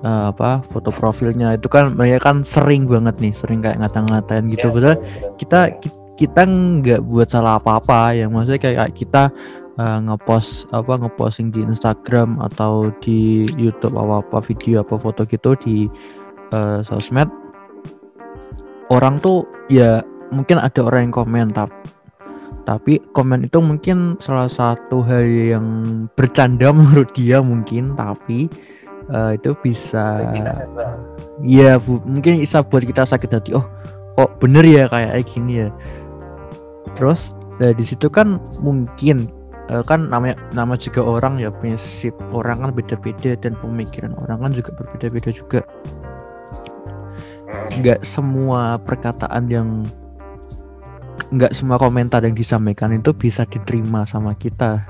eh, 0.00 0.24
apa 0.32 0.64
foto 0.72 0.88
profilnya. 0.88 1.52
Itu 1.60 1.68
kan 1.68 1.92
mereka 1.92 2.32
kan 2.32 2.40
sering 2.40 2.88
banget 2.88 3.20
nih 3.20 3.36
sering 3.36 3.60
kayak 3.60 3.84
ngata-ngatain 3.84 4.48
gitu. 4.48 4.72
Ya, 4.72 4.74
padahal 4.74 4.96
kita 5.36 5.60
ki- 5.84 5.96
kita 6.18 6.42
nggak 6.48 7.00
buat 7.04 7.28
salah 7.28 7.60
apa-apa 7.60 8.16
ya. 8.16 8.26
Maksudnya 8.26 8.58
kayak 8.58 8.96
kita 8.96 9.28
uh, 9.78 9.98
ngepost 10.04 10.66
apa 10.74 10.98
ngeposting 10.98 11.54
di 11.54 11.62
Instagram 11.64 12.42
atau 12.42 12.90
di 13.00 13.46
YouTube 13.56 13.96
apa 13.96 14.20
apa 14.20 14.38
video 14.44 14.82
apa 14.82 14.98
foto 14.98 15.24
gitu 15.24 15.54
di 15.62 15.86
uh, 16.52 16.82
sosmed 16.84 17.30
orang 18.90 19.22
tuh 19.22 19.46
ya 19.70 20.02
mungkin 20.34 20.60
ada 20.60 20.84
orang 20.84 21.08
yang 21.08 21.14
komen 21.14 21.48
tap- 21.54 21.72
tapi 22.68 23.00
komen 23.16 23.48
itu 23.48 23.64
mungkin 23.64 24.20
salah 24.20 24.50
satu 24.50 25.00
hal 25.00 25.24
yang 25.24 25.66
bercanda 26.12 26.68
menurut 26.76 27.08
dia 27.16 27.40
mungkin 27.40 27.96
tapi 27.96 28.50
uh, 29.08 29.32
itu 29.32 29.56
bisa 29.64 30.20
sesal. 30.52 30.92
Iya, 31.40 31.78
Bu. 31.78 32.02
mungkin 32.04 32.42
bisa 32.42 32.60
buat 32.60 32.84
kita 32.84 33.06
sakit 33.06 33.30
hati. 33.30 33.50
Oh, 33.54 33.64
kok 34.18 34.36
bener 34.42 34.66
ya 34.66 34.84
kayak 34.90 35.16
kayak 35.16 35.26
gini 35.30 35.52
ya. 35.64 35.68
Terus 36.98 37.32
nah, 37.62 37.72
di 37.72 37.84
situ 37.86 38.10
kan 38.10 38.42
mungkin 38.60 39.30
eh, 39.68 39.82
kan 39.84 40.08
namanya 40.08 40.36
nama 40.56 40.74
juga 40.74 41.04
orang 41.04 41.40
ya 41.40 41.52
prinsip 41.52 42.16
orang 42.32 42.64
kan 42.64 42.70
beda-beda 42.72 43.36
dan 43.38 43.54
pemikiran 43.60 44.12
orang 44.24 44.48
kan 44.48 44.52
juga 44.52 44.70
berbeda-beda 44.76 45.30
juga. 45.32 45.60
Nggak 47.78 48.04
semua 48.04 48.80
perkataan 48.80 49.48
yang 49.48 49.84
nggak 51.28 51.52
semua 51.52 51.76
komentar 51.76 52.24
yang 52.24 52.32
disampaikan 52.32 52.96
itu 52.96 53.12
bisa 53.12 53.44
diterima 53.44 54.08
sama 54.08 54.32
kita. 54.36 54.80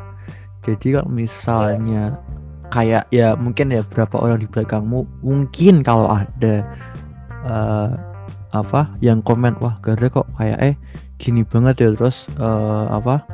Jadi 0.62 0.98
kalau 0.98 1.10
misalnya 1.10 2.18
kayak 2.68 3.08
ya 3.08 3.32
mungkin 3.34 3.72
ya 3.72 3.82
berapa 3.84 4.12
orang 4.20 4.44
di 4.44 4.48
belakangmu 4.48 5.08
mungkin 5.24 5.80
kalau 5.80 6.12
ada 6.12 6.62
eh, 7.48 7.90
apa 8.52 8.92
yang 9.00 9.20
komen 9.24 9.56
wah 9.60 9.80
Ganda 9.80 10.08
kok 10.08 10.28
kayak 10.36 10.58
eh 10.60 10.74
gini 11.16 11.42
banget 11.44 11.80
ya 11.80 11.88
terus 11.96 12.28
eh, 12.36 12.86
apa 12.92 13.24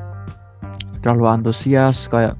terlalu 1.04 1.28
antusias 1.28 2.08
kayak 2.08 2.32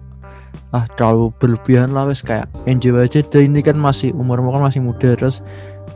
ah 0.73 0.89
terlalu 0.97 1.31
berlebihan 1.39 1.93
lah 1.93 2.09
wes 2.09 2.19
kayak 2.19 2.49
enjoy 2.67 2.97
aja 2.99 3.21
deh 3.23 3.45
ini 3.45 3.61
kan 3.61 3.77
masih 3.77 4.11
umurmu 4.11 4.51
kan 4.51 4.65
masih 4.65 4.81
muda 4.83 5.15
terus 5.15 5.39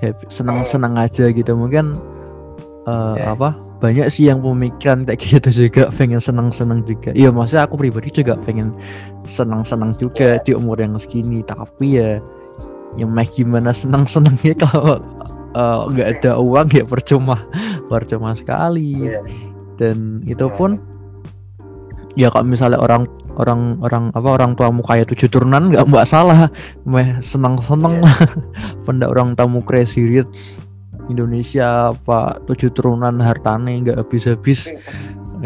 ya 0.04 0.12
senang 0.30 0.62
senang 0.62 0.94
aja 0.94 1.32
gitu. 1.32 1.56
Mungkin 1.56 1.96
eh, 2.86 3.14
Ya. 3.18 3.32
apa 3.34 3.56
banyak 3.78 4.06
sih 4.10 4.26
yang 4.26 4.42
pemikiran 4.42 5.06
kayak 5.06 5.18
gitu 5.22 5.66
juga 5.66 5.90
pengen 5.94 6.18
senang 6.22 6.50
senang 6.52 6.82
juga. 6.86 7.10
Iya 7.14 7.30
maksudnya 7.34 7.66
aku 7.66 7.74
pribadi 7.78 8.10
juga 8.12 8.38
pengen 8.42 8.70
senang 9.26 9.62
senang 9.66 9.94
juga 9.98 10.38
di 10.42 10.54
umur 10.54 10.78
yang 10.78 10.94
segini 10.98 11.42
tapi 11.42 11.98
ya 11.98 12.18
yang 12.98 13.10
mah 13.10 13.26
gimana 13.26 13.70
senang 13.74 14.06
senangnya 14.06 14.54
kalau 14.62 15.02
eh, 15.54 15.80
nggak 15.90 16.08
ada 16.22 16.38
uang 16.38 16.68
ya 16.70 16.84
percuma 16.86 17.38
percuma 17.90 18.34
sekali. 18.38 18.94
Iya. 19.10 19.22
dan 19.78 20.26
itu 20.26 20.46
pun 20.54 20.78
ya 22.18 22.34
kalau 22.34 22.50
misalnya 22.50 22.82
orang 22.82 23.06
orang 23.38 23.78
orang 23.86 24.10
apa 24.10 24.28
orang 24.34 24.50
tuamu 24.58 24.82
kaya 24.82 25.06
tujuh 25.06 25.30
turunan 25.30 25.70
nggak 25.70 25.86
mbak 25.86 26.02
salah. 26.02 26.50
Meh 26.82 27.22
senang 27.22 27.62
senang 27.62 28.02
Iya. 28.02 28.10
benda 28.84 29.06
orang 29.06 29.38
tamu 29.38 29.62
crazy 29.62 30.02
rich 30.02 30.58
Indonesia 31.06 31.94
apa 31.94 32.42
tujuh 32.50 32.74
turunan 32.74 33.22
hartane 33.22 33.86
nggak 33.86 34.02
habis 34.02 34.26
habis 34.26 34.60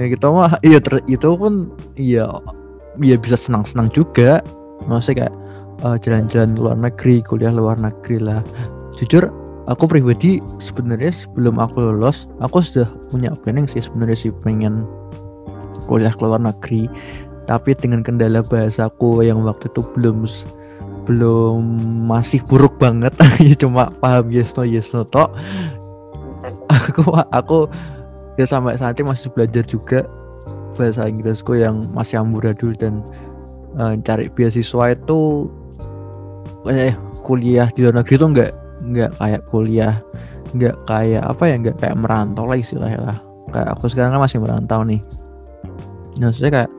ya 0.00 0.04
gitu 0.08 0.32
mah. 0.32 0.56
Iya 0.64 0.80
itu 1.04 1.28
pun 1.36 1.68
iya 2.00 2.24
iya 3.04 3.20
bisa 3.20 3.36
senang 3.36 3.68
senang 3.68 3.92
juga. 3.92 4.40
Maksudnya 4.88 5.28
kayak 5.28 5.34
eh, 5.84 5.96
jalan-jalan 6.00 6.50
luar 6.56 6.76
negeri 6.80 7.20
kuliah 7.20 7.52
luar 7.52 7.76
negeri 7.76 8.16
lah. 8.16 8.40
Jujur 8.96 9.28
aku 9.68 9.84
pribadi 9.86 10.40
sebenarnya 10.58 11.12
sebelum 11.12 11.60
aku 11.60 11.78
lulus 11.84 12.26
aku 12.42 12.64
sudah 12.64 12.88
punya 13.12 13.30
planning 13.44 13.70
sih 13.70 13.78
sebenarnya 13.78 14.18
sih 14.18 14.32
pengen 14.42 14.82
kuliah 15.86 16.14
ke 16.14 16.22
luar 16.22 16.40
negeri 16.40 16.86
tapi 17.46 17.74
dengan 17.74 18.06
kendala 18.06 18.42
bahasaku 18.42 19.26
yang 19.26 19.42
waktu 19.42 19.66
itu 19.70 19.82
belum 19.94 20.26
belum 21.02 21.62
masih 22.06 22.42
buruk 22.46 22.78
banget. 22.78 23.14
Ya 23.42 23.54
cuma 23.58 23.90
paham 23.98 24.30
yes 24.30 24.54
no 24.54 24.62
yes 24.62 24.94
no 24.94 25.02
tok. 25.02 25.34
Aku 26.70 27.02
aku 27.34 27.58
ya 28.38 28.46
sampai 28.46 28.78
saat 28.78 28.98
ini 28.98 29.10
masih 29.10 29.30
belajar 29.34 29.66
juga 29.66 30.06
bahasa 30.78 31.06
Inggrisku 31.06 31.58
yang 31.58 31.76
masih 31.92 32.22
amburadul 32.22 32.72
dan 32.78 33.02
eh, 33.78 33.98
cari 34.06 34.30
beasiswa 34.32 34.94
itu 34.94 35.50
eh, 36.70 36.94
kuliah 37.26 37.68
di 37.74 37.84
luar 37.84 38.02
negeri 38.02 38.14
itu 38.16 38.26
nggak 38.30 38.52
nggak 38.82 39.10
kayak 39.18 39.42
kuliah 39.50 39.94
nggak 40.52 40.76
kayak 40.86 41.22
apa 41.22 41.42
ya 41.48 41.54
nggak 41.58 41.76
kayak 41.82 41.96
merantau 41.98 42.46
lah 42.46 42.58
istilahnya 42.58 43.00
lah. 43.02 43.18
Kayak 43.52 43.68
aku 43.76 43.84
sekarang 43.90 44.16
kan 44.16 44.22
masih 44.22 44.38
merantau 44.40 44.80
nih 44.86 45.02
nah 46.20 46.28
maksudnya 46.28 46.52
kayak 46.52 46.70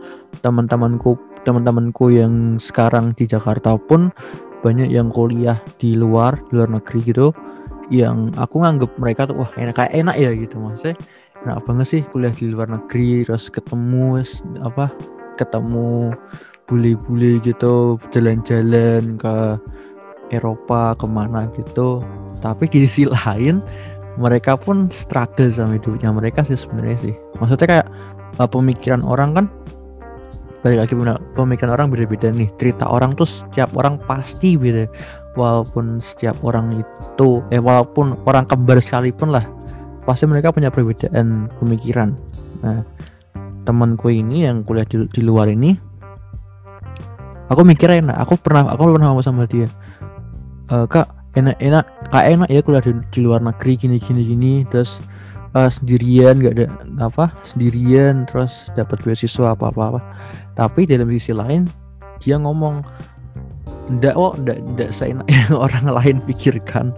teman-temanku 0.45 1.17
teman-temanku 1.43 2.13
yang 2.13 2.57
sekarang 2.57 3.11
di 3.17 3.27
Jakarta 3.27 3.75
pun 3.75 4.11
banyak 4.63 4.89
yang 4.89 5.11
kuliah 5.11 5.59
di 5.75 5.99
luar 5.99 6.39
di 6.47 6.51
luar 6.55 6.71
negeri 6.71 6.99
gitu 7.03 7.35
yang 7.91 8.31
aku 8.39 8.63
nganggep 8.63 8.95
mereka 8.95 9.27
tuh 9.27 9.43
wah 9.43 9.51
enak 9.59 9.75
kayak 9.75 9.91
enak 9.91 10.15
ya 10.15 10.31
gitu. 10.31 10.55
Maksudnya 10.55 10.95
enak 11.43 11.59
banget 11.67 11.87
sih 11.91 12.01
kuliah 12.15 12.31
di 12.31 12.45
luar 12.47 12.71
negeri 12.71 13.27
terus 13.27 13.51
ketemu 13.51 14.23
apa 14.63 14.87
ketemu 15.35 16.15
bule-bule 16.63 17.43
gitu 17.43 17.99
jalan-jalan 18.15 19.19
ke 19.19 19.35
Eropa 20.31 20.95
ke 20.95 21.05
mana 21.05 21.51
gitu. 21.59 21.99
Tapi 22.39 22.71
di 22.71 22.87
sisi 22.87 23.03
lain 23.03 23.59
mereka 24.15 24.55
pun 24.55 24.87
struggle 24.87 25.51
sama 25.51 25.75
hidupnya 25.75 26.13
mereka 26.13 26.45
sih 26.45 26.55
sebenarnya 26.55 26.97
sih 27.01 27.15
maksudnya 27.37 27.67
kayak 27.67 27.87
uh, 28.37 28.49
pemikiran 28.49 29.01
orang 29.05 29.31
kan 29.33 29.45
balik 30.63 30.87
lagi 30.87 30.93
pemikiran 31.35 31.75
orang 31.75 31.91
beda-beda 31.91 32.31
nih. 32.31 32.47
Cerita 32.55 32.87
orang 32.87 33.19
tuh 33.19 33.27
setiap 33.27 33.75
orang 33.75 33.99
pasti 34.07 34.55
beda. 34.55 34.87
Walaupun 35.33 35.97
setiap 35.99 36.37
orang 36.45 36.77
itu 36.77 37.41
eh 37.49 37.59
walaupun 37.59 38.15
orang 38.29 38.45
kembar 38.45 38.77
sekalipun 38.79 39.33
lah 39.33 39.43
pasti 40.05 40.29
mereka 40.29 40.53
punya 40.53 40.69
perbedaan 40.69 41.49
pemikiran. 41.57 42.15
Nah 42.61 42.85
temanku 43.65 44.11
ini 44.11 44.45
yang 44.45 44.61
kuliah 44.63 44.85
di, 44.87 45.03
di 45.09 45.21
luar 45.23 45.49
ini 45.49 45.73
aku 47.49 47.61
mikir 47.65 47.89
enak. 47.91 48.15
Aku 48.23 48.37
pernah 48.39 48.71
aku 48.71 48.93
pernah 48.93 49.09
ngomong 49.11 49.25
sama 49.25 49.49
dia 49.49 49.67
"Eh, 50.69 50.85
kak 50.87 51.09
enak 51.33 51.57
enak 51.59 51.85
kak 52.13 52.25
enak 52.29 52.47
ya 52.47 52.61
kuliah 52.61 52.83
di, 52.85 52.93
di 53.09 53.19
luar 53.25 53.41
negeri 53.41 53.73
gini 53.73 53.97
gini 53.97 54.21
gini 54.21 54.51
terus 54.69 55.01
eh, 55.55 55.69
sendirian 55.69 56.41
gak 56.41 56.53
ada 56.59 56.67
apa 56.99 57.31
sendirian 57.45 58.25
terus 58.29 58.69
dapat 58.73 58.99
beasiswa 59.05 59.53
apa 59.53 59.69
apa 59.69 59.81
apa. 59.93 59.99
Tapi 60.53 60.85
dalam 60.85 61.09
sisi 61.13 61.33
lain 61.33 61.65
dia 62.21 62.37
ngomong 62.39 62.81
ndak 63.99 64.15
kok 64.15 64.33
ndak 64.43 64.57
ndak 64.75 64.89
seenak 64.95 65.27
yang 65.33 65.53
orang 65.55 65.85
lain 65.87 66.17
pikirkan. 66.23 66.93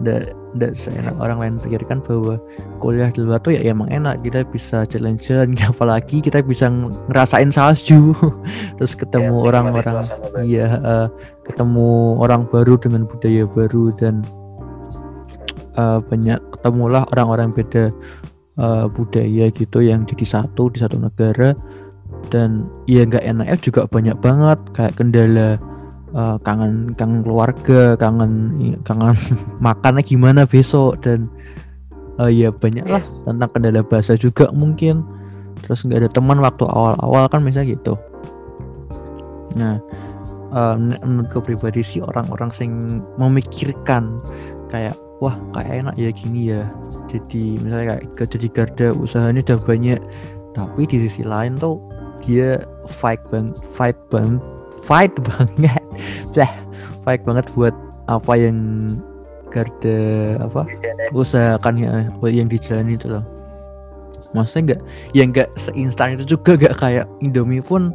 Ndak 0.00 0.32
ndak 0.56 0.72
seenak 0.74 1.12
orang 1.20 1.38
lain 1.38 1.54
pikirkan 1.60 2.00
bahwa 2.00 2.40
kuliah 2.80 3.12
di 3.12 3.20
luar 3.20 3.38
tuh 3.44 3.52
ya 3.52 3.60
emang 3.68 3.92
enak. 3.92 4.24
Kita 4.24 4.42
bisa 4.48 4.88
jalan-jalan 4.88 5.52
apalagi 5.70 6.24
kita 6.24 6.40
bisa 6.40 6.72
ngerasain 7.12 7.52
salju. 7.52 8.16
Terus 8.80 8.96
ketemu 8.96 9.44
Ya, 9.44 9.46
orang-orang 9.52 9.98
baru. 10.00 10.40
iya 10.40 10.66
eh, 10.80 11.06
ketemu 11.44 12.16
orang 12.18 12.48
baru 12.48 12.80
dengan 12.80 13.04
budaya 13.04 13.44
baru 13.44 13.92
dan 14.00 14.24
eh, 15.80 15.98
banyak 16.04 16.40
ketemulah 16.58 17.08
orang-orang 17.16 17.48
beda 17.56 17.88
eh, 18.60 18.86
budaya 18.92 19.44
gitu 19.48 19.78
yang 19.80 20.04
jadi 20.04 20.40
satu 20.40 20.68
di 20.68 20.78
satu 20.84 21.00
negara. 21.00 21.56
Dan 22.28 22.68
ya 22.84 23.08
nggak 23.08 23.24
enaknya 23.24 23.56
juga 23.64 23.88
banyak 23.88 24.16
banget 24.20 24.60
kayak 24.76 24.92
kendala 25.00 25.56
uh, 26.14 26.36
kangen 26.42 26.92
kangen 26.98 27.22
keluarga 27.22 27.94
kangen 27.96 28.32
kangen 28.82 29.16
makannya 29.64 30.02
gimana 30.02 30.42
besok 30.44 30.98
dan 31.00 31.30
uh, 32.18 32.30
ya 32.30 32.50
banyak 32.50 32.86
lah 32.86 33.02
tentang 33.26 33.50
kendala 33.54 33.80
bahasa 33.86 34.18
juga 34.18 34.50
mungkin. 34.52 35.06
Terus 35.60 35.84
nggak 35.84 36.06
ada 36.06 36.10
teman 36.10 36.38
waktu 36.40 36.64
awal-awal 36.64 37.28
kan 37.28 37.40
misalnya 37.44 37.76
gitu. 37.76 37.94
Nah 39.56 39.76
uh, 40.54 40.74
menurutku 40.78 41.42
pribadi 41.44 41.84
sih 41.84 42.00
orang-orang 42.02 42.50
sing 42.50 42.70
memikirkan 43.20 44.18
kayak 44.70 44.96
wah 45.20 45.36
kayak 45.54 45.84
enak 45.86 45.94
ya 46.00 46.10
gini 46.10 46.40
ya. 46.52 46.62
Jadi 47.12 47.60
misalnya 47.60 48.00
kayak 48.00 48.28
jadi 48.32 48.48
garda 48.50 48.88
usahanya 48.96 49.40
udah 49.44 49.60
banyak. 49.62 50.00
Tapi 50.56 50.80
di 50.88 51.06
sisi 51.06 51.22
lain 51.22 51.60
tuh 51.60 51.78
dia 52.24 52.64
fight 53.00 53.20
bang 53.30 53.48
fight 53.76 53.96
bang 54.08 54.40
fight 54.82 55.12
banget. 55.28 55.84
Lah 56.34 56.50
fight 57.04 57.22
banget 57.22 57.46
buat 57.52 57.76
apa 58.08 58.32
yang 58.34 58.82
garda 59.54 59.98
apa 60.42 60.66
usahakan 61.14 61.74
ya 61.78 61.92
yang 62.26 62.48
dijalani 62.48 62.96
itu 62.96 63.06
loh. 63.06 63.22
Maksudnya 64.30 64.62
enggak 64.62 64.80
ya 65.14 65.22
enggak 65.26 65.48
seinstan 65.58 66.14
itu 66.16 66.38
juga 66.38 66.54
enggak 66.56 66.74
kayak 66.78 67.06
Indomie 67.18 67.62
pun 67.62 67.90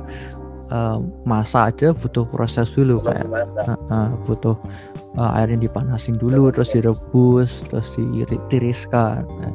uh, 0.71 0.99
masak 1.23 1.75
aja 1.75 1.88
butuh 1.95 2.27
proses 2.27 2.67
dulu 2.75 2.99
kayak 3.01 3.25
uh, 3.65 3.75
uh, 3.91 4.09
butuh 4.25 4.55
uh, 5.17 5.38
airnya 5.39 5.67
dipanasin 5.67 6.15
dulu 6.19 6.51
terus 6.51 6.71
direbus 6.75 7.65
terus 7.67 7.95
ditiriskan 7.97 9.25
nah, 9.39 9.54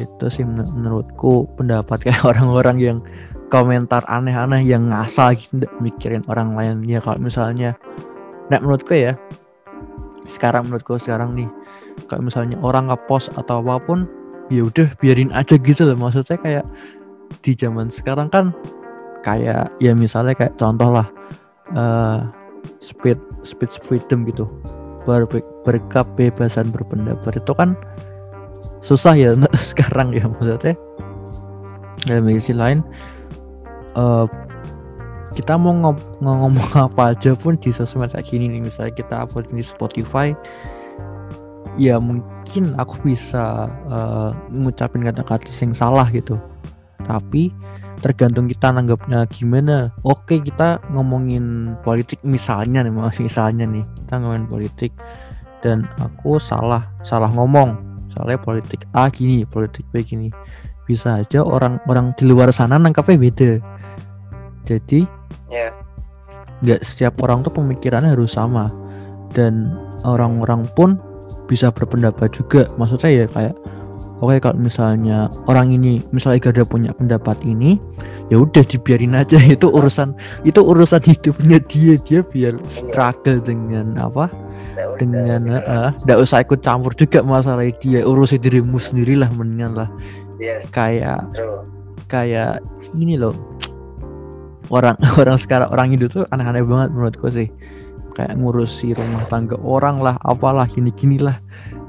itu 0.00 0.26
sih 0.26 0.42
men 0.42 0.66
menurutku 0.74 1.48
pendapat 1.58 2.10
kayak 2.10 2.22
orang-orang 2.30 2.76
yang 2.80 2.98
komentar 3.52 4.02
aneh-aneh 4.08 4.64
yang 4.64 4.90
ngasal 4.90 5.36
gitu 5.36 5.68
mikirin 5.78 6.24
orang 6.26 6.56
lain 6.56 6.82
ya 6.88 6.98
kalau 6.98 7.20
misalnya 7.20 7.76
nah 8.52 8.58
menurutku 8.60 8.92
ya 8.96 9.14
sekarang 10.24 10.68
menurutku 10.68 10.96
sekarang 10.96 11.36
nih 11.36 11.48
kalau 12.08 12.26
misalnya 12.26 12.56
orang 12.60 12.90
ngepost 12.90 13.30
atau 13.36 13.62
apa 13.62 13.78
pun 13.80 14.08
ya 14.52 14.66
udah 14.66 14.88
biarin 15.00 15.32
aja 15.32 15.56
gitu 15.56 15.88
loh. 15.88 15.96
Maksudnya 15.96 16.36
kayak 16.40 16.66
di 17.40 17.52
zaman 17.56 17.88
sekarang 17.88 18.28
kan 18.28 18.52
kayak 19.24 19.72
ya 19.80 19.92
misalnya 19.96 20.36
kayak 20.36 20.56
contoh 20.60 20.92
lah 20.92 21.08
uh, 21.72 22.28
speed 22.84 23.16
speed 23.40 23.72
freedom 23.80 24.28
gitu. 24.28 24.44
Ber 25.08 25.24
berkebebasan 25.64 26.68
berpendapat. 26.68 27.40
Itu 27.40 27.56
kan 27.56 27.72
susah 28.84 29.16
ya 29.16 29.32
sekarang 29.72 30.12
ya 30.12 30.28
maksudnya. 30.28 30.76
Dalam 32.04 32.28
sisi 32.36 32.52
lain 32.52 32.84
uh, 33.96 34.28
kita 35.32 35.56
mau 35.56 35.72
ngom 35.72 35.96
ngomong 36.20 36.70
apa 36.92 37.16
aja 37.16 37.32
pun 37.32 37.56
di 37.56 37.72
sosmed 37.72 38.12
kayak 38.12 38.28
gini 38.28 38.52
nih. 38.52 38.68
Misalnya 38.68 38.92
kita 38.92 39.24
upload 39.24 39.48
di 39.48 39.64
Spotify 39.64 40.36
ya 41.74 41.98
mungkin 41.98 42.76
aku 42.78 43.02
bisa 43.02 43.66
uh, 43.90 44.30
ngucapin 44.54 45.02
kata-kata 45.02 45.48
yang 45.58 45.72
salah 45.74 46.06
gitu. 46.12 46.38
Tapi 47.04 47.50
tergantung 48.00 48.50
kita 48.50 48.72
nanggapnya 48.74 49.26
gimana. 49.30 49.92
Oke 50.02 50.40
kita 50.42 50.82
ngomongin 50.90 51.76
politik 51.82 52.18
misalnya 52.26 52.82
nih 52.82 52.92
misalnya 53.20 53.64
nih. 53.68 53.84
Kita 54.04 54.14
ngomongin 54.22 54.46
politik 54.48 54.92
dan 55.60 55.86
aku 56.00 56.40
salah 56.40 56.86
salah 57.06 57.30
ngomong. 57.30 57.76
Soalnya 58.14 58.38
politik 58.38 58.86
A 58.94 59.10
gini 59.10 59.42
politik 59.46 59.84
B 59.90 60.02
gini. 60.02 60.28
Bisa 60.84 61.24
aja 61.24 61.40
orang-orang 61.40 62.12
di 62.14 62.28
luar 62.28 62.52
sana 62.52 62.76
nangkapnya 62.76 63.16
beda. 63.16 63.52
Jadi 64.64 65.04
yeah. 65.48 65.72
nggak 66.60 66.84
setiap 66.84 67.20
orang 67.24 67.44
tuh 67.44 67.52
pemikirannya 67.52 68.12
harus 68.12 68.36
sama. 68.36 68.68
Dan 69.34 69.74
orang-orang 70.06 70.68
pun 70.78 71.00
bisa 71.50 71.72
berpendapat 71.74 72.30
juga. 72.30 72.70
Maksudnya 72.78 73.24
ya 73.24 73.26
kayak 73.26 73.54
oke 74.24 74.40
kalau 74.40 74.56
misalnya 74.56 75.28
orang 75.44 75.70
ini 75.76 76.00
misalnya 76.10 76.40
Garda 76.40 76.64
punya 76.64 76.90
pendapat 76.96 77.36
ini 77.44 77.76
ya 78.32 78.40
udah 78.40 78.64
dibiarin 78.64 79.14
aja. 79.14 79.36
Itu 79.54 79.68
urusan 79.68 80.16
itu 80.48 80.60
urusan 80.64 81.04
hidupnya 81.04 81.60
dia. 81.68 82.00
Dia 82.00 82.24
biar 82.24 82.56
struggle 82.72 83.38
dengan 83.44 84.00
apa? 84.00 84.32
Dengan 84.96 85.46
tidak 86.00 86.18
uh, 86.18 86.24
usah 86.24 86.40
ikut 86.40 86.64
campur 86.64 86.96
juga 86.96 87.20
masalah 87.20 87.68
dia. 87.78 88.02
Urusin 88.02 88.40
dirimu 88.40 88.80
sendiri 88.80 89.20
lah 89.20 89.28
mendingan 89.30 89.84
lah. 89.84 89.90
Yes. 90.34 90.66
kayak 90.74 91.22
kayak 92.10 92.58
ini 92.98 93.14
loh. 93.14 93.36
Orang 94.72 94.98
orang 95.20 95.38
sekarang 95.38 95.68
orang 95.70 95.94
Hindu 95.94 96.10
tuh 96.10 96.24
aneh-aneh 96.32 96.64
banget 96.64 96.88
menurutku 96.90 97.28
sih. 97.30 97.48
Kayak 98.14 98.38
ngurusi 98.38 98.94
rumah 98.94 99.26
tangga 99.26 99.58
orang 99.58 99.98
lah 99.98 100.14
apalah 100.22 100.70
gini 100.70 100.94
gini 100.94 101.18
lah 101.18 101.34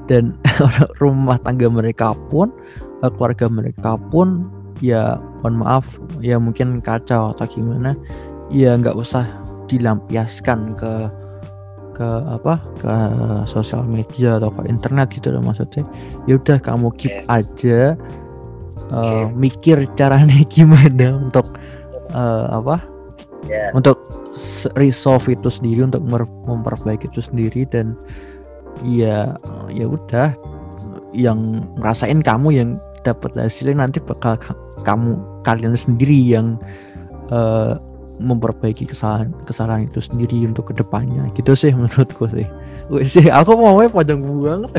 dan 0.06 0.34
rumah 1.02 1.38
tangga 1.42 1.70
mereka 1.70 2.14
pun 2.30 2.50
eh, 3.02 3.10
keluarga 3.14 3.46
mereka 3.50 3.98
pun 4.10 4.48
ya 4.84 5.16
mohon 5.40 5.64
maaf 5.64 5.86
ya 6.20 6.36
mungkin 6.36 6.84
kacau 6.84 7.32
atau 7.32 7.46
gimana 7.48 7.96
ya 8.52 8.76
nggak 8.76 8.96
usah 8.96 9.24
dilampiaskan 9.66 10.74
ke 10.78 10.92
ke 11.96 12.08
apa 12.28 12.60
ke 12.76 12.94
sosial 13.48 13.80
media 13.88 14.36
atau 14.36 14.52
ke 14.52 14.68
internet 14.68 15.08
gitu 15.16 15.32
loh 15.32 15.40
maksudnya. 15.40 15.80
Ya 16.28 16.36
udah 16.36 16.60
kamu 16.60 16.92
keep 17.00 17.24
aja 17.24 17.96
uh, 18.92 19.32
mikir 19.32 19.88
caranya 19.96 20.44
gimana 20.52 21.16
untuk 21.16 21.56
uh, 22.12 22.52
apa 22.52 22.84
yeah. 23.48 23.72
untuk 23.72 24.04
resolve 24.76 25.24
itu 25.32 25.48
sendiri 25.48 25.88
untuk 25.88 26.04
memperbaiki 26.44 27.08
itu 27.08 27.24
sendiri 27.24 27.64
dan 27.72 27.96
ya 28.84 29.32
ya 29.72 29.86
udah. 29.86 30.34
Yang 31.16 31.64
ngerasain 31.80 32.20
kamu 32.20 32.48
yang 32.52 32.70
dapat 33.00 33.32
hasilnya 33.38 33.86
nanti 33.86 34.02
bakal 34.02 34.36
kamu 34.84 35.16
kalian 35.46 35.72
sendiri 35.72 36.12
yang 36.12 36.60
uh, 37.32 37.80
memperbaiki 38.20 38.88
kesalahan 38.88 39.32
kesalahan 39.48 39.88
itu 39.88 40.04
sendiri 40.04 40.44
untuk 40.44 40.68
ke 40.68 40.74
depannya. 40.76 41.30
Gitu 41.32 41.56
sih 41.56 41.72
menurutku 41.72 42.28
sih. 42.28 42.44
Wih, 42.92 43.06
sih 43.08 43.32
aku 43.32 43.56
mau 43.56 43.80
panjang 43.88 44.20
banget. 44.20 44.72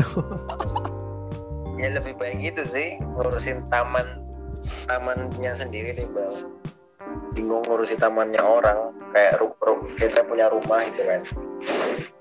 Ya 1.78 1.94
lebih 1.94 2.14
baik 2.18 2.42
gitu 2.42 2.62
sih 2.66 2.98
ngurusin 3.18 3.62
taman 3.70 4.22
tamannya 4.86 5.52
sendiri 5.54 5.94
deh 5.94 6.06
bang. 6.10 6.34
Bingung 7.34 7.62
ngurusin 7.66 7.98
tamannya 7.98 8.42
orang 8.42 8.94
kayak 9.14 9.40
ru 9.40 9.54
kita 9.96 10.20
punya 10.26 10.50
rumah 10.52 10.84
gitu 10.90 11.02
kan 11.06 11.22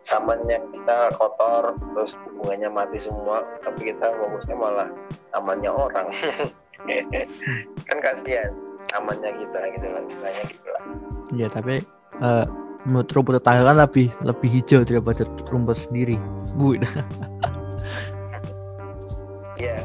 tamannya 0.07 0.57
kita 0.71 1.11
kotor 1.19 1.75
terus 1.75 2.15
bunganya 2.39 2.71
mati 2.71 2.97
semua 3.03 3.43
tapi 3.61 3.91
kita 3.91 4.07
fokusnya 4.15 4.55
malah 4.55 4.89
tamannya 5.35 5.71
orang. 5.71 6.07
Kan 7.87 7.97
kasihan 7.99 8.51
tamannya 8.87 9.31
kita 9.35 9.59
gitu 9.75 9.87
lah 9.91 10.01
istilahnya 10.07 10.43
gitu 10.47 10.67
lah. 10.71 10.83
Ya 11.35 11.47
tapi 11.51 11.83
uh, 12.23 12.47
menurut 12.87 13.11
rumput 13.11 13.33
tetangga 13.43 13.67
kan 13.67 13.77
lebih 13.83 14.07
lebih 14.23 14.49
hijau 14.49 14.87
daripada 14.87 15.27
rumput 15.51 15.75
sendiri. 15.75 16.15
Bu. 16.55 16.79
Ya 19.59 19.81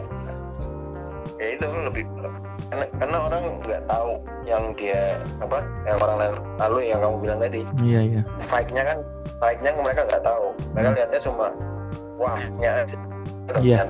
ya 1.40 1.46
itu 1.58 1.66
lebih 1.66 2.04
karena, 2.72 2.88
karena 2.96 3.16
orang 3.20 3.42
nggak 3.60 3.82
tahu 3.84 4.12
yang 4.48 4.64
dia 4.80 5.20
apa 5.44 5.60
yang 5.84 5.96
orang 6.00 6.16
lain 6.16 6.34
lalu 6.56 6.78
yang 6.88 6.98
kamu 7.04 7.16
bilang 7.20 7.40
tadi. 7.44 7.60
Iya 7.84 8.00
iya. 8.00 8.22
Baiknya 8.48 8.82
kan 8.88 8.98
baiknya 9.44 9.70
mereka 9.76 10.00
nggak 10.08 10.24
tahu. 10.24 10.46
Mereka 10.72 10.88
hmm. 10.88 10.96
lihatnya 10.96 11.20
cuma 11.20 11.46
wahnya 12.16 12.72
iya 13.60 13.84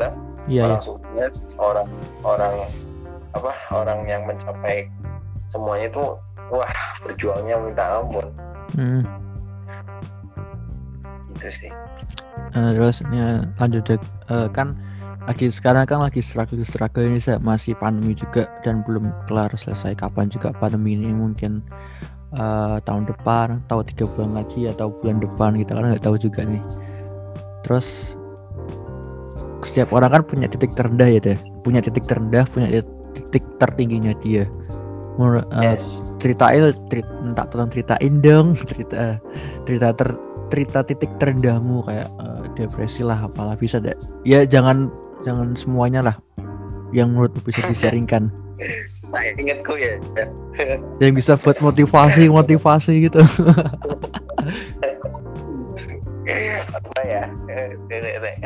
iya. 0.51 0.65
orang 0.67 0.83
iya. 1.15 1.27
orang 1.63 1.89
orang 2.27 2.55
apa 3.39 3.53
orang 3.71 3.99
yang 4.11 4.23
mencapai 4.27 4.91
semuanya 5.55 5.87
itu 5.87 6.05
wah 6.51 6.75
berjuangnya 7.07 7.55
minta 7.63 7.85
ampun. 8.03 8.27
Hmm. 8.75 9.03
itu 11.39 11.49
sih. 11.55 11.71
Uh, 12.59 12.75
terus 12.75 12.99
ya, 13.15 13.47
lanjut 13.63 13.85
uh, 14.27 14.51
kan 14.51 14.75
lagi 15.23 15.47
sekarang 15.55 15.87
kan 15.87 16.03
lagi 16.03 16.19
struggle 16.19 16.67
struggle 16.67 17.07
ini 17.07 17.23
masih 17.39 17.79
pandemi 17.79 18.13
juga 18.19 18.51
dan 18.67 18.83
belum 18.83 19.11
kelar 19.31 19.55
selesai. 19.55 19.95
Kapan 19.95 20.27
juga 20.27 20.51
pandemi 20.51 20.99
ini? 20.99 21.15
Mungkin 21.15 21.63
uh, 22.35 22.83
tahun 22.83 23.07
depan 23.07 23.63
atau 23.67 23.87
tiga 23.87 24.11
bulan 24.11 24.43
lagi 24.43 24.67
atau 24.67 24.91
bulan 24.91 25.23
depan 25.23 25.55
kita 25.55 25.79
kan 25.79 25.85
nggak 25.95 26.03
tahu 26.03 26.17
juga 26.19 26.43
nih. 26.43 26.63
Terus 27.63 28.19
setiap 29.63 29.95
orang 29.95 30.11
kan 30.11 30.23
punya 30.27 30.47
titik 30.51 30.75
terendah 30.75 31.07
ya 31.07 31.21
deh. 31.23 31.39
Punya 31.63 31.79
titik 31.79 32.03
terendah 32.11 32.43
punya 32.51 32.83
titik 33.15 33.45
tertingginya 33.63 34.19
dia. 34.19 34.51
Mur, 35.21 35.45
uh, 35.45 35.45
yes. 35.61 36.01
ceritain 36.25 36.73
cerita, 36.89 37.13
entah 37.21 37.45
tolong 37.53 37.69
ceritain 37.69 38.25
dong 38.25 38.57
cerita 38.73 39.21
cerita 39.69 39.93
ter 39.93 40.09
cerita 40.49 40.81
titik 40.85 41.13
terendahmu 41.21 41.85
kayak 41.85 42.09
uh, 42.17 42.49
depresi 42.57 43.05
lah 43.05 43.29
apalah 43.29 43.57
bisa 43.57 43.77
deh. 43.81 43.93
Ya 44.25 44.45
jangan 44.49 44.89
jangan 45.23 45.55
semuanya 45.55 46.01
lah 46.03 46.17
yang 46.93 47.15
menurut 47.15 47.33
bisa 47.43 47.65
disaringkan. 47.73 48.29
Nah 49.13 49.23
ingetku 49.37 49.77
ya. 49.77 50.01
Yang 51.05 51.13
bisa 51.21 51.33
buat 51.37 51.61
motivasi 51.61 52.33
motivasi 52.33 53.09
gitu. 53.09 53.21
Apa 56.73 57.01
ya? 57.05 57.29
Eh, 57.49 57.77
eh, 57.93 58.17
eh. 58.17 58.37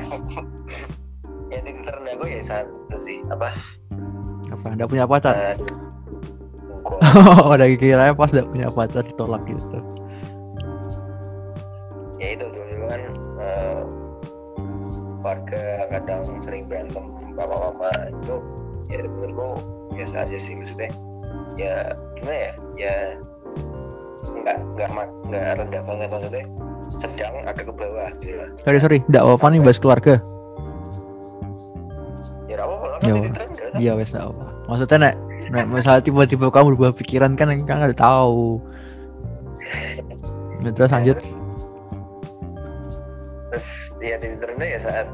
ya 1.46 1.58
titik 1.62 1.86
terendah 1.86 2.14
gue 2.18 2.28
ya 2.34 2.42
satu 2.42 2.96
sih 3.06 3.22
apa? 3.30 3.54
Apa 4.50 4.66
nggak 4.74 4.90
punya 4.90 5.06
pacar? 5.06 5.54
Oh 6.86 7.50
udah 7.54 7.66
kira 7.78 8.14
pas 8.14 8.30
nggak 8.30 8.50
punya 8.50 8.68
pacar 8.70 9.02
ditolak 9.06 9.42
gitu. 9.46 9.78
Ya 12.18 12.28
itu 12.34 12.46
dulu 12.46 12.84
kan 12.90 13.00
eh, 13.42 13.80
keluarga 15.26 15.90
kadang 15.90 16.22
sering 16.46 16.70
berantem 16.70 17.02
bapak 17.34 17.58
bapak 17.58 18.14
itu 18.14 18.36
ya 18.94 19.02
menurutku 19.10 19.58
biasa 19.90 20.22
aja 20.22 20.38
sih 20.38 20.54
maksudnya. 20.54 20.90
Ya 21.58 21.74
gimana 22.14 22.38
ya? 22.38 22.52
Ya 22.78 22.94
nggak 24.22 24.56
nggak 24.78 24.88
nggak 25.26 25.42
rendah 25.58 25.82
banget 25.82 26.08
maksudnya. 26.14 26.44
Sedang 27.02 27.34
agak 27.42 27.66
ke 27.66 27.72
bawah 27.74 28.06
gitu 28.22 28.38
lah. 28.38 28.48
Sorry 28.62 28.78
sorry 28.78 28.98
nggak 29.10 29.22
apa 29.26 29.46
nih 29.50 29.60
bahas 29.66 29.78
keluarga. 29.82 30.14
Ya 32.46 32.54
nggak 32.54 32.68
apa-apa 32.70 32.86
lah 32.86 32.98
Ya, 33.02 33.14
kan? 33.18 33.46
iya 33.82 33.92
wes 33.98 34.14
nggak 34.14 34.30
apa 34.30 34.46
maksudnya 34.70 34.98
nek 35.10 35.14
nek 35.50 35.64
misalnya 35.66 36.02
tiba-tiba 36.06 36.46
kamu 36.54 36.78
berubah 36.78 36.94
pikiran 36.94 37.34
kan 37.34 37.50
kan 37.66 37.82
nggak 37.82 37.98
tahu. 37.98 38.62
Ya, 40.64 40.72
terus 40.72 40.88
lanjut. 40.88 41.20
terus, 41.20 41.36
terus 43.56 43.96
ya 44.04 44.20
titik 44.20 44.36
terendah 44.44 44.68
ya 44.68 44.80
saat 44.84 45.08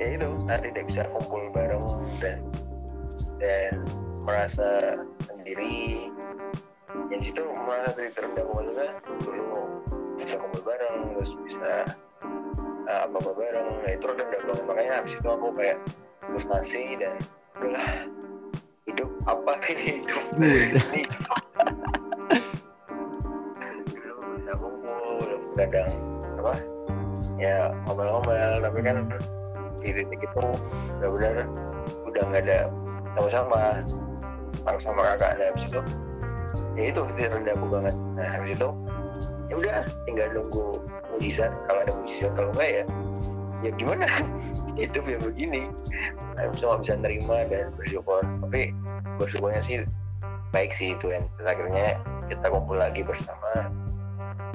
ya 0.00 0.16
itu 0.16 0.24
saat 0.48 0.64
tidak 0.64 0.88
bisa 0.88 1.04
kumpul 1.12 1.52
bareng 1.52 1.84
dan 2.16 2.40
dan 3.36 3.84
merasa 4.24 4.96
sendiri. 5.28 6.08
Yang 7.12 7.20
di 7.20 7.26
situ 7.28 7.44
merasa 7.44 7.92
titik 7.92 8.16
terendah 8.16 8.40
maksudnya 8.48 8.96
dulu 9.20 9.68
bisa 10.16 10.40
kumpul 10.40 10.64
bareng 10.64 11.12
terus 11.12 11.36
bisa 11.44 11.72
uh, 12.88 13.04
apa 13.04 13.16
apa 13.20 13.32
bareng. 13.36 13.68
Nah 13.84 13.92
itu 13.92 14.04
rendah 14.08 14.40
banget. 14.40 14.64
Makanya 14.64 14.92
habis 15.04 15.12
itu 15.20 15.28
aku 15.28 15.52
kayak 15.60 15.76
frustasi 16.24 16.96
dan 16.96 17.20
udahlah 17.60 18.08
hidup 18.88 19.12
apa 19.28 19.52
ini 19.76 19.84
hidup? 20.00 20.22
Udah. 20.40 20.84
ini 20.88 21.02
dulu 23.92 24.14
bisa 24.40 24.52
kumpul 24.56 25.28
kadang 25.60 25.92
apa 26.40 26.79
ya 27.40 27.72
ngomel-ngomel 27.88 28.60
tapi 28.60 28.78
kan 28.84 28.96
di 29.80 29.90
titik 29.96 30.20
itu 30.20 30.44
benar-benar 31.00 31.48
udah 32.04 32.22
nggak 32.28 32.42
ada 32.48 32.58
sama-sama 33.16 33.60
bareng 34.66 34.82
sama 34.82 35.00
kakak 35.14 35.40
nah 35.40 35.46
habis 35.52 35.64
itu 35.66 35.80
ya 36.74 36.82
itu 36.90 37.00
titik 37.14 37.30
rendahku 37.30 37.66
banget. 37.70 37.94
Nah 38.18 38.28
habis 38.38 38.50
itu 38.58 38.68
ya 39.50 39.54
udah 39.58 39.76
tinggal 40.06 40.26
nunggu 40.34 40.66
mujizat. 41.14 41.52
Kalau 41.66 41.80
ada 41.82 41.92
mujizat 41.98 42.30
kalau 42.34 42.50
enggak 42.54 42.70
ya 42.70 42.84
ya 43.60 43.70
gimana? 43.76 44.06
Hidup 44.78 45.04
ya 45.06 45.18
begini. 45.20 45.68
Nah, 46.38 46.48
cuma 46.56 46.80
bisa 46.80 46.96
nerima 46.96 47.44
dan 47.50 47.68
bersyukur. 47.76 48.22
Tapi 48.24 48.72
bersyukurnya 49.20 49.60
sih 49.60 49.76
baik 50.50 50.72
sih 50.74 50.96
itu 50.96 51.12
yang 51.12 51.24
Terus 51.38 51.46
akhirnya 51.46 51.86
kita 52.30 52.46
kumpul 52.48 52.76
lagi 52.78 53.02
bersama. 53.04 53.68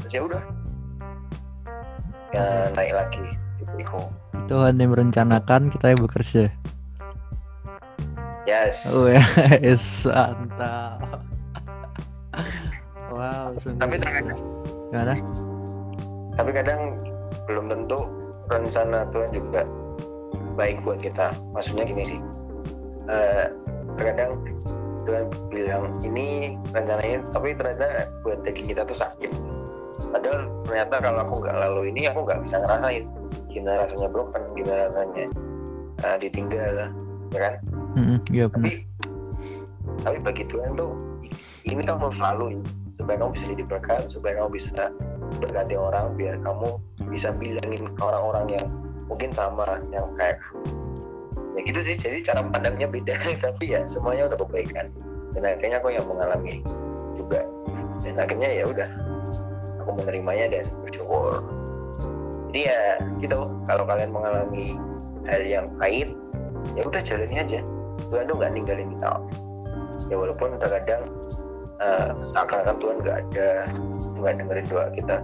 Terus 0.03 0.11
ya 0.11 0.21
udah 0.25 0.43
ya 2.35 2.67
naik 2.75 2.93
lagi 2.93 3.23
titikku 3.57 4.03
Tuhan 4.45 4.77
yang 4.77 4.91
merencanakan 4.93 5.73
kita 5.73 5.95
yang 5.95 6.01
bekerja? 6.03 6.43
Yes. 8.45 8.85
Oh 8.93 9.09
ya. 9.09 9.23
Yes 9.65 10.05
mantap. 10.05 11.01
Wow 13.09 13.55
sungguh. 13.57 13.79
Tapi 13.79 13.95
terkadang- 13.97 14.43
gimana? 14.91 15.13
Tapi 16.35 16.49
kadang 16.51 16.81
belum 17.47 17.65
tentu 17.71 17.99
rencana 18.45 19.07
Tuhan 19.09 19.29
juga 19.31 19.61
baik 20.53 20.83
buat 20.83 20.99
kita. 20.99 21.31
Maksudnya 21.55 21.87
gini 21.87 22.03
sih 22.05 22.19
Eh, 23.05 23.45
terkadang 23.95 24.41
Tuhan 25.05 25.25
bilang 25.47 25.93
ini 26.01 26.57
rencananya 26.69 27.21
tapi 27.29 27.53
ternyata 27.53 28.09
buat 28.21 28.41
daging 28.41 28.73
kita 28.73 28.81
tuh 28.83 28.97
sakit 28.97 29.29
padahal 30.11 30.41
ternyata 30.65 30.95
kalau 31.01 31.19
aku 31.23 31.33
nggak 31.43 31.57
lalu 31.57 31.81
ini 31.93 32.01
aku 32.09 32.19
nggak 32.25 32.39
bisa 32.47 32.55
ngerasain. 32.63 33.03
Gimana 33.51 33.75
rasanya 33.87 34.07
broken 34.11 34.43
gimana 34.55 34.81
rasanya 34.91 35.25
eh, 36.03 36.17
ditinggal 36.19 36.73
ya 37.31 37.39
kan? 37.39 37.53
Mm-mm, 37.95 38.19
iya 38.31 38.45
tapi 38.51 38.83
tapi 40.03 40.17
bagi 40.19 40.43
Tuhan 40.51 40.75
tuh 40.75 40.93
ini 41.65 41.81
kamu 41.81 42.11
selalu 42.13 42.59
supaya 42.99 43.15
kamu 43.19 43.31
bisa 43.35 43.45
jadi 43.55 43.63
berkat 43.63 44.03
supaya 44.11 44.33
kamu 44.39 44.49
bisa 44.59 44.91
berkati 45.39 45.75
orang 45.75 46.15
biar 46.19 46.35
kamu 46.43 46.79
bisa 47.09 47.31
bilangin 47.35 47.87
ke 47.95 48.01
orang-orang 48.01 48.59
yang 48.59 48.67
mungkin 49.05 49.29
sama 49.31 49.79
yang 49.93 50.05
kayak 50.17 50.41
ya 51.55 51.61
gitu 51.63 51.79
sih 51.85 51.95
jadi 51.95 52.19
cara 52.21 52.43
pandangnya 52.43 52.87
beda. 52.89 53.15
Tapi 53.45 53.71
ya 53.71 53.87
semuanya 53.87 54.31
udah 54.31 54.39
kebaikan. 54.43 54.91
Dan 55.35 55.43
akhirnya 55.43 55.79
aku 55.79 55.91
yang 55.91 56.05
mengalami 56.07 56.63
juga. 57.15 57.47
Dan 58.03 58.19
akhirnya 58.19 58.49
ya 58.51 58.63
udah 58.67 58.89
aku 59.85 60.01
menerimanya 60.01 60.57
dan 60.57 60.65
bersyukur 60.81 61.45
jadi 62.55 62.71
ya 62.71 62.81
gitu. 63.19 63.51
Kalau 63.67 63.83
kalian 63.83 64.15
mengalami 64.15 64.79
hal 65.27 65.43
yang 65.43 65.67
pahit 65.75 66.15
ya 66.79 66.87
udah 66.87 67.03
jalani 67.03 67.35
aja. 67.35 67.59
Tuhan 68.07 68.31
tuh 68.31 68.35
nggak 68.39 68.51
ninggalin 68.55 68.87
kita. 68.95 69.11
Ya 70.07 70.15
walaupun 70.15 70.55
terkadang 70.55 71.03
eh, 71.83 72.15
seakan-akan 72.31 72.79
Tuhan 72.79 72.95
nggak 73.03 73.17
ada 73.27 73.49
nggak 74.15 74.33
dengerin 74.39 74.65
doa 74.71 74.87
kita. 74.95 75.15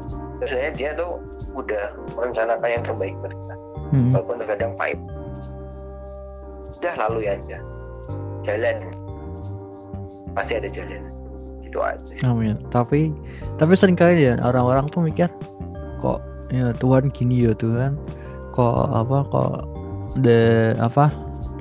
Terus 0.44 0.50
sebenarnya 0.52 0.74
dia 0.76 0.90
tuh 1.00 1.12
udah 1.56 1.84
merencanakan 2.20 2.68
yang 2.68 2.84
terbaik 2.84 3.16
buat 3.24 3.32
kita. 3.32 3.56
Mm-mm. 3.92 4.12
walaupun 4.12 4.36
terkadang 4.44 4.72
pahit. 4.76 5.00
Udah 6.84 6.96
lalu 7.08 7.32
aja. 7.32 7.64
Jalan. 8.44 8.76
Pasti 10.36 10.60
ada 10.60 10.68
jalan 10.68 11.21
itu 11.72 11.80
aja 11.80 12.04
sih 12.04 12.20
Amin. 12.28 12.60
Tapi 12.68 13.16
tapi 13.56 13.74
sering 13.80 13.96
kali 13.96 14.28
ya 14.28 14.36
orang-orang 14.44 14.92
tuh 14.92 15.00
mikir 15.02 15.32
kok 16.04 16.20
ya 16.52 16.76
Tuhan 16.76 17.08
gini 17.16 17.48
ya 17.48 17.56
Tuhan 17.56 17.96
kok 18.52 18.76
apa 18.92 19.24
kok 19.32 19.52
de 20.20 20.76
apa 20.76 21.08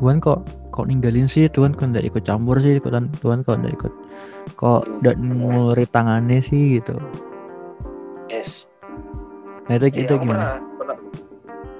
Tuhan 0.03 0.19
kok 0.19 0.43
kok 0.75 0.87
ninggalin 0.91 1.31
sih 1.31 1.47
Tuhan 1.47 1.79
kok 1.79 1.95
nggak 1.95 2.11
ikut 2.11 2.27
campur 2.27 2.59
sih 2.59 2.83
Tuhan 2.83 3.07
Tuhan 3.23 3.47
kok 3.47 3.63
nggak 3.63 3.75
ikut 3.79 3.93
kok 4.59 4.83
nggak 5.01 5.15
nguluri 5.17 5.87
tangannya 5.87 6.43
sih 6.43 6.83
gitu. 6.83 6.99
yes 8.27 8.67
Nah 9.71 9.79
itu 9.79 9.87
Iya, 9.87 10.03
itu 10.03 10.13
aku 10.19 10.23
gimana? 10.27 10.39
pernah, 10.43 10.57
pernah 10.75 10.97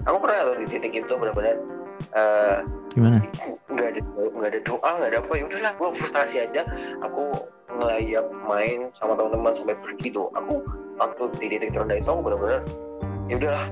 aku 0.07 0.17
pernah 0.23 0.39
di 0.55 0.67
titik 0.71 0.93
itu 0.95 1.13
benar-benar 1.19 1.57
eh, 2.15 2.57
Gimana? 2.95 3.19
nggak 3.71 3.89
ada 3.97 4.01
nggak 4.19 4.51
ada 4.51 4.61
doa 4.67 4.91
nggak 4.99 5.11
ada 5.15 5.19
apa. 5.23 5.33
Ya 5.39 5.45
udahlah 5.47 5.73
gue 5.79 5.89
frustasi 5.99 6.37
aja. 6.43 6.63
Aku 7.07 7.23
ngelayap 7.71 8.27
main 8.45 8.91
sama 8.99 9.15
teman-teman 9.15 9.53
sampai 9.55 9.77
pergi 9.79 10.09
tuh. 10.11 10.29
Aku 10.35 10.65
waktu 10.99 11.23
di 11.39 11.47
titik 11.57 11.71
terendah 11.73 11.97
itu 11.97 12.09
aku 12.11 12.23
benar-benar 12.27 12.61
ya 13.31 13.35
udahlah. 13.39 13.67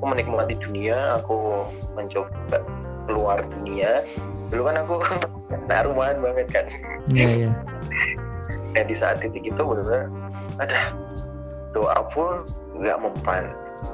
Aku 0.00 0.04
menikmati 0.08 0.54
dunia 0.56 0.98
aku 1.20 1.68
mencoba 1.94 2.58
keluar 3.06 3.38
dunia. 3.44 4.02
Dulu 4.48 4.62
kan 4.66 4.76
aku 4.80 4.94
nah 5.68 5.80
rumahan 5.84 6.16
banget 6.18 6.46
kan. 6.48 6.66
Iya 7.10 7.30
iya. 7.46 7.50
dan 8.72 8.88
di 8.88 8.96
saat 8.96 9.20
titik 9.20 9.44
itu 9.44 9.60
benar-benar 9.60 10.08
ada 10.56 10.96
doa 11.76 11.98
pun 12.08 12.40
nggak 12.80 12.98
mempan 13.00 13.52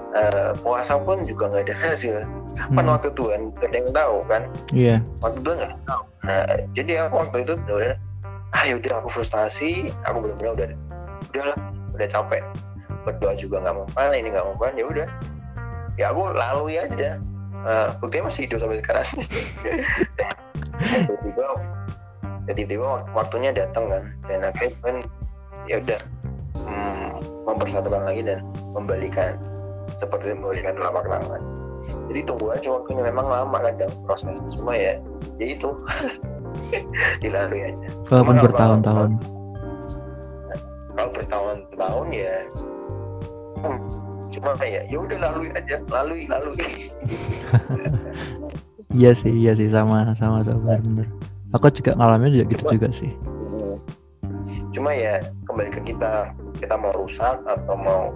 Eh, 0.08 0.50
puasa 0.60 0.96
pun 0.96 1.20
juga 1.22 1.48
nggak 1.48 1.64
ada 1.68 1.76
hasil. 1.78 2.24
Kapan 2.56 2.84
Hmm. 2.84 2.92
waktu 2.96 3.08
Tuhan 3.12 3.40
gak 3.54 3.68
ada 3.68 3.76
yang 3.76 3.90
tahu 3.92 4.16
kan? 4.24 4.42
Iya. 4.72 4.96
waktu 5.20 5.38
itu 5.38 5.50
nggak 5.54 5.72
tahu. 5.84 6.02
Nah, 6.24 6.42
jadi 6.74 6.92
aku 7.06 7.14
waktu 7.18 7.36
itu 7.44 7.52
benar 7.62 7.94
ah 8.48 8.64
yaudah 8.64 8.92
aku 8.98 9.08
frustasi 9.12 9.92
aku 10.02 10.24
benar-benar 10.24 10.52
udah 10.56 10.68
udahlah 11.30 11.56
udah 11.94 12.08
capek. 12.08 12.42
Berdoa 13.04 13.32
juga 13.36 13.56
nggak 13.60 13.76
mempan 13.76 14.10
ini 14.12 14.28
nggak 14.32 14.46
mempan 14.48 14.72
ya 14.74 14.84
udah. 14.86 15.08
Ya 15.96 16.04
aku 16.10 16.20
lalui 16.32 16.76
aja. 16.76 17.20
Uh, 17.58 17.90
buktinya 17.98 18.30
masih 18.30 18.46
hidup 18.46 18.62
sampai 18.62 18.78
sekarang. 18.80 19.08
Tiba-tiba 20.78 21.44
tiba-tiba 22.48 22.84
wak- 22.86 23.10
waktunya 23.12 23.50
datang 23.52 23.90
kan? 23.90 24.02
Dan 24.24 24.40
akhirnya 24.46 24.78
kan 24.80 24.96
ya 25.68 25.76
udah 25.78 26.00
hmm, 26.64 27.08
mempersatukan 27.44 28.02
lagi 28.06 28.22
dan 28.24 28.40
membalikan 28.72 29.36
seperti 29.96 30.36
membalikan 30.36 30.76
telapak 30.76 31.08
tangan 31.08 31.42
jadi 32.08 32.20
tunggu 32.24 32.46
aja 32.52 32.68
waktunya 32.72 33.02
memang 33.08 33.26
lama 33.28 33.58
kadang 33.64 33.92
proses 34.04 34.36
cuma 34.56 34.72
ya. 34.76 34.96
Ya 35.40 35.46
itu. 35.56 35.70
Dilalui 37.22 37.60
aja. 37.72 37.86
Walaupun 38.08 38.36
bertahun-tahun. 38.40 39.10
kalau 40.98 41.14
bertahun-tahun 41.14 42.06
ya 42.10 42.34
hmm, 43.62 43.78
cuma 44.34 44.50
ya 44.66 44.82
ya 44.90 44.98
udah 44.98 45.18
lalui 45.22 45.48
aja. 45.54 45.76
Lalui 45.88 46.22
lalui. 46.28 46.68
Iya 48.88 49.12
sih 49.12 49.28
iya 49.28 49.52
sih. 49.52 49.68
Sama 49.68 50.16
sama 50.16 50.40
sama. 50.48 50.80
Benar. 50.80 51.04
aku 51.52 51.68
juga 51.76 51.92
ngalamin 51.92 52.32
juga 52.40 52.44
gitu 52.56 52.64
Cuma- 52.64 52.72
juga 52.72 52.88
sih. 52.88 53.12
Cuma 54.72 54.90
ya 54.96 55.20
kembali 55.44 55.70
ke 55.76 55.80
kita. 55.92 56.32
Kita 56.56 56.74
mau 56.80 56.96
rusak 56.96 57.36
atau 57.44 57.76
mau 57.76 58.08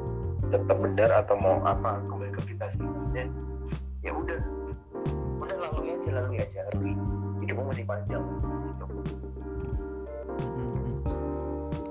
tetap 0.51 0.76
benar 0.80 1.11
atau 1.22 1.34
mau 1.38 1.62
apa 1.62 2.03
kembali 2.11 2.32
ke 2.34 2.40
kita 2.55 2.66
sih 2.74 2.86
ya, 3.14 3.24
ya 4.03 4.11
udah. 4.11 4.40
Udah 5.38 5.57
lalui 5.68 5.95
aja 5.95 6.09
lalui 6.18 6.38
aja 6.43 6.61
tapi 6.72 6.97
hidupmu 7.45 7.62
masih 7.70 7.84
panjang. 7.86 8.22
Gitu. 8.22 8.84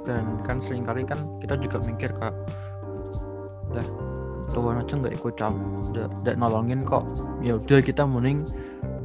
Dan 0.04 0.24
kan 0.43 0.58
sering 0.60 0.84
kali 0.84 1.06
kan 1.08 1.20
kita 1.39 1.56
juga 1.62 1.78
mikir 1.86 2.12
kak 2.18 2.36
lah 3.72 3.88
Tuhan 4.52 4.84
aja 4.84 4.93
nggak 4.99 5.16
ikut 5.16 5.34
cam 5.39 5.54
nggak 5.95 6.36
nolongin 6.36 6.84
kok. 6.84 7.08
Ya 7.39 7.56
udah 7.56 7.80
kita 7.80 8.04
mending 8.04 8.43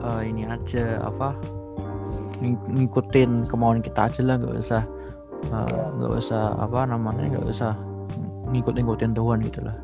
eh, 0.03 0.23
ini 0.27 0.43
aja 0.43 0.99
apa 1.07 1.39
ng- 2.43 2.61
ngikutin 2.75 3.47
kemauan 3.47 3.81
kita 3.81 4.11
aja 4.11 4.21
lah 4.27 4.37
nggak 4.43 4.59
usah 4.59 4.83
eh, 5.55 5.87
nggak 6.03 6.13
usah 6.19 6.59
apa 6.59 6.91
namanya 6.91 7.39
nggak 7.39 7.47
usah 7.47 7.73
ngikut 8.51 8.75
ngikutin 8.79 9.13
Tuhan 9.15 9.39
gitu 9.45 9.61
lah. 9.65 9.77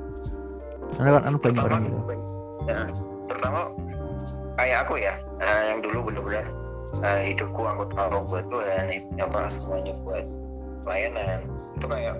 Karena 0.99 1.11
kan 1.19 1.23
kan 1.25 1.35
banyak 1.41 1.63
orang 1.65 1.83
gitu. 1.89 1.99
Ya, 2.63 2.79
kayak 4.63 4.79
aku 4.87 4.95
ya 5.01 5.15
nah, 5.43 5.61
yang 5.75 5.79
dulu 5.83 5.99
bener-bener 6.07 6.47
nah, 7.03 7.19
hidupku 7.19 7.63
aku 7.67 7.83
taruh 7.97 8.23
buat 8.31 8.47
Tuhan 8.47 8.85
apa 9.19 9.51
semuanya 9.51 9.93
buat 10.07 10.25
pelayanan. 10.87 11.47
Itu 11.79 11.87
kayak 11.91 12.15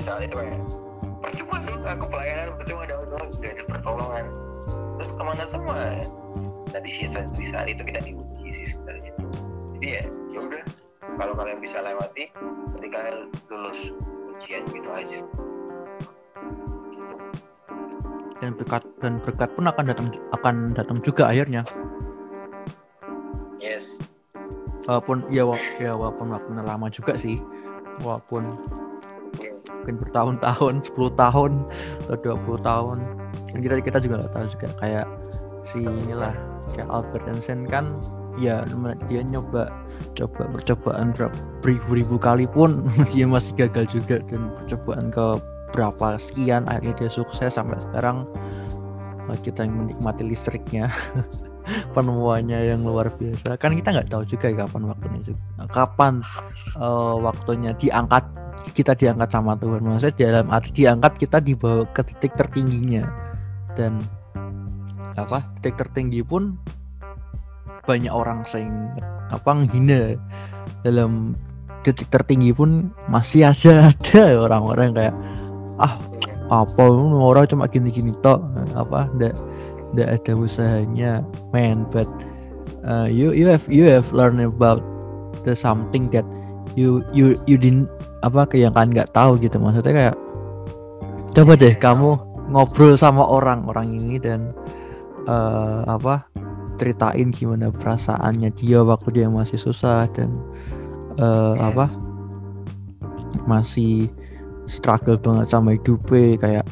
saat 0.00 0.24
itu 0.24 0.34
kayak 0.34 0.58
percuma 1.20 1.56
dong 1.62 1.82
aku 1.84 2.04
pelayanan 2.08 2.48
percuma 2.56 2.82
dong 2.88 3.04
semua 3.06 3.26
gak 3.38 3.52
ada 3.54 3.64
pertolongan. 3.70 4.26
Terus 4.98 5.10
ke 5.14 5.22
mana 5.22 5.44
semua? 5.46 5.76
Nah 6.70 6.80
di 6.80 6.90
sisa 6.90 7.20
di 7.38 7.44
saat 7.50 7.66
itu 7.70 7.82
kita 7.84 8.00
diuji 8.02 8.48
sih 8.50 8.66
sebenarnya. 8.74 9.12
Jadi 9.78 9.86
ya 9.86 10.02
ya 10.34 10.38
udah. 10.42 10.64
Kalau 11.20 11.34
kalian 11.36 11.60
bisa 11.60 11.78
lewati 11.84 12.24
ketika 12.78 13.00
lulus 13.52 13.92
ujian 14.40 14.64
gitu 14.72 14.88
aja 14.88 15.18
dan 18.40 18.56
berkat 18.56 18.82
dan 19.04 19.20
berkat 19.20 19.48
pun 19.52 19.68
akan 19.68 19.84
datang 19.84 20.08
akan 20.32 20.54
datang 20.72 20.98
juga 21.04 21.28
akhirnya. 21.28 21.62
Yes. 23.60 24.00
Walaupun 24.88 25.28
ya, 25.28 25.44
wa- 25.44 25.68
ya 25.76 25.92
walaupun 25.92 26.32
waktunya 26.32 26.64
lama 26.64 26.88
juga 26.88 27.14
sih. 27.20 27.36
Walaupun 28.00 28.56
mungkin 29.80 29.96
bertahun-tahun 30.00 30.74
10 30.88 31.12
tahun 31.20 31.52
atau 32.08 32.16
20 32.16 32.58
tahun. 32.64 32.98
Dan 33.52 33.58
kita 33.60 33.74
kita 33.84 33.98
juga 34.00 34.24
nggak 34.24 34.32
tahu 34.32 34.46
juga. 34.56 34.68
Kayak 34.80 35.06
si 35.60 35.84
inilah 35.84 36.32
kayak 36.72 36.88
Albert 36.88 37.28
Einstein 37.28 37.68
kan 37.68 37.92
ya 38.40 38.64
dia 39.04 39.20
nyoba 39.20 39.68
coba 40.16 40.48
percobaan 40.48 41.12
beribu-ribu 41.60 42.16
kali 42.16 42.48
pun 42.48 42.80
dia 43.12 43.28
masih 43.28 43.52
gagal 43.52 43.84
juga 43.92 44.16
dan 44.32 44.48
percobaan 44.56 45.12
ke 45.12 45.26
berapa 45.70 46.18
sekian 46.18 46.66
akhirnya 46.66 47.06
dia 47.06 47.10
sukses 47.10 47.54
sampai 47.54 47.78
sekarang 47.90 48.26
eh, 49.30 49.38
kita 49.42 49.64
yang 49.66 49.86
menikmati 49.86 50.22
listriknya 50.26 50.90
penemuannya 51.94 52.74
yang 52.74 52.82
luar 52.82 53.12
biasa. 53.14 53.56
Kan 53.58 53.78
kita 53.78 53.94
nggak 53.94 54.10
tahu 54.10 54.22
juga 54.26 54.46
ya 54.50 54.66
kapan 54.66 54.82
waktunya 54.90 55.20
juga 55.22 55.40
kapan 55.70 56.12
eh, 56.78 57.16
waktunya 57.22 57.70
diangkat 57.78 58.24
kita 58.76 58.92
diangkat 58.92 59.28
sama 59.32 59.56
Tuhan. 59.56 59.80
Maksudnya 59.84 60.14
dalam 60.18 60.46
arti 60.52 60.70
diangkat 60.84 61.12
kita 61.16 61.38
dibawa 61.40 61.86
ke 61.96 62.02
titik 62.04 62.32
tertingginya. 62.36 63.08
Dan 63.78 64.02
apa 65.16 65.42
titik 65.60 65.80
tertinggi 65.80 66.20
pun 66.24 66.58
banyak 67.86 68.12
orang 68.12 68.44
sing 68.44 68.68
apa 69.32 69.50
menghina. 69.50 70.18
Dalam 70.84 71.34
titik 71.80 72.12
tertinggi 72.12 72.52
pun 72.52 72.92
masih 73.08 73.48
aja 73.48 73.88
ada 73.92 74.36
orang-orang 74.36 74.92
kayak 74.92 75.14
ah 75.80 75.96
apa 76.50 76.84
orang 76.84 77.48
cuma 77.48 77.64
gini-gini 77.70 78.12
tok. 78.20 78.44
Apa 78.76 79.08
ndak 79.16 79.34
ndak 79.96 80.20
ada 80.20 80.32
usahanya. 80.36 81.12
Man 81.50 81.88
but 81.88 82.06
uh, 82.84 83.08
you 83.08 83.32
you 83.32 83.48
have 83.48 83.64
you 83.66 83.88
have 83.88 84.06
learned 84.12 84.44
about 84.44 84.84
the 85.42 85.56
something 85.56 86.10
that 86.12 86.26
you 86.76 87.02
you 87.16 87.38
you 87.48 87.56
didn't 87.56 87.88
apa 88.20 88.44
kayak 88.44 88.70
yang 88.70 88.74
kalian 88.76 88.90
nggak 88.92 89.12
tahu 89.16 89.40
gitu. 89.40 89.56
Maksudnya 89.56 89.92
kayak 89.96 90.16
coba 91.32 91.52
deh 91.54 91.74
kamu 91.78 92.18
ngobrol 92.50 92.98
sama 92.98 93.22
orang-orang 93.22 93.94
ini 93.94 94.18
dan 94.18 94.50
eh, 95.30 95.82
apa 95.86 96.26
ceritain 96.80 97.30
gimana 97.30 97.70
perasaannya 97.70 98.50
dia 98.58 98.82
waktu 98.82 99.22
dia 99.22 99.26
masih 99.30 99.60
susah 99.60 100.10
dan 100.10 100.34
eh, 101.20 101.54
apa 101.60 101.86
masih 103.46 104.10
struggle 104.70 105.18
banget 105.18 105.50
sama 105.50 105.74
hidupnya 105.74 106.38
kayak 106.38 106.66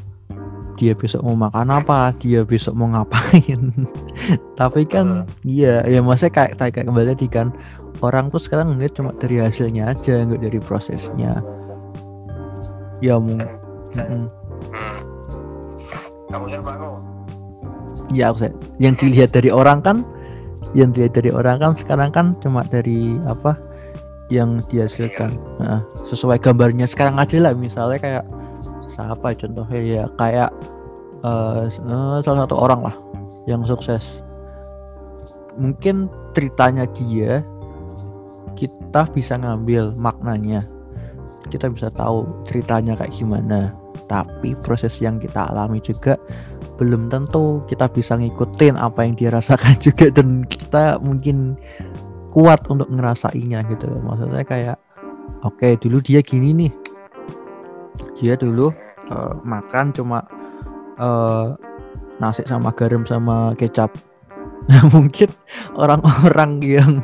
dia 0.78 0.94
besok 0.94 1.26
mau 1.26 1.34
makan 1.34 1.74
apa 1.74 2.14
dia 2.22 2.46
besok 2.46 2.78
mau 2.78 2.86
ngapain. 2.94 3.74
Tapi 4.60 4.86
kan 4.86 5.26
iya 5.42 5.82
ya 5.82 5.98
maksudnya 5.98 6.54
kayak 6.54 6.54
kayak 6.54 6.86
kembali 6.86 7.18
tadi 7.18 7.26
kan 7.26 7.50
orang 7.98 8.30
tuh 8.30 8.38
sekarang 8.38 8.78
ngeliat 8.78 8.94
cuma 8.94 9.10
dari 9.18 9.42
hasilnya 9.42 9.90
aja 9.90 10.22
nggak 10.22 10.38
dari 10.46 10.58
prosesnya. 10.62 11.42
Ya 13.02 13.18
Hmm. 13.98 14.28
kamu 16.28 16.46
ya 18.12 18.32
aku 18.32 18.48
yang 18.80 18.94
dilihat 18.96 19.32
dari 19.32 19.48
orang 19.52 19.80
kan 19.80 20.04
yang 20.76 20.92
dilihat 20.92 21.16
dari 21.16 21.32
orang 21.32 21.60
kan 21.60 21.72
sekarang 21.72 22.10
kan 22.12 22.36
cuma 22.44 22.64
dari 22.68 23.16
apa 23.24 23.56
yang 24.28 24.60
dihasilkan. 24.68 25.32
Nah, 25.60 25.84
sesuai 26.08 26.40
gambarnya. 26.40 26.84
Sekarang 26.84 27.16
aja 27.16 27.36
lah 27.40 27.52
misalnya 27.56 27.98
kayak 28.00 28.24
siapa 28.92 29.32
contohnya 29.36 29.80
ya 29.80 30.04
kayak 30.20 30.50
eh, 31.24 31.62
salah 32.24 32.44
satu 32.44 32.56
orang 32.56 32.80
lah 32.84 32.96
yang 33.48 33.64
sukses. 33.64 34.20
Mungkin 35.58 36.06
ceritanya 36.36 36.86
dia 36.94 37.42
kita 38.54 39.08
bisa 39.10 39.40
ngambil 39.40 39.96
maknanya. 39.96 40.62
Kita 41.48 41.72
bisa 41.72 41.88
tahu 41.88 42.28
ceritanya 42.44 42.94
kayak 42.94 43.16
gimana. 43.16 43.72
Tapi 44.08 44.56
proses 44.60 45.00
yang 45.00 45.20
kita 45.20 45.52
alami 45.52 45.80
juga 45.80 46.16
belum 46.78 47.10
tentu 47.10 47.60
kita 47.66 47.90
bisa 47.90 48.14
ngikutin 48.14 48.78
apa 48.78 49.02
yang 49.02 49.16
dia 49.16 49.30
rasakan 49.32 49.74
juga. 49.86 50.12
Dan 50.12 50.44
kita 50.44 51.00
mungkin 51.00 51.56
kuat 52.32 52.60
untuk 52.68 52.88
ngerasainnya 52.92 53.64
gitu 53.68 53.88
loh. 53.88 54.00
Maksudnya 54.04 54.44
kayak 54.44 54.76
oke 55.44 55.68
dulu 55.80 55.98
dia 56.02 56.20
gini 56.20 56.54
nih. 56.54 56.72
Dia 58.18 58.34
dulu 58.34 58.72
eh, 59.10 59.34
makan 59.42 59.94
cuma 59.94 60.24
eh, 60.98 61.46
nasi 62.18 62.42
sama 62.46 62.74
garam 62.74 63.04
sama 63.06 63.54
kecap. 63.56 63.92
Nah 64.68 64.84
mungkin 64.92 65.32
orang-orang 65.80 66.60
yang 66.60 67.00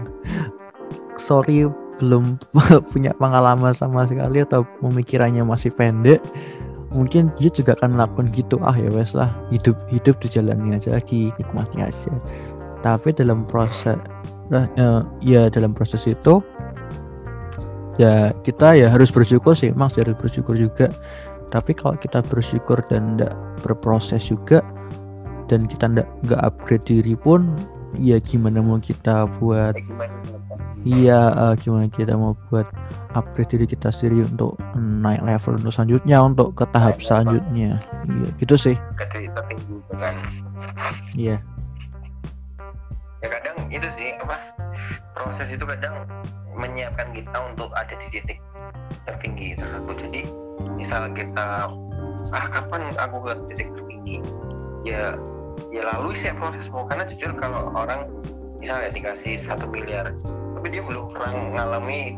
sorry 1.17 1.65
belum 1.97 2.37
punya 2.93 3.17
pengalaman 3.17 3.73
sama 3.73 4.05
sekali 4.05 4.45
atau 4.45 4.69
pemikirannya 4.85 5.41
masih 5.49 5.73
pendek 5.73 6.21
mungkin 6.95 7.33
dia 7.41 7.51
juga 7.51 7.75
akan 7.77 7.99
melakukan 7.99 8.31
gitu. 8.33 8.57
Ah 8.63 8.77
ya 8.79 8.89
wes 8.95 9.13
lah 9.13 9.33
hidup 9.51 9.75
hidup 9.91 10.17
dijalani 10.23 10.79
aja 10.79 10.95
lagi 10.95 11.35
nikmati 11.37 11.83
aja. 11.83 12.13
Tapi 12.85 13.17
dalam 13.17 13.49
proses 13.49 13.99
nah, 14.53 14.65
eh, 14.77 15.01
ya 15.25 15.49
dalam 15.49 15.73
proses 15.73 16.05
itu 16.05 16.41
ya 17.97 18.35
kita 18.43 18.75
ya 18.75 18.91
harus 18.91 19.15
bersyukur 19.15 19.55
sih 19.55 19.71
mas 19.73 19.95
harus 19.95 20.19
bersyukur 20.19 20.59
juga 20.59 20.91
tapi 21.55 21.71
kalau 21.77 21.95
kita 21.95 22.19
bersyukur 22.27 22.83
dan 22.91 23.15
tidak 23.15 23.35
berproses 23.63 24.27
juga 24.27 24.61
dan 25.47 25.69
kita 25.71 25.87
ndak 25.87 26.09
nggak 26.27 26.41
upgrade 26.43 26.83
diri 26.83 27.15
pun 27.15 27.55
ya 27.95 28.19
gimana 28.19 28.59
mau 28.59 28.83
kita 28.83 29.31
buat 29.39 29.79
Iya, 30.85 31.33
eh, 31.33 31.55
gimana 31.65 31.89
kita 31.89 32.13
mau 32.13 32.37
buat 32.53 32.69
upgrade 33.17 33.57
diri 33.57 33.67
kita 33.73 33.89
sendiri 33.89 34.29
untuk 34.29 34.61
naik 34.77 35.25
level 35.25 35.57
untuk 35.57 35.73
selanjutnya, 35.73 36.21
untuk 36.21 36.53
ke 36.53 36.69
tahap 36.77 37.01
selanjutnya. 37.01 37.81
Iya, 38.05 38.29
gitu 38.37 38.55
sih. 38.61 38.77
Iya, 41.17 41.41
ya 41.41 41.54
itu 43.75 43.89
sih 43.91 44.09
apa 44.23 44.39
proses 45.19 45.51
itu 45.51 45.67
kadang 45.67 46.07
menyiapkan 46.55 47.11
kita 47.11 47.35
untuk 47.51 47.75
ada 47.75 47.91
di 47.99 48.07
titik 48.15 48.39
tertinggi 49.11 49.59
tersebut. 49.59 49.97
Jadi 49.99 50.23
misal 50.79 51.11
kita 51.11 51.75
ah 52.31 52.47
kapan 52.47 52.95
aku 52.95 53.19
ke 53.27 53.33
titik 53.51 53.69
tertinggi? 53.75 54.23
Ya 54.87 55.19
ya 55.75 55.83
lalui 55.91 56.15
sih 56.15 56.31
prosesmu. 56.39 56.87
Karena 56.87 57.05
jujur 57.11 57.35
kalau 57.35 57.75
orang 57.75 58.07
misalnya 58.63 58.95
dikasih 58.95 59.43
satu 59.43 59.67
miliar 59.67 60.15
tapi 60.55 60.67
dia 60.71 60.81
belum 60.81 61.11
pernah 61.13 61.35
ngalami 61.53 62.17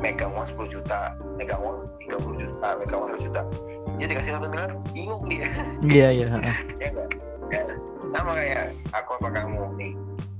megang 0.00 0.32
uang 0.32 0.48
10 0.48 0.72
juta 0.72 1.12
megang 1.36 1.60
uang 1.60 1.84
30 2.08 2.42
juta 2.46 2.68
megang 2.78 2.98
uang 3.02 3.10
1 3.18 3.26
juta. 3.26 3.40
Dia 3.98 4.06
dikasih 4.06 4.32
satu 4.38 4.46
miliar 4.46 4.70
bingung 4.94 5.22
dia. 5.26 5.46
Iya, 5.82 6.08
iya. 6.14 6.26
ya 6.82 6.88
enggak 7.42 7.62
ya, 7.68 7.74
sama 8.14 8.30
kayak 8.38 8.64
aku 8.94 9.10
apa 9.20 9.28
kamu? 9.34 9.62
Nih 9.76 9.92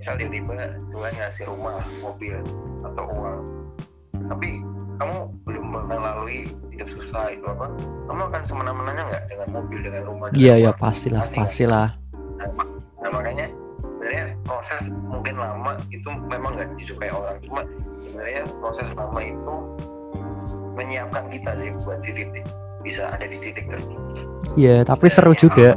misal 0.02 0.18
tiba-tiba 0.18 0.74
Tuhan 0.90 1.12
ngasih 1.14 1.44
rumah 1.46 1.78
mobil 2.02 2.34
atau 2.82 3.04
uang. 3.06 3.40
Tapi 4.26 4.48
kamu 4.98 5.16
belum 5.46 5.66
melalui 5.86 6.50
hidup 6.74 6.90
susah 6.90 7.30
itu 7.30 7.46
apa? 7.46 7.70
Kamu 8.10 8.22
akan 8.34 8.42
semena-menanya 8.42 9.02
nggak 9.06 9.24
dengan 9.30 9.48
mobil 9.54 9.78
dengan 9.78 10.02
rumah 10.10 10.26
iya 10.34 10.58
iya 10.58 10.74
pastilah 10.74 11.22
Pasti 11.22 11.38
pastilah. 11.38 11.94
Nah, 12.34 12.50
nah, 12.98 13.10
makanya 13.14 13.46
sebenarnya 13.78 14.24
proses 14.42 14.82
mungkin 14.90 15.38
lama 15.38 15.78
itu 15.94 16.08
memang 16.26 16.58
nggak 16.58 16.68
disukai 16.82 17.10
orang. 17.14 17.38
Cuma 17.46 17.62
sebenarnya 18.02 18.42
proses 18.58 18.88
lama 18.98 19.20
itu 19.22 19.54
menyiapkan 20.74 21.30
kita 21.30 21.50
sih 21.62 21.70
buat 21.86 22.02
di 22.02 22.10
titik 22.10 22.42
bisa 22.82 23.08
ada 23.08 23.24
di 23.24 23.38
titik 23.38 23.66
tertinggi 23.70 24.12
iya 24.56 24.84
tapi 24.84 25.06
seru 25.08 25.32
juga. 25.32 25.76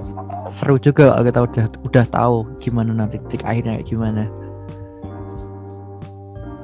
Seru 0.56 0.80
juga 0.80 1.12
kalau 1.12 1.26
kita 1.28 1.39
udah 1.43 1.66
udah 1.84 2.06
tahu 2.12 2.36
gimana 2.64 2.91
nanti 2.95 3.20
titik 3.28 3.43
akhirnya 3.43 3.80
kayak 3.80 3.88
gimana. 3.88 4.24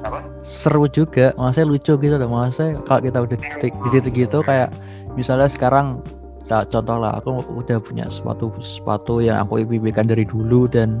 Apa? 0.02 0.24
Seru 0.44 0.88
juga. 0.88 1.32
Maksudnya 1.36 1.66
lucu 1.68 1.92
gitu 2.00 2.14
loh. 2.16 2.28
Maksudnya 2.30 2.80
kalau 2.88 3.00
kita 3.04 3.18
udah 3.20 3.36
di 3.36 3.46
titik 3.58 3.72
di 3.76 3.88
titik 3.92 4.14
gitu 4.16 4.38
kayak 4.44 4.72
misalnya 5.18 5.48
sekarang 5.48 6.00
contoh 6.48 6.96
lah 7.00 7.16
aku 7.16 7.40
udah 7.56 7.80
punya 7.80 8.04
sepatu 8.12 8.52
sepatu 8.60 9.24
yang 9.24 9.40
aku 9.40 9.64
impikan 9.64 10.04
dari 10.04 10.28
dulu 10.28 10.68
dan 10.68 11.00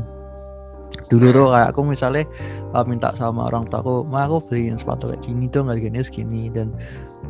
dulu 1.12 1.28
tuh 1.32 1.46
kayak 1.52 1.68
aku 1.72 1.80
misalnya 1.84 2.24
uh, 2.72 2.84
minta 2.84 3.12
sama 3.16 3.48
orang 3.48 3.68
tua 3.68 3.84
aku 3.84 4.04
ma 4.08 4.24
aku 4.24 4.44
beliin 4.48 4.76
sepatu 4.76 5.08
kayak 5.08 5.24
gini 5.24 5.48
dong 5.48 5.68
harganya 5.68 6.04
segini. 6.04 6.48
Dan 6.52 6.72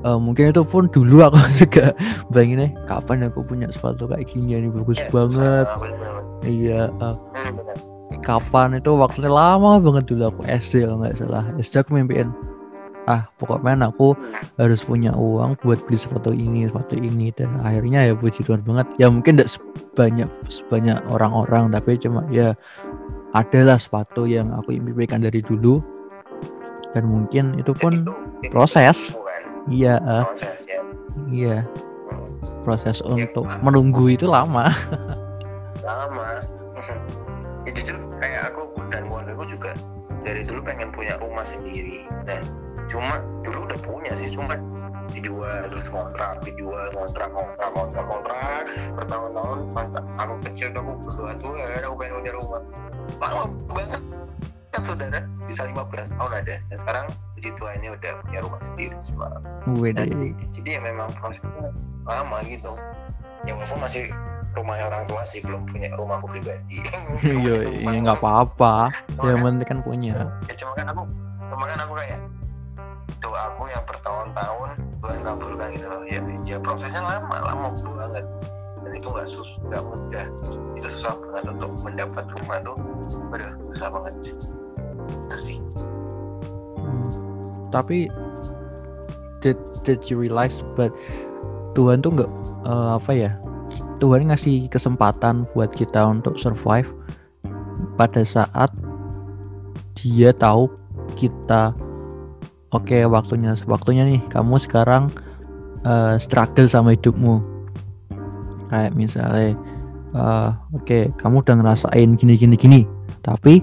uh, 0.03 0.19
mungkin 0.19 0.51
itu 0.51 0.63
pun 0.63 0.87
dulu 0.91 1.23
aku 1.25 1.39
juga 1.63 1.95
bayanginnya 2.31 2.75
kapan 2.87 3.27
aku 3.27 3.43
punya 3.43 3.67
sepatu 3.71 4.07
kayak 4.07 4.27
gini 4.29 4.59
ini 4.59 4.69
bagus 4.71 4.99
Ya, 5.01 5.09
banget. 5.11 5.67
Iya 6.43 6.81
uh, 6.99 7.15
bener. 7.39 7.77
kapan 8.23 8.77
itu 8.77 8.93
waktunya 8.95 9.31
lama 9.33 9.81
banget 9.81 10.05
dulu 10.11 10.23
aku 10.31 10.43
SD 10.47 10.85
kalau 10.87 11.01
nggak 11.03 11.17
salah. 11.19 11.45
SD 11.59 11.75
aku 11.83 11.91
mimpiin 11.97 12.31
ah 13.11 13.27
pokoknya 13.35 13.91
aku 13.91 14.15
harus 14.63 14.79
punya 14.87 15.11
uang 15.19 15.59
buat 15.67 15.83
beli 15.87 15.99
sepatu 15.99 16.31
ini 16.31 16.71
sepatu 16.71 16.95
ini. 16.99 17.35
Dan 17.35 17.59
akhirnya 17.63 18.07
ya 18.11 18.15
puji 18.15 18.47
Tuhan 18.47 18.63
banget. 18.63 18.87
Ya 19.01 19.11
mungkin 19.11 19.39
tidak 19.39 19.51
sebanyak 19.55 20.29
sebanyak 20.47 20.99
orang-orang 21.11 21.73
tapi 21.75 21.99
cuma 21.99 22.23
ya 22.31 22.55
adalah 23.33 23.81
sepatu 23.81 24.29
yang 24.29 24.53
aku 24.55 24.77
impikan 24.77 25.23
dari 25.25 25.41
dulu. 25.43 25.83
Dan 26.93 27.09
mungkin 27.09 27.57
itu 27.57 27.73
pun 27.73 28.05
proses. 28.53 29.17
Iya 29.71 30.01
eh, 30.03 30.25
proses 30.27 30.61
ya. 30.67 30.81
Iya. 31.29 31.59
Proses 32.63 32.99
untuk 33.03 33.47
menunggu 33.63 34.11
itu 34.11 34.27
lama. 34.27 34.71
Lama. 35.87 36.39
Ya 37.67 37.71
jujur 37.75 37.99
kayak 38.19 38.55
aku 38.55 38.63
dan 38.91 39.03
keluarga 39.07 39.35
aku 39.35 39.45
juga 39.51 39.71
dari 40.23 40.43
dulu 40.47 40.63
pengen 40.63 40.91
punya 40.95 41.19
rumah 41.19 41.47
sendiri. 41.47 42.07
Nah 42.27 42.39
cuma 42.91 43.23
dulu 43.43 43.67
udah 43.67 43.79
punya 43.83 44.13
sih 44.19 44.31
cuma 44.35 44.55
dijual 45.11 45.67
terus 45.69 45.87
kontrak 45.91 46.41
dijual 46.47 46.87
kontrak 46.95 47.31
kontrak 47.35 47.71
kontrak 47.75 48.07
kontrak. 48.07 48.63
Bertahun-tahun 48.95 49.59
pas 49.75 49.89
aku 50.19 50.35
kecil 50.51 50.69
tuh 50.71 50.81
aku 50.83 50.93
berdoa 51.07 51.33
Tuhan 51.39 51.81
aku 51.83 51.95
pengen 51.99 52.15
punya 52.23 52.33
rumah. 52.39 52.63
Lama 53.19 53.43
banget. 53.71 54.03
Kan 54.73 54.83
saudara 54.87 55.21
bisa 55.47 55.63
15 55.67 56.15
tahun 56.19 56.33
ada. 56.33 56.57
Dan 56.71 56.79
sekarang 56.79 57.07
puji 57.43 57.59
Tuhan 57.59 57.75
ini 57.83 57.89
udah 57.91 58.13
punya 58.23 58.39
rumah 58.47 58.61
sendiri 58.63 58.97
sekarang. 59.03 59.43
Wede. 59.83 60.03
jadi 60.55 60.69
ya 60.79 60.81
memang 60.87 61.11
prosesnya 61.19 61.75
lama 62.07 62.39
gitu. 62.47 62.73
Ya 63.43 63.59
walaupun 63.59 63.79
masih 63.83 64.15
rumahnya 64.55 64.85
orang 64.87 65.03
tua 65.11 65.27
sih 65.27 65.43
belum 65.43 65.67
punya 65.67 65.91
rumahku 65.99 66.31
pribadi. 66.31 66.79
Iya 67.27 67.83
iya 67.83 67.99
nggak 67.99 68.23
apa-apa. 68.23 68.95
Yang 69.27 69.43
penting 69.43 69.67
kan 69.67 69.79
punya. 69.83 70.15
Ya 70.47 70.55
cuma 70.55 70.73
kan 70.79 70.87
aku 70.95 71.03
cuma 71.51 71.65
kan 71.67 71.79
aku 71.83 71.95
kayak 71.99 72.21
doa 73.19 73.41
aku 73.51 73.63
yang 73.75 73.83
bertahun-tahun 73.91 74.71
Tuhan 75.03 75.19
kabulkan 75.27 75.69
gitu 75.75 75.87
loh. 75.91 76.03
Ya, 76.07 76.21
ya 76.47 76.57
prosesnya 76.63 77.03
lama 77.03 77.37
lama 77.43 77.69
banget. 77.75 78.25
Dan 78.87 78.91
itu 78.95 79.07
nggak 79.11 79.27
sus 79.27 79.51
nggak 79.67 79.83
mudah. 79.83 80.27
Itu 80.79 80.87
susah 80.95 81.19
banget 81.19 81.59
untuk 81.59 81.71
mendapat 81.83 82.25
rumah 82.39 82.59
tuh. 82.63 82.79
Udah 83.35 83.51
susah 83.75 83.89
banget 83.91 84.15
itu 84.31 85.37
sih. 85.43 85.59
Hmm. 86.79 87.32
Tapi 87.73 88.13
did 89.43 89.59
did 89.83 90.05
you 90.07 90.21
realize 90.21 90.63
but 90.79 90.95
Tuhan 91.73 92.05
tuh 92.05 92.15
nggak 92.15 92.31
eh, 92.69 92.91
apa 93.01 93.13
ya? 93.17 93.33
Tuhan 93.99 94.29
ngasih 94.29 94.67
kesempatan 94.69 95.47
buat 95.55 95.71
kita 95.73 96.03
untuk 96.05 96.37
survive 96.37 96.91
pada 97.95 98.23
saat 98.27 98.71
dia 99.95 100.35
tahu 100.35 100.67
kita 101.15 101.71
oke 102.75 102.99
waktunya 103.07 103.55
waktunya 103.69 104.03
nih 104.09 104.21
kamu 104.33 104.59
sekarang 104.59 105.13
eh, 105.87 106.17
struggle 106.19 106.67
sama 106.67 106.99
hidupmu 106.99 107.39
kayak 108.73 108.93
misalnya 108.97 109.55
eh, 110.17 110.51
oke 110.75 110.99
kamu 111.21 111.45
udah 111.45 111.55
ngerasain 111.63 112.19
gini 112.19 112.35
gini 112.35 112.57
gini 112.59 112.81
tapi 113.23 113.63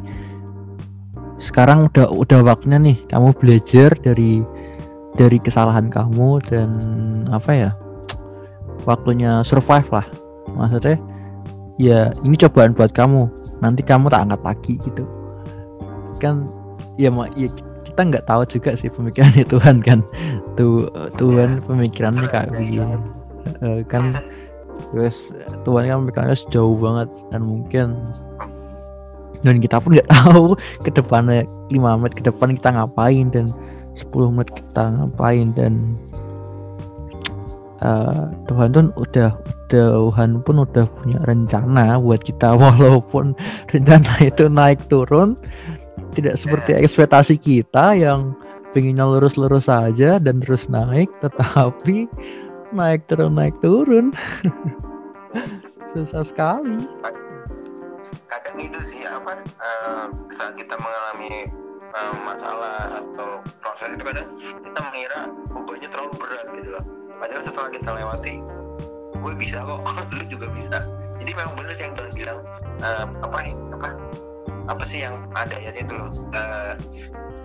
sekarang 1.40 1.88
udah 1.88 2.12
udah 2.12 2.40
waktunya 2.44 2.78
nih 2.78 2.98
kamu 3.08 3.32
belajar 3.40 3.96
dari 4.04 4.44
dari 5.16 5.40
kesalahan 5.40 5.88
kamu 5.88 6.44
dan 6.48 6.70
apa 7.32 7.52
ya 7.52 7.72
waktunya 8.88 9.44
survive 9.44 9.88
lah. 9.92 10.08
Maksudnya 10.56 11.00
ya 11.80 12.12
ini 12.24 12.36
cobaan 12.36 12.76
buat 12.76 12.92
kamu. 12.92 13.28
Nanti 13.60 13.82
kamu 13.84 14.12
tak 14.12 14.30
angkat 14.30 14.42
lagi 14.44 14.74
gitu. 14.80 15.04
Kan 16.20 16.52
ya, 17.00 17.12
ma- 17.12 17.32
ya 17.36 17.48
kita 17.84 18.02
nggak 18.08 18.28
tahu 18.28 18.44
juga 18.48 18.76
sih 18.76 18.92
pemikirannya 18.92 19.44
Tuhan 19.54 19.84
kan. 19.84 20.04
Tuh 20.56 20.88
Tuhan 21.20 21.64
pemikirannya 21.64 22.28
kayak 22.28 22.52
begini. 22.56 22.96
Eh, 23.64 23.82
kan 23.88 24.16
terus 24.92 25.36
Tuhan 25.68 25.92
kan 25.92 25.98
pemikirannya 26.08 26.38
sejauh 26.38 26.76
banget 26.80 27.10
dan 27.32 27.42
mungkin 27.44 27.88
dan 29.44 29.64
kita 29.64 29.80
pun 29.80 29.96
nggak 29.96 30.10
tahu 30.22 30.56
ke 30.84 30.90
depannya 30.92 31.48
5 31.72 31.76
menit 31.76 32.14
ke 32.16 32.24
depan 32.26 32.56
kita 32.60 32.70
ngapain 32.76 33.28
dan 33.32 33.46
10 33.96 34.36
menit 34.36 34.50
kita 34.56 34.84
ngapain 34.96 35.48
dan 35.56 35.74
eh, 37.84 38.24
Tuhan 38.48 38.68
tuh 38.76 38.92
udah 38.96 39.32
Tuhan 39.70 40.42
pun 40.42 40.66
udah 40.66 40.90
punya 41.00 41.22
rencana 41.30 42.02
buat 42.02 42.26
kita. 42.26 42.58
Walaupun 42.62 43.38
rencana 43.70 44.14
itu 44.26 44.50
naik 44.50 44.82
turun 44.90 45.38
tidak 46.18 46.42
seperti 46.42 46.74
ekspektasi 46.74 47.38
kita 47.38 47.94
yang 47.94 48.34
pengennya 48.74 49.06
lurus-lurus 49.06 49.70
saja 49.70 50.18
dan 50.18 50.42
terus 50.42 50.66
naik 50.70 51.10
tetapi 51.22 52.10
naik 52.74 53.06
turun 53.06 53.38
naik 53.38 53.56
turun. 53.62 54.10
Susah 55.94 56.26
sekali 56.26 56.86
kadang 58.50 58.66
itu 58.66 58.80
sih 58.82 59.06
apa 59.06 59.46
eh, 59.46 60.06
saat 60.34 60.58
kita 60.58 60.74
mengalami 60.82 61.46
eh, 61.94 62.16
masalah 62.26 62.98
atau 62.98 63.46
proses 63.62 63.94
itu 63.94 64.02
kadang 64.02 64.26
kita 64.42 64.80
mengira 64.90 65.20
bebannya 65.54 65.90
terlalu 65.94 66.14
berat 66.18 66.46
gitu 66.58 66.70
loh. 66.74 66.84
Padahal 67.22 67.44
setelah 67.46 67.70
kita 67.70 67.90
lewati 67.94 68.34
gue 69.22 69.34
bisa 69.38 69.62
kok 69.62 69.86
lu 70.18 70.24
juga 70.26 70.50
bisa. 70.50 70.82
Jadi 71.22 71.32
memang 71.38 71.54
bener 71.62 71.74
sih 71.78 71.86
yang 71.86 71.94
Tuhan 71.94 72.12
bilang 72.18 72.40
eh, 72.82 73.06
apa 73.22 73.38
nih 73.46 73.56
apa 73.78 73.90
apa 74.66 74.84
sih 74.86 75.06
yang 75.06 75.14
ada 75.38 75.54
ya 75.62 75.70
itu 75.78 75.94
loh. 75.94 76.10
Eh, 76.34 76.74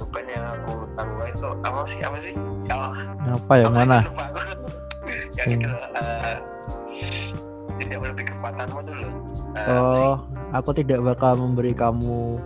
beban 0.01 0.25
yang 0.25 0.45
aku 0.57 0.89
tanggung 0.97 1.29
itu 1.29 1.47
apa 1.69 1.81
sih 1.85 2.01
apa 2.01 2.17
sih? 2.25 2.33
Ya 2.65 2.77
apa 3.29 3.53
yang 3.61 3.77
apa 3.77 3.77
sih? 3.77 3.77
mana? 3.77 3.99
Yang 5.37 5.49
itu 5.53 5.67
loh 5.69 5.81
eh, 6.01 6.37
tidak 7.77 7.99
lebih 8.09 8.25
kekuatanmu 8.33 8.81
dulu 8.87 9.09
sih? 9.29 9.43
oh 9.69 10.17
aku 10.55 10.71
tidak 10.73 11.03
bakal 11.03 11.35
memberi 11.37 11.75
kamu 11.75 12.39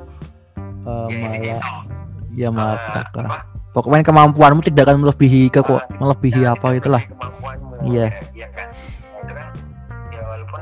eh, 0.82 1.08
Ya, 1.08 1.12
ini 1.12 1.20
malah 1.20 1.38
ya 2.34 2.48
Eh, 2.48 2.50
malapetaka 2.50 3.20
apa? 3.20 3.38
pokoknya 3.70 4.02
kemampuanmu 4.02 4.60
tidak 4.64 4.82
akan 4.84 4.98
melebihi 5.02 5.42
ke 5.48 5.60
Ah, 5.60 5.84
melebihi 5.94 6.40
Ya, 6.40 6.52
apa 6.52 6.66
itu 6.72 6.80
itulah 6.82 7.04
Iya. 7.80 8.06
kan 8.10 8.68
itu 9.20 9.32
kan 9.32 9.48
ya 10.08 10.22
walaupun 10.24 10.60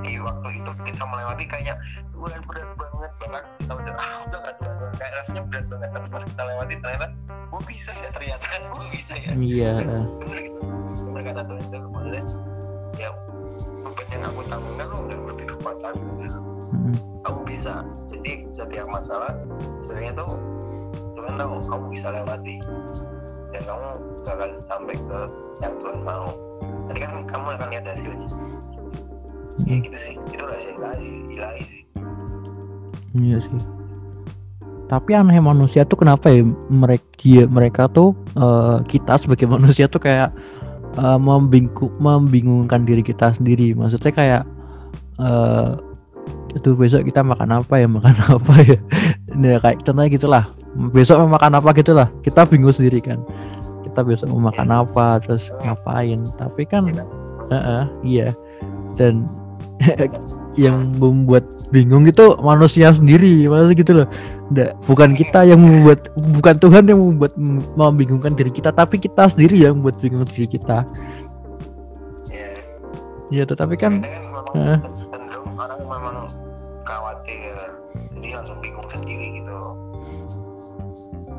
di 0.00 0.12
waktu 0.18 0.48
itu 0.56 0.70
kita 0.84 1.04
melewati 1.04 1.44
kayaknya 1.46 1.74
Tuhan 2.10 2.40
berat 2.42 2.68
banget 2.74 3.10
bahkan 3.16 3.42
kita 3.56 3.72
udah 3.72 3.94
ah 3.94 4.12
udah 4.24 4.38
gak 4.40 4.54
Tuhan 4.58 4.74
Tuhan." 4.74 4.92
kayak 4.98 5.12
rasanya 5.14 5.42
berat 5.46 5.64
banget 5.68 5.88
tapi 5.90 6.06
pas 6.10 6.22
kita 6.26 6.42
lewati 6.42 6.74
ternyata 6.76 7.06
gue 7.50 7.62
bisa 7.66 7.90
ya 7.94 8.08
ternyata 8.10 8.46
gue 8.72 8.84
bisa 8.90 9.12
ya 9.14 9.30
iya 9.36 9.72
bener 9.78 10.02
masalah 19.10 19.34
sebenarnya 19.82 20.12
tuh 20.14 20.30
Tuhan 21.18 21.32
tahu 21.34 21.52
kamu 21.66 21.86
bisa 21.90 22.08
lewati. 22.14 22.56
Dan 23.50 23.62
kamu 23.66 23.86
gak 24.22 24.34
akan 24.38 24.50
sampai 24.70 24.94
ke 24.94 25.18
yang 25.58 25.74
Tuhan 25.82 25.98
mau. 26.06 26.30
Nanti 26.86 27.00
kan 27.02 27.26
kamu 27.26 27.46
akan 27.58 27.66
lihat 27.74 27.84
hasilnya. 27.90 28.28
Ya 29.66 29.76
gitu 29.82 29.98
sih. 29.98 30.14
Itu 30.30 30.46
rahasia 30.46 30.70
ilahi, 30.78 31.10
ilahi 31.34 31.62
sih 31.66 31.82
iya 33.18 33.42
sih. 33.42 33.62
Tapi 34.90 35.14
aneh 35.14 35.38
manusia 35.38 35.86
tuh 35.86 36.02
kenapa 36.02 36.30
ya 36.30 36.42
mereka 36.70 37.46
mereka 37.46 37.82
tuh 37.90 38.14
uh, 38.34 38.82
kita 38.86 39.18
sebagai 39.18 39.46
manusia 39.54 39.86
tuh 39.86 40.02
kayak 40.02 40.34
uh, 40.98 41.18
membingku, 41.18 41.90
membingungkan 41.98 42.86
diri 42.86 43.02
kita 43.02 43.34
sendiri. 43.34 43.74
Maksudnya 43.74 44.12
kayak 44.14 44.42
uh, 45.18 45.78
itu 46.54 46.74
besok 46.74 47.06
kita 47.06 47.22
makan 47.22 47.62
apa 47.62 47.74
ya? 47.80 47.86
Makan 47.86 48.16
apa 48.36 48.54
ya? 48.66 48.78
Ini 49.34 49.58
kayak 49.62 49.86
contohnya 49.86 50.10
gitulah. 50.10 50.44
Besok 50.94 51.26
mau 51.26 51.38
makan 51.38 51.58
apa 51.58 51.68
gitulah. 51.74 52.08
Kita 52.22 52.46
bingung 52.46 52.74
sendiri 52.74 52.98
kan. 53.02 53.22
Kita 53.86 54.02
besok 54.02 54.30
mau 54.30 54.50
makan 54.50 54.68
apa 54.70 55.22
terus 55.22 55.50
ngapain. 55.62 56.18
Tapi 56.38 56.62
kan 56.66 56.90
uh 56.90 57.54
-uh, 57.54 57.84
iya. 58.02 58.34
Dan 58.98 59.26
yang 60.58 60.98
membuat 60.98 61.46
bingung 61.70 62.04
itu 62.10 62.34
manusia 62.42 62.90
sendiri 62.90 63.46
maksudnya 63.46 63.76
gitu 63.78 63.92
loh. 64.02 64.08
Nggak, 64.50 64.70
bukan 64.90 65.10
kita 65.14 65.46
yang 65.46 65.62
membuat 65.62 66.10
bukan 66.36 66.54
Tuhan 66.58 66.84
yang 66.90 66.98
membuat 66.98 67.32
membingungkan 67.78 68.34
diri 68.34 68.50
kita 68.50 68.74
tapi 68.74 68.98
kita 68.98 69.30
sendiri 69.30 69.62
yang 69.62 69.78
membuat 69.78 70.02
bingung 70.02 70.26
diri 70.26 70.50
kita. 70.50 70.82
Ya 73.30 73.46
tetapi 73.46 73.78
kan, 73.78 74.02
kan 74.02 74.82
orang 75.60 75.80
memang 75.86 76.16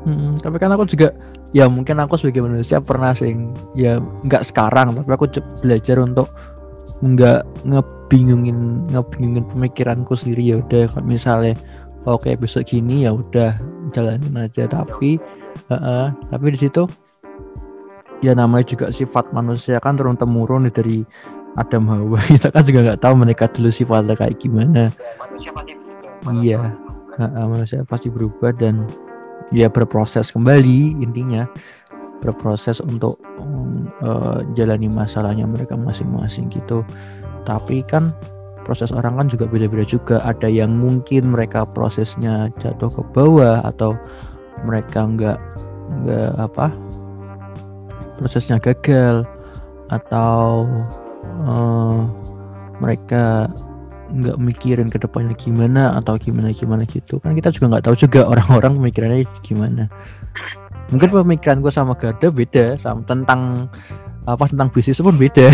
hmm, 0.04 0.42
tapi 0.42 0.56
kan 0.58 0.70
aku 0.74 0.84
juga 0.88 1.14
ya 1.52 1.68
mungkin 1.68 2.00
aku 2.00 2.16
sebagai 2.16 2.44
manusia 2.48 2.80
pernah 2.80 3.12
sing 3.12 3.52
ya 3.76 4.00
nggak 4.00 4.42
sekarang 4.48 4.96
tapi 4.96 5.10
aku 5.12 5.26
belajar 5.60 6.00
untuk 6.00 6.32
nggak 7.02 7.42
ngebingungin 7.66 8.86
ngebingungin 8.94 9.44
pemikiranku 9.50 10.14
sendiri. 10.14 10.54
Ya 10.54 10.56
udah 10.62 10.86
misalnya 11.02 11.58
oke 12.06 12.30
besok 12.38 12.70
gini 12.70 13.04
ya 13.04 13.14
udah 13.14 13.58
jalanin 13.90 14.34
aja. 14.38 14.70
Tapi 14.70 15.18
uh, 15.68 15.74
uh, 15.74 16.06
tapi 16.30 16.54
di 16.54 16.58
situ 16.62 16.86
ya 18.22 18.38
namanya 18.38 18.66
juga 18.70 18.86
sifat 18.94 19.34
manusia 19.34 19.82
kan 19.82 19.98
turun 19.98 20.14
temurun 20.14 20.70
dari 20.70 21.02
Adam 21.58 21.90
Hawa. 21.90 22.22
Kita 22.30 22.54
kan 22.54 22.62
juga 22.62 22.80
nggak 22.86 23.00
tahu 23.02 23.14
mereka 23.18 23.50
dulu 23.50 23.68
sifatnya 23.68 24.14
kayak 24.14 24.38
gimana. 24.38 24.94
Iya 26.22 26.70
uh, 27.18 27.22
uh, 27.22 27.46
manusia 27.50 27.82
pasti 27.84 28.08
berubah 28.08 28.54
dan 28.56 28.86
ya 29.52 29.68
berproses 29.68 30.32
kembali 30.32 30.98
intinya. 31.00 31.46
Berproses 32.22 32.78
untuk 32.78 33.18
uh, 34.02 34.46
jalani 34.54 34.86
masalahnya 34.86 35.46
mereka 35.46 35.74
masing-masing 35.74 36.50
gitu. 36.54 36.86
Tapi 37.42 37.82
kan 37.82 38.14
proses 38.62 38.94
orang 38.94 39.18
kan 39.18 39.26
juga 39.26 39.50
beda-beda 39.50 39.82
juga. 39.82 40.22
Ada 40.22 40.46
yang 40.46 40.78
mungkin 40.78 41.34
mereka 41.34 41.66
prosesnya 41.66 42.50
jatuh 42.62 42.90
ke 42.90 43.02
bawah 43.10 43.62
atau 43.66 43.98
mereka 44.62 45.02
nggak 45.02 45.38
nggak 46.02 46.32
apa 46.38 46.70
prosesnya 48.16 48.62
gagal 48.62 49.26
atau 49.90 50.64
uh, 51.42 52.06
mereka 52.80 53.50
nggak 54.12 54.36
mikirin 54.38 54.88
ke 54.92 55.00
depannya 55.00 55.34
gimana 55.34 55.96
atau 55.96 56.20
gimana 56.20 56.52
gimana 56.52 56.84
gitu. 56.84 57.18
Kan 57.20 57.32
kita 57.32 57.50
juga 57.50 57.76
nggak 57.76 57.84
tahu 57.88 57.96
juga 57.96 58.20
orang-orang 58.32 58.78
pemikirannya 58.78 59.24
gimana. 59.42 59.88
Mungkin 60.92 61.08
pemikiran 61.08 61.64
gue 61.64 61.72
sama 61.72 61.96
Garda 61.96 62.28
beda 62.28 62.76
sama 62.76 63.00
tentang 63.08 63.72
apa 64.28 64.44
tentang 64.46 64.68
bisnis 64.70 65.00
pun 65.00 65.16
beda. 65.16 65.48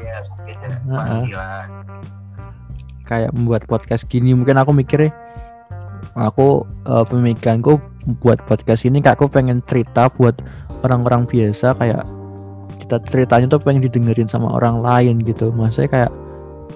Iya 0.00 0.16
beda. 0.46 0.68
Kayak 3.10 3.30
membuat 3.34 3.66
podcast 3.70 4.06
gini 4.10 4.34
mungkin 4.34 4.58
aku 4.58 4.74
mikirnya 4.74 5.14
aku 6.18 6.66
uh, 6.90 7.06
pemikiranku 7.06 7.78
buat 8.22 8.38
podcast 8.46 8.86
ini 8.86 9.02
kayak 9.02 9.18
aku 9.18 9.26
pengen 9.30 9.62
cerita 9.66 10.06
buat 10.14 10.38
orang-orang 10.86 11.26
biasa 11.26 11.74
kayak 11.78 12.02
kita 12.82 13.02
ceritanya 13.10 13.46
tuh 13.50 13.62
pengen 13.62 13.82
didengerin 13.82 14.30
sama 14.30 14.54
orang 14.54 14.82
lain 14.82 15.18
gitu. 15.22 15.50
Maksudnya 15.50 15.90
kayak 15.90 16.12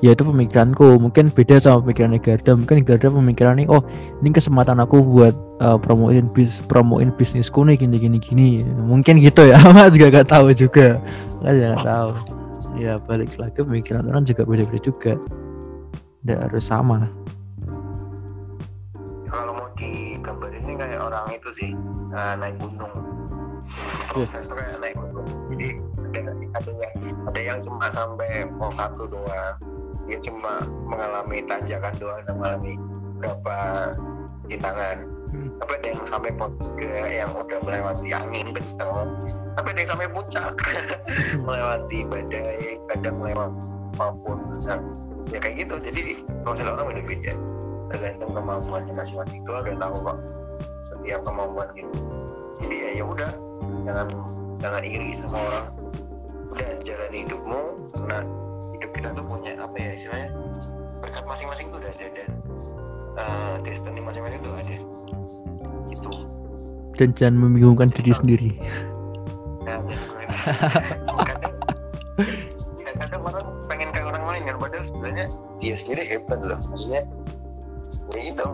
ya 0.01 0.17
itu 0.17 0.25
pemikiranku. 0.25 0.97
Mungkin 1.01 1.33
beda 1.33 1.61
sama 1.61 1.85
pemikiran 1.85 2.17
Garda 2.21 2.53
mungkin 2.57 2.83
Garda 2.85 3.09
pemikiran 3.13 3.55
nih 3.61 3.69
oh 3.69 3.85
ini 4.21 4.33
kesempatan 4.33 4.81
aku 4.81 5.01
buat 5.01 5.35
uh, 5.61 5.77
promoin 5.77 6.29
bis 6.33 6.61
promoin 6.67 7.13
bisnisku 7.15 7.63
nih 7.65 7.77
gini 7.77 7.97
gini 8.01 8.19
gini. 8.21 8.49
Mungkin 8.65 9.21
gitu 9.21 9.49
ya 9.49 9.61
ama 9.69 9.93
juga 9.93 10.21
gak 10.21 10.29
tahu 10.33 10.53
juga. 10.57 10.99
Kan 11.45 11.55
ya 11.57 11.77
gak 11.77 11.87
tahu. 11.87 12.11
Ya 12.81 12.93
balik 12.97 13.37
lagi 13.37 13.61
pemikiran 13.61 14.09
orang 14.09 14.25
juga 14.25 14.43
beda-beda 14.49 14.81
juga. 14.81 15.13
Tidak 16.25 16.39
harus 16.49 16.65
sama. 16.65 17.09
Kalau 19.31 19.53
mau 19.57 19.69
digambarin 19.79 20.61
ini 20.67 20.75
kayak 20.75 21.01
orang 21.01 21.27
itu 21.33 21.51
sih 21.55 21.71
uh, 22.17 22.35
naik 22.41 22.57
gunung. 22.59 22.93
Proses 24.11 24.49
yeah. 24.49 24.57
kayak 24.57 24.79
naik 24.83 24.97
gunung. 24.99 25.29
Jadi 25.55 25.69
ada, 26.11 26.33
ada 26.59 26.71
yang 26.75 26.95
ada 27.31 27.41
yang 27.41 27.59
cuma 27.63 27.87
sampai 27.95 28.43
pos 28.59 28.75
satu 28.75 29.07
doang 29.07 29.55
dia 30.11 30.19
cuma 30.27 30.67
mengalami 30.91 31.39
tanjakan 31.47 31.95
doang 32.03 32.21
dan 32.27 32.35
mengalami 32.35 32.73
berapa 33.23 33.57
rintangan 34.51 34.97
hmm. 35.31 35.49
tapi 35.63 35.73
ada 35.79 35.87
yang 35.95 36.03
sampai 36.11 36.31
pot 36.35 36.53
ke 36.75 36.91
yang 37.07 37.31
udah 37.31 37.59
melewati 37.63 38.09
angin 38.11 38.47
betul. 38.51 39.07
Tapi 39.55 39.67
ada 39.71 39.79
yang 39.79 39.91
sampai 39.95 40.09
puncak. 40.11 40.55
Melewati 41.47 41.99
badai 42.07 42.79
kadang 42.91 43.17
melewati 43.19 43.61
apa 43.99 44.07
pun. 44.25 44.39
Nah, 44.65 44.81
ya 45.29 45.39
kayak 45.43 45.67
gitu. 45.67 45.75
Jadi 45.85 46.01
proses 46.47 46.65
orang 46.65 46.87
beda-beda 46.95 47.35
tergantung 47.91 48.31
kemampuannya 48.33 48.95
masing-masing 48.95 49.43
itu 49.43 49.53
ada 49.53 49.75
tahu 49.77 49.97
kok. 50.07 50.19
Setiap 50.87 51.21
kemampuan 51.27 51.69
gitu 51.75 51.99
jadi 52.61 52.77
ya 52.77 52.91
ya 53.01 53.05
udah. 53.09 53.31
Jangan 53.89 54.07
jangan 54.61 54.83
iri 54.85 55.17
sama 55.17 55.39
orang. 55.41 55.67
Udah 56.53 56.71
jalani 56.85 57.19
hidupmu. 57.25 57.63
Hidup 57.97 58.27
kita 59.01 59.17
tuh 59.17 59.25
punya 59.33 59.57
apa 59.57 59.77
ya 59.81 59.91
istilahnya 59.97 60.29
berkat 61.01 61.25
masing-masing 61.25 61.67
tuh 61.73 61.81
udah 61.81 61.89
ada 61.89 62.07
dan 62.13 62.31
uh, 63.17 63.57
destiny 63.65 64.01
masing-masing 64.05 64.41
tuh 64.45 64.53
ada. 64.53 64.77
Itu. 65.89 66.11
Dan 67.01 67.09
jangan 67.17 67.37
membingungkan 67.49 67.89
diri 67.97 68.13
sendiri. 68.13 68.51
nah, 69.65 69.81
kadang, 71.25 71.55
ya, 72.77 72.93
kadang 72.93 73.23
orang 73.25 73.47
pengen 73.73 73.89
kayak 73.89 74.07
orang 74.13 74.25
lain 74.29 74.43
kan 74.45 74.57
padahal 74.61 74.85
sebenarnya 74.85 75.27
dia 75.65 75.75
sendiri 75.81 76.03
hebat 76.05 76.41
loh. 76.45 76.61
Maksudnya 76.69 77.09
ya 78.13 78.21
gitu. 78.21 78.47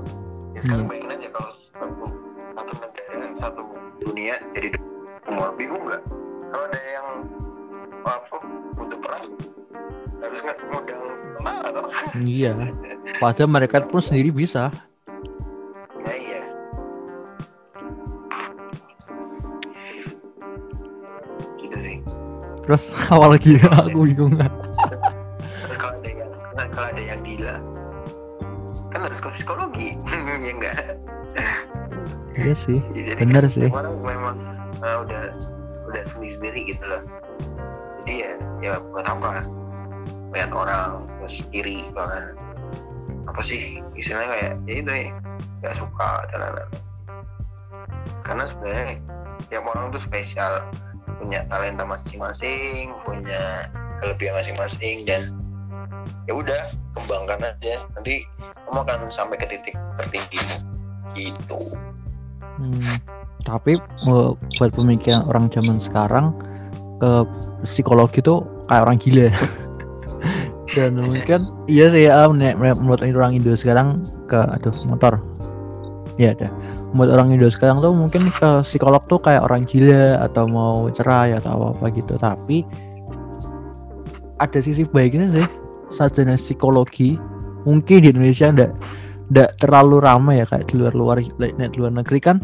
Ya 0.55 0.61
sekarang 0.63 0.87
hmm. 0.87 0.93
bayangin 0.95 1.11
aja 1.19 1.29
kalau 1.35 1.51
satu 1.75 2.07
satu 2.55 2.73
negara 2.79 3.27
satu 3.35 3.63
dunia 3.99 4.39
jadi 4.55 4.69
semua 5.27 5.51
bingung 5.59 5.83
nggak? 5.91 6.03
Kalau 6.55 6.65
ada 6.71 6.81
yang 6.87 7.07
apa 8.07 8.37
butuh 8.79 8.99
perang 9.03 9.27
harus 10.21 10.41
modal. 10.71 11.03
Atau 11.45 11.85
iya. 12.25 12.53
Padahal 13.21 13.51
mereka 13.51 13.85
pun 13.85 14.01
sendiri 14.03 14.33
bisa. 14.33 14.73
Ya 16.05 16.15
iya. 16.15 16.43
Gitu 21.61 21.79
sih. 21.81 21.97
Terus 22.67 22.83
awal 23.15 23.37
lagi? 23.37 23.61
Aku 23.61 24.05
bingung. 24.05 24.37
terus 24.37 25.77
kalau 25.79 25.95
ada 25.95 26.09
yang 26.11 26.31
nah, 26.55 26.67
kalau 26.73 26.89
ada 26.93 27.03
yang 27.03 27.21
gila 27.23 27.57
kan 28.93 29.01
harus 29.05 29.21
ke 29.21 29.29
psikologi. 29.37 29.89
Ya 30.37 30.53
enggak? 30.53 30.79
Iya 32.37 32.55
sih. 32.55 32.79
Jadi, 32.93 33.19
benar 33.19 33.45
sih. 33.49 33.67
orang 33.73 33.99
memang 34.05 34.37
uh, 34.85 35.03
udah 35.03 35.33
udah 35.89 36.03
sendiri 36.07 36.33
sendiri 36.37 36.61
gitu 36.71 36.85
loh. 36.85 37.03
Jadi 38.05 38.15
ya 38.23 38.33
ya 38.63 38.73
buat 38.93 39.09
apa 39.09 39.43
lihat 40.37 40.53
orang 40.53 41.09
terus 41.25 41.41
kiri 41.49 41.81
banget. 41.97 42.37
Apa 43.25 43.41
sih 43.41 43.81
istilahnya 43.97 44.29
kayak 44.29 44.53
ya 44.69 44.75
itu 44.85 44.91
ya 44.93 45.09
nggak 45.65 45.77
suka 45.81 46.11
dan 46.29 46.39
lain-lain. 46.45 46.71
Karena 48.23 48.45
sebenarnya 48.45 48.87
tiap 49.49 49.65
orang 49.65 49.89
tuh 49.97 50.03
spesial 50.05 50.61
punya 51.17 51.49
talenta 51.49 51.89
masing-masing 51.89 52.93
punya 53.09 53.73
kelebihan 54.05 54.37
masing-masing 54.37 55.09
dan 55.09 55.33
ya 56.29 56.37
udah 56.37 56.63
kembangkan 56.93 57.57
aja. 57.57 57.81
Nanti 57.97 58.29
kamu 58.69 58.85
akan 58.85 59.09
sampai 59.09 59.41
ke 59.41 59.47
titik 59.49 59.75
tertinggimu 59.97 60.57
gitu. 61.17 61.73
Hmm, 62.61 63.01
tapi 63.45 63.81
buat 64.61 64.73
pemikiran 64.77 65.25
orang 65.29 65.49
zaman 65.49 65.81
sekarang 65.81 66.37
uh, 67.01 67.25
psikologi 67.65 68.21
tuh 68.25 68.45
kayak 68.69 68.85
orang 68.89 68.99
gila 69.01 69.29
dan 70.75 70.99
mungkin 70.99 71.47
iya 71.71 71.87
sih 71.87 72.11
ya 72.11 72.27
menurut 72.27 72.99
orang 72.99 73.39
Indo 73.39 73.55
sekarang 73.55 73.95
ke 74.27 74.39
aduh 74.39 74.75
motor. 74.91 75.23
Ya 76.17 76.33
ada. 76.33 76.49
Buat 76.97 77.13
orang 77.13 77.37
Indo 77.37 77.47
sekarang 77.53 77.85
tuh 77.85 77.93
mungkin 77.95 78.27
ke 78.33 78.65
psikolog 78.67 79.05
tuh 79.07 79.21
kayak 79.21 79.47
orang 79.47 79.69
gila 79.69 80.19
atau 80.25 80.49
mau 80.49 80.89
cerai 80.91 81.37
atau 81.39 81.55
apa, 81.55 81.67
-apa 81.79 81.87
gitu. 81.95 82.15
Tapi 82.19 82.67
ada 84.43 84.59
sisi 84.59 84.83
baiknya 84.83 85.31
sih. 85.37 85.47
Sarjana 85.95 86.35
psikologi 86.35 87.15
mungkin 87.63 88.03
di 88.03 88.11
Indonesia 88.11 88.51
enggak 88.51 88.73
ndak 89.27 89.59
terlalu 89.59 89.99
ramai 90.03 90.43
ya 90.43 90.47
kayak 90.47 90.71
di 90.71 90.75
luar 90.79 90.95
luar 90.95 91.17
di 91.23 91.79
luar 91.79 91.93
negeri 91.95 92.19
kan. 92.19 92.43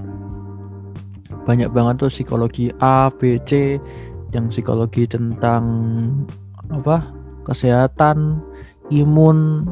Banyak 1.43 1.75
banget 1.75 2.07
tuh 2.07 2.11
psikologi 2.13 2.71
A, 2.79 3.11
B, 3.11 3.43
C 3.43 3.83
yang 4.31 4.47
psikologi 4.47 5.11
tentang 5.11 5.65
apa 6.71 7.22
kesehatan, 7.45 8.41
imun, 8.91 9.67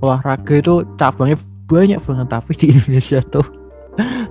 olahraga 0.00 0.60
itu 0.60 0.84
cabangnya 1.00 1.38
banyak 1.66 1.98
banget 1.98 2.28
tapi 2.30 2.52
di 2.54 2.66
Indonesia 2.74 3.20
tuh 3.26 3.46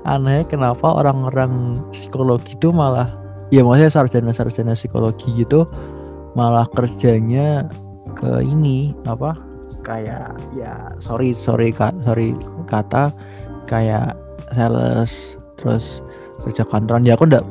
aneh 0.06 0.46
kenapa 0.46 1.02
orang-orang 1.02 1.74
psikologi 1.90 2.54
itu 2.54 2.70
malah 2.70 3.10
ya 3.50 3.66
maksudnya 3.66 3.90
sarjana-sarjana 3.90 4.78
psikologi 4.78 5.34
gitu 5.34 5.66
malah 6.38 6.70
kerjanya 6.78 7.66
ke 8.14 8.46
ini 8.46 8.94
apa 9.10 9.34
kayak 9.82 10.38
ya 10.54 10.94
sorry 11.02 11.34
sorry 11.34 11.74
kak 11.74 11.98
sorry 12.06 12.38
kata 12.70 13.10
kayak 13.66 14.14
sales 14.54 15.42
terus 15.58 16.06
kerja 16.46 16.68
kantoran. 16.68 17.08
Ya 17.08 17.18
aku 17.18 17.26
ndak 17.26 17.46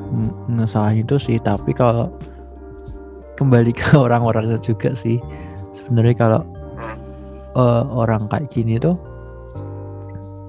ngesalahin 0.46 1.02
itu 1.02 1.16
sih 1.18 1.38
tapi 1.42 1.74
kalau 1.74 2.12
kembali 3.36 3.72
ke 3.74 3.96
orang-orang 4.04 4.58
juga 4.62 4.92
sih. 4.94 5.18
Sebenarnya 5.76 6.14
kalau 6.16 6.40
uh, 7.58 7.84
orang 7.92 8.26
kayak 8.30 8.50
gini 8.50 8.78
tuh 8.80 8.96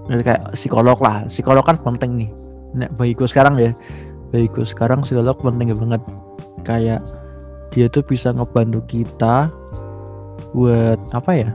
kayak 0.10 0.54
psikolog 0.54 0.98
lah. 1.02 1.26
Psikolog 1.28 1.66
kan 1.66 1.78
penting 1.82 2.26
nih. 2.26 2.30
Nek 2.76 2.92
bagiku 3.00 3.26
sekarang 3.26 3.58
ya 3.58 3.72
bagiku 4.34 4.68
sekarang 4.68 5.02
psikolog 5.04 5.38
penting 5.40 5.74
banget. 5.74 6.02
Kayak 6.66 7.02
dia 7.74 7.92
tuh 7.92 8.06
bisa 8.06 8.32
ngebantu 8.32 8.82
kita 8.88 9.52
buat 10.56 11.00
apa 11.12 11.32
ya 11.36 11.52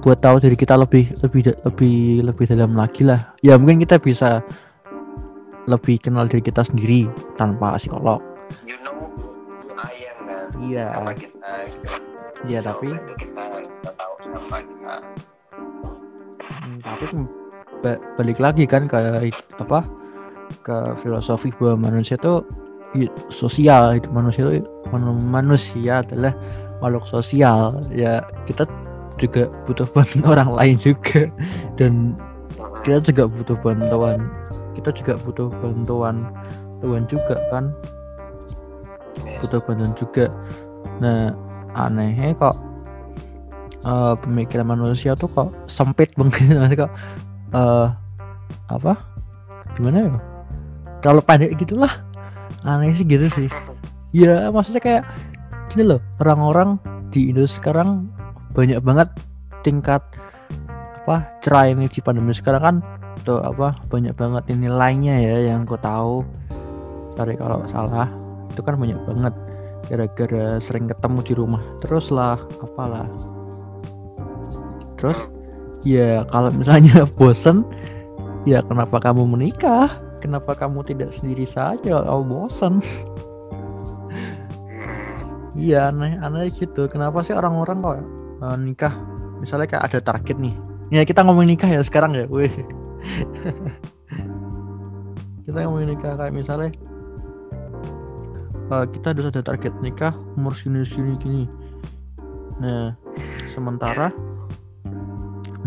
buat 0.00 0.16
tahu 0.24 0.40
diri 0.40 0.56
kita 0.56 0.80
lebih 0.80 1.12
lebih 1.20 1.52
lebih 1.68 1.96
lebih 2.24 2.44
dalam 2.48 2.72
lagi 2.72 3.04
lah. 3.04 3.36
Ya 3.44 3.60
mungkin 3.60 3.84
kita 3.84 4.00
bisa 4.00 4.40
lebih 5.68 6.00
kenal 6.00 6.24
diri 6.26 6.40
kita 6.40 6.64
sendiri 6.64 7.06
tanpa 7.36 7.76
psikolog. 7.76 8.18
Iya. 10.60 10.86
Sama 10.96 11.12
kita. 11.16 11.50
Gitu. 11.68 11.86
Iya 12.48 12.58
tapi. 12.64 12.88
Kita, 13.16 13.44
kita 13.60 13.90
tahu 13.96 14.12
kita. 14.20 14.94
Hmm, 16.40 16.76
tapi 16.84 17.04
ba 17.80 17.92
balik 18.20 18.38
lagi 18.40 18.64
kan 18.68 18.84
ke 18.88 19.32
apa? 19.60 19.80
Ke 20.64 20.96
filosofi 21.00 21.54
bahwa 21.56 21.88
manusia 21.90 22.18
itu 22.20 22.44
sosial, 23.30 23.94
hidup 23.96 24.10
manusia 24.10 24.42
itu 24.50 24.66
manusia 25.24 26.02
adalah 26.02 26.34
makhluk 26.82 27.06
sosial. 27.06 27.72
Ya 27.94 28.24
kita 28.44 28.66
juga 29.20 29.52
butuh 29.68 29.86
bantuan 29.92 30.24
orang 30.32 30.50
lain 30.56 30.76
juga 30.80 31.28
dan 31.76 32.16
kita 32.82 33.12
juga 33.12 33.28
butuh 33.28 33.56
bantuan 33.60 34.32
kita 34.72 34.90
juga 34.96 35.12
butuh 35.20 35.52
bantuan 35.60 36.32
Tuhan 36.80 37.04
juga 37.04 37.36
kan 37.52 37.68
butuh 39.40 39.60
bantuan 39.64 39.92
juga. 39.96 40.28
Nah 41.00 41.32
anehnya 41.74 42.34
kok 42.34 42.56
uh, 43.86 44.14
pemikiran 44.20 44.66
manusia 44.68 45.14
tuh 45.16 45.30
kok 45.32 45.50
sempit 45.70 46.12
banget 46.18 46.76
kok 46.86 46.92
uh, 47.54 47.92
apa? 48.68 48.98
Gimana 49.78 49.96
ya? 50.06 50.10
Terlalu 51.00 51.22
pendek 51.24 51.52
gitulah. 51.60 52.02
Aneh 52.66 52.92
sih 52.92 53.06
gitu 53.06 53.26
sih. 53.32 53.48
Ya 54.10 54.50
maksudnya 54.50 54.82
kayak 54.82 55.02
gini 55.70 55.86
loh 55.86 56.00
orang-orang 56.18 56.76
di 57.14 57.30
Indonesia 57.30 57.62
sekarang 57.62 58.10
banyak 58.52 58.82
banget 58.82 59.08
tingkat 59.62 60.02
apa 61.06 61.26
cerai 61.42 61.72
ini 61.72 61.86
di 61.86 62.02
pandemi 62.02 62.34
sekarang 62.34 62.62
kan 62.62 62.76
tuh 63.22 63.38
apa 63.42 63.78
banyak 63.86 64.14
banget 64.14 64.50
ini 64.50 64.66
nilainya 64.66 65.14
ya 65.22 65.36
yang 65.54 65.62
kau 65.64 65.78
tahu. 65.78 66.26
Sorry 67.14 67.36
kalau 67.38 67.62
salah 67.68 68.19
itu 68.50 68.60
kan 68.60 68.76
banyak 68.76 68.98
banget. 69.06 69.34
Gara-gara 69.88 70.60
sering 70.60 70.86
ketemu 70.90 71.18
di 71.24 71.32
rumah 71.34 71.62
terus 71.80 72.12
lah 72.12 72.36
apalah. 72.60 73.08
Terus 75.00 75.18
ya 75.86 76.28
kalau 76.28 76.52
misalnya 76.52 77.08
bosen 77.18 77.64
ya 78.44 78.60
kenapa 78.66 79.00
kamu 79.00 79.24
menikah? 79.24 79.88
Kenapa 80.20 80.52
kamu 80.52 80.84
tidak 80.84 81.16
sendiri 81.16 81.48
saja 81.48 82.04
kamu 82.04 82.22
bosen? 82.26 82.84
Iya 85.58 85.90
aneh 85.90 86.14
aneh 86.22 86.46
gitu. 86.54 86.86
Kenapa 86.86 87.26
sih 87.26 87.34
orang-orang 87.34 87.82
kok 87.82 87.98
uh, 88.40 88.56
nikah? 88.56 88.94
Misalnya 89.42 89.66
kayak 89.66 89.92
ada 89.92 89.98
target 90.00 90.38
nih. 90.38 90.54
Ya 90.94 91.02
kita 91.02 91.26
ngomong 91.26 91.44
nikah 91.44 91.68
ya 91.68 91.82
sekarang 91.82 92.14
ya 92.14 92.24
weh. 92.30 92.48
Kita 95.44 95.66
mau 95.66 95.82
nikah 95.82 96.14
kayak 96.14 96.30
misalnya 96.30 96.70
uh, 98.70 98.86
kita 98.88 99.12
harus 99.12 99.26
ada 99.28 99.42
target 99.42 99.74
nikah 99.82 100.14
umur 100.38 100.54
segini 100.54 100.86
segini 100.86 101.12
gini. 101.18 101.44
Nah 102.62 102.94
sementara 103.50 104.14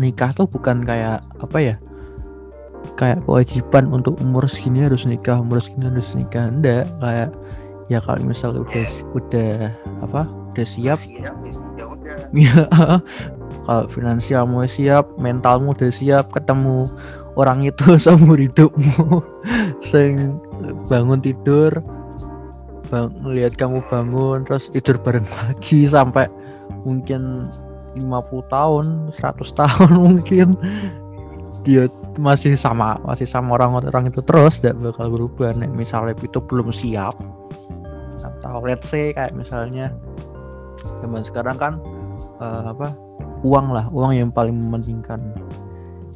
nikah 0.00 0.34
tuh 0.34 0.48
bukan 0.50 0.82
kayak 0.82 1.22
apa 1.38 1.58
ya 1.60 1.76
kayak 2.98 3.22
kewajiban 3.24 3.88
untuk 3.92 4.18
umur 4.20 4.44
segini 4.50 4.84
harus 4.84 5.06
nikah 5.06 5.38
umur 5.38 5.60
segini 5.60 5.92
harus 5.92 6.10
nikah. 6.16 6.50
Enggak 6.50 6.88
kayak 6.98 7.30
ya 7.92 8.00
kalau 8.00 8.24
misalnya 8.24 8.64
udah 8.64 8.86
udah 9.14 9.52
apa 10.02 10.20
udah 10.56 10.66
siap. 10.66 10.98
Ya 12.34 12.68
kalau 13.64 13.84
finansialmu 13.88 14.64
siap 14.68 15.08
mentalmu 15.16 15.72
udah 15.72 15.90
siap 15.92 16.32
ketemu 16.32 16.88
orang 17.34 17.66
itu 17.66 17.96
seumur 18.02 18.38
hidupmu 18.38 19.22
sing 19.90 20.38
bangun 20.86 21.20
tidur 21.20 21.70
bang, 22.88 23.08
lihat 23.24 23.54
kamu 23.56 23.84
bangun 23.88 24.44
terus 24.44 24.68
tidur 24.72 25.00
bareng 25.00 25.26
lagi 25.38 25.88
sampai 25.88 26.28
mungkin 26.84 27.44
50 27.94 28.52
tahun 28.52 28.84
100 29.14 29.20
tahun 29.60 29.90
mungkin. 29.94 30.48
Dia 31.64 31.88
masih 32.20 32.60
sama 32.60 33.00
masih 33.08 33.24
sama 33.24 33.56
orang-orang 33.56 34.12
itu 34.12 34.20
terus 34.20 34.60
tidak 34.60 34.92
bakal 34.92 35.08
berubah. 35.08 35.56
Nih 35.56 35.70
misalnya 35.72 36.12
itu 36.20 36.36
belum 36.44 36.68
siap 36.68 37.16
atau 38.24 38.60
let's 38.64 38.88
say 38.88 39.12
kayak 39.12 39.36
misalnya 39.36 39.92
zaman 41.04 41.20
sekarang 41.24 41.56
kan 41.60 41.74
uh, 42.40 42.72
apa 42.72 42.96
uang 43.44 43.72
lah 43.72 43.88
uang 43.92 44.12
yang 44.12 44.30
paling 44.32 44.52
mementingkan. 44.56 45.20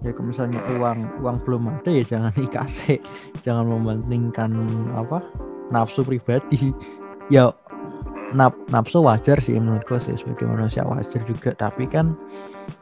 Ya 0.05 0.15
kalau 0.15 0.31
misalnya 0.31 0.61
uang 0.79 1.09
uang 1.25 1.37
belum 1.49 1.63
ada 1.73 1.91
ya 1.91 2.05
jangan 2.05 2.33
dikasih. 2.41 3.01
Jangan 3.41 3.65
mementingkan 3.73 4.53
apa 4.93 5.25
nafsu 5.73 6.05
pribadi. 6.05 6.73
Ya 7.29 7.53
naf 8.33 8.57
nafsu 8.73 9.05
wajar 9.05 9.37
sih 9.37 9.53
menurutku 9.61 10.01
sih 10.01 10.17
sebagai 10.17 10.49
manusia 10.49 10.81
wajar 10.89 11.21
juga. 11.29 11.53
Tapi 11.53 11.85
kan 11.85 12.17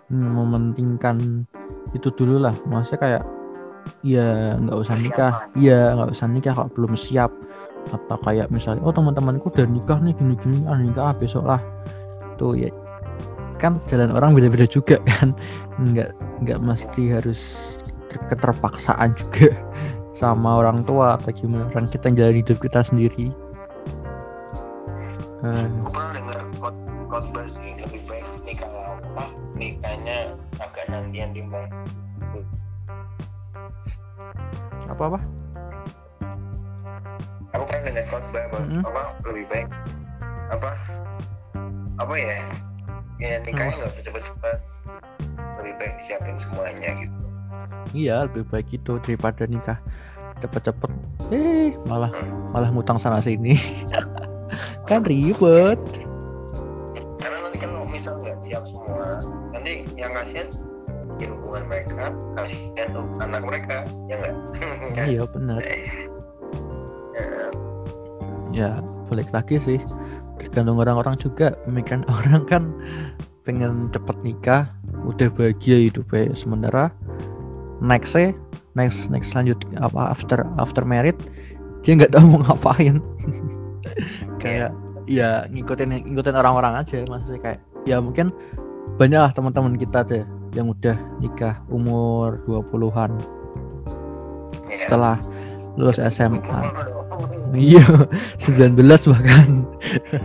hmm, 0.07 0.31
mementingkan 0.39 1.43
itu 1.99 2.15
dulu 2.15 2.39
lah. 2.39 2.55
Maksudnya 2.63 3.01
kayak 3.03 3.25
ya 4.07 4.55
nggak 4.55 4.79
usah 4.87 4.97
nikah. 5.03 5.35
ya 5.59 5.99
nggak 5.99 6.15
usah 6.15 6.31
nikah 6.31 6.55
kalau 6.55 6.71
belum 6.79 6.95
siap. 6.95 7.35
Atau 7.91 8.23
kayak 8.23 8.55
misalnya 8.55 8.87
oh 8.87 8.95
teman-temanku 8.95 9.51
udah 9.51 9.67
nikah 9.67 9.99
nih 9.99 10.15
gini-gini 10.15 10.63
ah 10.71 10.79
nikah 10.79 11.11
besok 11.19 11.43
lah. 11.43 11.59
Tuh 12.39 12.55
ya 12.55 12.71
kan 13.59 13.83
jalan 13.91 14.15
orang 14.15 14.31
beda-beda 14.31 14.71
juga 14.71 15.03
kan. 15.11 15.35
Nggak 15.83 16.15
nggak 16.47 16.59
mesti 16.63 17.03
harus 17.11 17.75
keterpaksaan 18.31 19.11
juga 19.19 19.53
sama 20.17 20.65
orang 20.65 20.81
tua 20.89 21.21
atau 21.21 21.29
gimana? 21.29 21.69
Orang 21.77 21.93
kita 21.93 22.09
jalan 22.09 22.41
hidup 22.41 22.57
kita 22.57 22.81
sendiri. 22.81 23.29
Hmm. 25.45 25.69
aku 25.85 25.93
pernah 25.93 26.13
dengar 26.17 26.41
khotbah 27.13 27.47
sih 27.53 27.77
lebih 27.77 28.01
baik 28.09 28.25
nikah 28.49 28.73
apa? 28.73 29.25
Nikahnya 29.55 30.33
agak 30.59 30.85
nantian 30.89 31.31
timbang 31.37 31.69
apa 34.87 35.03
apa? 35.13 35.21
Aku 37.53 37.63
pernah 37.69 37.83
dengar 37.85 38.05
khotbah 38.09 38.45
mm 38.49 38.65
-hmm. 38.65 38.83
apa? 38.89 39.03
Lebih 39.29 39.45
baik. 39.53 39.69
Apa? 40.49 40.71
Apa 42.01 42.15
ya? 42.17 42.39
Ya 43.21 43.37
nikahnya 43.45 43.85
nggak 43.85 43.93
usah 43.93 44.03
cepet-cepet. 44.09 44.59
Lebih 45.61 45.75
baik 45.77 45.95
siapin 46.09 46.37
semuanya 46.41 46.91
gitu 46.97 47.26
iya 47.95 48.27
lebih 48.27 48.47
baik 48.49 48.69
itu 48.75 48.99
daripada 49.03 49.45
nikah 49.47 49.79
cepet-cepet. 50.41 50.91
Eh 51.33 51.73
malah 51.89 52.13
malah 52.53 52.69
ngutang 52.73 53.01
sana 53.01 53.25
sini. 53.25 53.57
Kan 54.89 55.03
ribet. 55.03 55.81
Karena 57.19 57.37
nanti 57.43 57.59
kalau 57.59 57.83
misal 57.89 58.15
nggak 58.23 58.37
siap 58.45 58.63
semua 58.69 59.19
nanti 59.51 59.83
yang 59.99 60.13
kasihan 60.15 60.47
ya 61.17 61.33
hubungan 61.33 61.65
mereka 61.67 62.13
kasihan 62.37 62.87
tuh 62.93 63.05
anak 63.25 63.43
mereka 63.43 63.77
ya 64.07 64.15
nggak? 64.21 64.35
Iya 65.13 65.23
benar. 65.29 65.61
Ya. 65.65 65.77
ya 68.53 68.71
balik 69.09 69.33
lagi 69.33 69.57
sih. 69.59 69.81
Tergantung 70.37 70.79
orang-orang 70.79 71.17
juga. 71.17 71.57
Pemikiran 71.65 72.05
orang 72.23 72.45
kan 72.45 72.63
pengen 73.43 73.89
cepet 73.91 74.17
nikah 74.23 74.69
udah 75.09 75.29
bahagia 75.33 75.89
hidupnya. 75.89 76.37
Sementara 76.37 76.93
nextnya 77.81 78.33
next 78.77 79.09
next 79.09 79.33
lanjut 79.33 79.57
apa 79.81 80.13
after 80.13 80.45
after 80.61 80.83
married 80.85 81.17
dia 81.85 81.95
nggak 81.95 82.13
tahu 82.19 82.27
mau 82.35 82.41
ngapain. 82.43 82.99
Kayak 84.43 84.75
ya 85.07 85.47
ngikutin 85.49 86.03
ngikutin 86.13 86.35
orang-orang 86.35 86.83
aja 86.83 87.07
maksudnya 87.07 87.39
kayak 87.39 87.61
ya 87.87 88.03
mungkin 88.03 88.35
banyak 88.99 89.23
lah 89.23 89.31
teman-teman 89.31 89.79
kita 89.79 90.03
deh 90.03 90.27
yang 90.51 90.67
udah 90.75 90.99
nikah 91.23 91.63
umur 91.71 92.43
20-an 92.51 93.15
Ya. 94.67 94.83
setelah 94.83 95.15
lulus 95.79 96.03
SMA 96.11 96.43
iya 97.55 97.87
19 98.43 98.75
bahkan. 99.15 99.63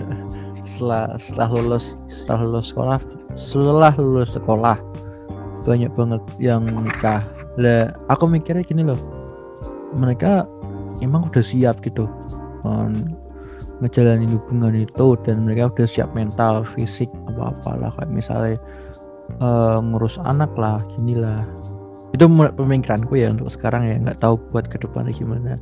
Setelah 0.66 1.14
setelah 1.22 1.50
lulus 1.62 1.86
setelah 2.10 2.42
lulus 2.42 2.68
sekolah 2.74 2.98
setelah 3.38 3.94
lulus 4.02 4.34
sekolah 4.34 4.78
banyak 5.62 5.94
banget 5.94 6.22
yang 6.42 6.66
nikah 6.66 7.22
lah 7.60 7.92
aku 8.08 8.28
mikirnya 8.30 8.64
gini 8.64 8.86
loh. 8.86 9.00
Mereka 9.92 10.48
emang 11.04 11.28
udah 11.28 11.44
siap 11.44 11.84
gitu 11.84 12.08
ngejalanin 13.82 14.38
hubungan 14.38 14.78
itu 14.78 15.18
dan 15.26 15.42
mereka 15.42 15.74
udah 15.74 15.90
siap 15.90 16.14
mental 16.14 16.62
fisik 16.62 17.10
apa 17.34 17.50
apalah 17.50 17.90
kayak 17.98 18.14
misalnya 18.14 18.56
eh, 19.42 19.78
ngurus 19.82 20.22
anak 20.24 20.54
lah 20.56 20.86
gini 20.96 21.18
lah. 21.18 21.42
Itu 22.14 22.30
pemikiranku 22.30 23.18
ya 23.18 23.34
untuk 23.34 23.50
sekarang 23.50 23.90
ya 23.90 23.98
nggak 23.98 24.22
tahu 24.22 24.38
buat 24.54 24.70
ke 24.70 24.78
depannya 24.78 25.12
gimana. 25.18 25.58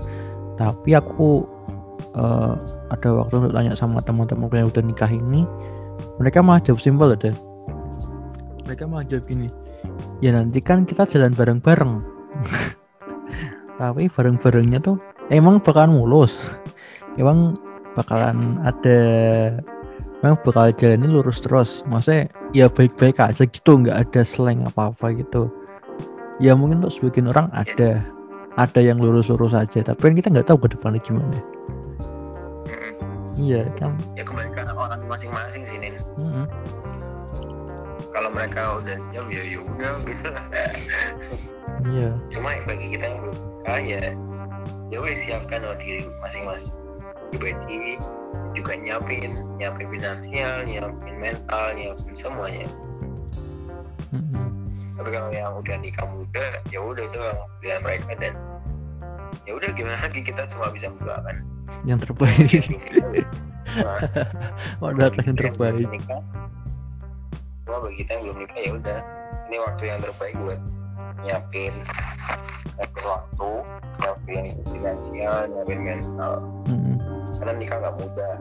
Tapi 0.60 0.92
aku 1.00 1.48
eh, 2.20 2.54
ada 2.92 3.10
waktu 3.24 3.34
untuk 3.40 3.56
tanya 3.56 3.74
sama 3.80 4.04
teman-teman 4.04 4.52
yang 4.52 4.68
udah 4.68 4.84
nikah 4.84 5.10
ini 5.10 5.48
mereka 6.20 6.40
malah 6.44 6.62
jawab 6.64 6.80
simpel 6.80 7.12
deh 7.16 7.36
mereka 8.68 8.84
malah 8.88 9.06
jawab 9.08 9.26
gini 9.28 9.48
ya 10.20 10.36
nanti 10.36 10.60
kan 10.60 10.84
kita 10.84 11.08
jalan 11.08 11.34
bareng-bareng. 11.36 11.94
Tapi 13.80 14.12
bareng-barengnya 14.12 14.80
tuh 14.84 15.00
emang 15.32 15.64
bakalan 15.64 15.96
mulus. 15.96 16.36
Emang 17.16 17.56
bakalan 17.96 18.60
ada 18.64 19.00
memang 20.20 20.38
bakal 20.44 20.72
jalan 20.76 21.08
lurus 21.08 21.40
terus. 21.40 21.82
Maksudnya 21.88 22.28
ya 22.52 22.68
baik-baik 22.68 23.20
aja 23.20 23.44
gitu 23.48 23.72
nggak 23.80 24.10
ada 24.10 24.22
slang 24.28 24.68
apa-apa 24.68 25.16
gitu. 25.16 25.48
Ya 26.40 26.56
mungkin 26.56 26.84
untuk 26.84 26.96
sebagian 26.96 27.32
orang 27.32 27.48
ada 27.56 28.04
ada 28.60 28.80
yang 28.84 29.00
lurus-lurus 29.00 29.56
aja. 29.56 29.84
Tapi 29.84 30.00
kan 30.00 30.14
kita 30.16 30.28
nggak 30.32 30.48
tahu 30.48 30.68
ke 30.68 30.76
depannya 30.76 31.00
gimana. 31.04 31.40
Iya 33.40 33.64
kan? 33.80 33.96
Ya 34.20 34.28
kembali 34.28 34.52
ke 34.52 34.68
orang 34.76 35.00
masing-masing 35.08 35.64
sih 35.64 35.78
Nin 35.80 35.96
Mm-mm. 36.20 36.46
Kalau 38.20 38.36
mereka 38.36 38.84
udah 38.84 38.98
siap 39.08 39.26
ya 39.32 39.44
ya 39.48 39.60
udah 39.64 39.94
gitu. 40.04 40.30
Iya. 41.88 42.10
Cuma 42.36 42.52
bagi 42.68 42.88
kita 42.92 43.06
yang 43.08 43.20
belum 43.24 43.36
nikah 43.40 43.80
ya 43.80 44.04
ya 44.92 44.98
wes 45.00 45.24
siapkan 45.24 45.64
loh 45.64 45.76
diri 45.80 46.04
masing-masing. 46.20 46.76
Pribadi 47.32 47.96
juga 48.52 48.76
nyiapin 48.76 49.32
nyiapin 49.56 49.88
finansial 49.88 50.68
nyiapin 50.68 51.16
mental 51.16 51.66
nyiapin 51.80 52.12
semuanya. 52.12 52.68
Mm-mm. 54.10 54.50
tapi 54.98 55.10
kalau 55.16 55.30
yang 55.30 55.54
udah 55.56 55.78
nikah 55.80 56.04
muda 56.12 56.46
ya 56.74 56.82
udah 56.82 57.06
itu 57.08 57.20
yang 57.22 57.40
pilihan 57.62 57.82
mereka 57.86 58.12
dan 58.20 58.34
ya 59.48 59.52
udah 59.56 59.70
gimana 59.78 59.96
lagi 60.02 60.20
kita 60.26 60.44
cuma 60.52 60.74
bisa 60.76 60.92
mendoakan 60.92 61.46
yang 61.88 62.02
terbaik. 62.04 62.68
Nah, 63.70 64.02
Wadah 64.82 65.14
yang 65.14 65.14
bagi 65.14 65.30
kita 65.30 65.54
belum 65.54 65.54
terbaik. 65.54 65.88
nikah, 65.94 66.22
cuma 67.70 67.86
bagi 67.86 68.02
kita 68.02 68.18
yang 68.18 68.22
belum 68.26 68.38
nikah 68.42 68.58
ya 68.66 68.72
udah. 68.82 69.00
Ini 69.46 69.58
waktu 69.62 69.84
yang 69.86 70.00
terbaik 70.02 70.36
buat 70.42 70.60
nyiapin 71.22 71.74
nyiapin 72.82 73.06
waktu 73.06 73.50
nyiapin 74.02 74.46
finansial 74.74 75.38
nyiapin 75.54 75.80
mental. 75.86 76.34
Mm-mm. 76.66 76.98
karena 77.38 77.54
nikah 77.62 77.78
nggak 77.78 77.96
mudah. 78.02 78.36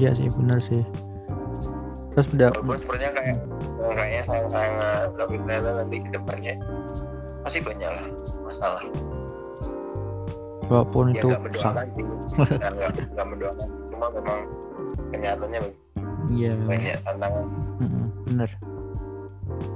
Iya 0.00 0.10
sih 0.16 0.32
benar 0.32 0.58
sih. 0.64 0.80
Terus 2.16 2.26
udah 2.32 2.48
walaupun 2.56 2.76
sebenarnya 2.80 3.10
kayak 3.12 3.36
kayaknya 3.84 4.22
sayang 4.24 4.48
sayangan 4.48 5.06
tapi 5.20 5.34
ternyata 5.44 5.68
nanti 5.84 5.96
ke 6.00 6.10
depannya. 6.16 6.54
Masih 7.44 7.60
banyak 7.60 7.90
lah 7.92 8.06
masalah. 8.40 8.82
Walaupun 10.72 11.12
ya 11.12 11.20
itu 11.20 11.26
nggak 11.28 11.44
mendoakan 11.44 11.86
sih 11.92 12.04
Dan 12.56 12.72
nggak 12.72 12.90
nggak 13.12 13.26
mendoakan 13.28 13.68
cuma 13.92 14.06
memang 14.16 14.40
kenyataannya 15.12 15.60
iya. 16.32 16.52
Banyak 16.56 16.96
tantangan. 17.04 17.44
Mm-mm, 17.80 18.06
bener. 18.28 18.50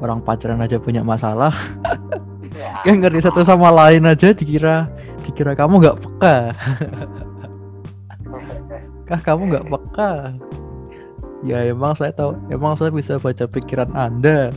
Orang 0.00 0.24
pacaran 0.24 0.62
aja 0.64 0.80
punya 0.80 1.04
masalah. 1.04 1.52
Ya, 2.54 2.72
yang 2.88 3.04
ngerti 3.04 3.28
satu 3.28 3.44
sama 3.44 3.68
lain 3.68 4.08
aja 4.08 4.32
dikira 4.32 4.88
dikira 5.26 5.52
kamu 5.52 5.84
nggak 5.84 5.98
peka. 6.00 6.36
Kah 9.08 9.20
kamu 9.24 9.42
nggak 9.52 9.66
peka? 9.68 10.12
Ya 11.46 11.62
emang 11.68 11.94
saya 11.94 12.10
tahu 12.10 12.34
emang 12.50 12.74
saya 12.74 12.90
bisa 12.90 13.20
baca 13.20 13.44
pikiran 13.46 13.90
anda. 13.94 14.50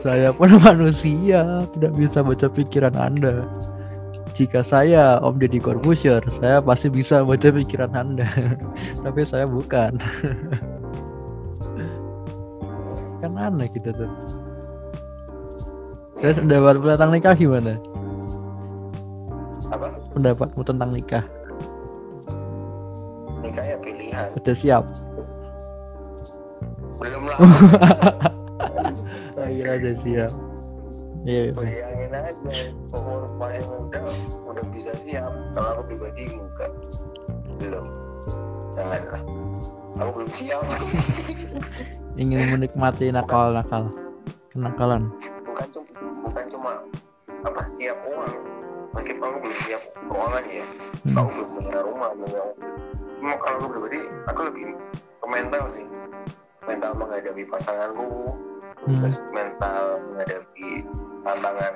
Saya 0.00 0.32
pun 0.32 0.56
manusia 0.64 1.64
tidak 1.76 1.92
bisa 1.96 2.20
baca 2.24 2.46
pikiran 2.48 2.96
anda. 2.96 3.44
Jika 4.34 4.64
saya 4.64 5.20
Om 5.20 5.36
Deddy 5.36 5.60
Corbuzier 5.60 6.22
saya 6.40 6.64
pasti 6.64 6.88
bisa 6.88 7.20
baca 7.20 7.48
pikiran 7.52 7.92
anda. 7.92 8.28
Tapi 9.04 9.20
saya 9.24 9.44
bukan 9.44 10.00
kan 13.20 13.32
aneh 13.36 13.68
gitu 13.76 13.92
tuh. 13.92 14.10
Terus 16.20 16.36
pendapat 16.36 16.74
tentang 16.84 17.10
nikah 17.16 17.34
gimana? 17.36 17.72
Apa? 19.72 19.86
Pendapatmu 20.12 20.62
tentang 20.66 20.90
nikah. 20.92 21.24
Nikah 23.40 23.64
ya 23.64 23.76
pilihan. 23.80 24.28
Udah 24.36 24.54
siap? 24.56 24.84
Belum 27.00 27.24
lah. 27.24 27.38
Akhirnya 29.40 29.72
udah 29.80 29.96
siap. 30.04 30.32
Iya 31.20 31.40
iya. 31.48 31.52
bayangin 31.52 32.16
aja 32.16 32.72
umur 32.96 33.28
masih 33.36 33.64
muda 33.68 34.00
udah 34.48 34.64
bisa 34.72 34.92
siap. 34.96 35.32
Kalau 35.52 35.76
aku 35.76 35.92
pribadi 35.92 36.32
enggak. 36.32 36.72
Belum. 37.60 37.86
Janganlah 38.76 39.22
aku 40.00 40.10
belum 40.16 40.30
siap 40.32 40.64
ingin 42.18 42.50
menikmati 42.50 43.14
nakal 43.14 43.54
nakal. 43.54 43.92
Kenakalan. 44.50 45.06
Bukan 45.46 45.66
cuma 45.70 45.90
bukan 46.26 46.44
cuma 46.50 46.72
apa 47.46 47.62
siap 47.78 47.98
uang. 48.08 48.34
Mungkin 48.90 49.14
aku 49.22 49.36
belum 49.38 49.58
siap 49.62 49.82
keuangan 50.10 50.44
ya. 50.50 50.64
Hmm. 51.06 51.16
aku 51.16 51.28
belum 51.30 51.48
punya 51.54 51.80
rumah 51.86 52.08
belum 52.18 52.28
punya 52.28 52.42
mobil. 52.50 52.68
cuma 53.20 53.34
kalau 53.36 53.56
aku 53.60 53.68
pribadi 53.76 54.00
aku 54.26 54.40
lebih 54.50 54.64
ke 55.22 55.26
mental 55.30 55.64
sih. 55.70 55.86
Mental 56.66 56.92
menghadapi 56.98 57.42
pasanganku 57.46 58.34
Hmm. 58.80 58.96
terus 58.96 59.20
mental 59.28 60.00
menghadapi 60.08 60.88
tantangan 61.20 61.72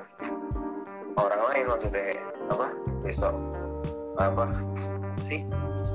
orang 1.21 1.41
lain 1.53 1.65
maksudnya 1.69 2.17
apa 2.49 2.67
besok 3.05 3.35
apa 4.17 4.49
sih 5.21 5.45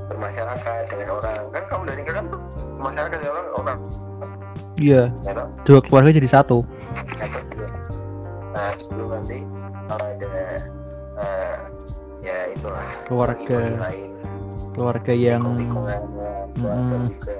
bermasyarakat 0.06 0.82
dengan 0.86 1.18
orang. 1.18 1.44
Kan 1.50 1.64
kamu 1.66 1.84
nikah 1.98 2.14
kan 2.22 2.26
tuh 2.30 2.42
masyarakat 2.78 3.18
dengan 3.18 3.36
orang 3.42 3.50
orang 3.58 3.80
iya. 4.80 5.12
Ya 5.28 5.34
dua 5.68 5.80
keluarga 5.84 6.10
jadi 6.10 6.26
satu. 6.26 6.64
Nah 8.50 8.72
sebelum 8.80 9.14
nanti 9.14 9.46
kalau 9.86 10.06
ada 10.08 10.30
eh, 11.20 11.56
ya 12.24 12.38
itulah. 12.56 12.88
Keluarga. 13.06 13.60
lain. 13.78 14.10
Keluarga 14.74 15.14
yang 15.14 15.44
keluarga 15.70 16.30
Mm. 16.60 17.12
juga. 17.14 17.36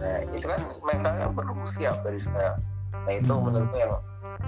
Nah 0.00 0.16
itu 0.30 0.46
kan 0.46 0.60
mentalnya 0.82 1.26
perlu 1.30 1.54
siap 1.68 2.02
dari 2.02 2.18
sekarang. 2.18 2.58
Nah 2.92 3.12
itu 3.12 3.30
Mm. 3.30 3.42
menurutku 3.44 3.76
yang 3.76 3.92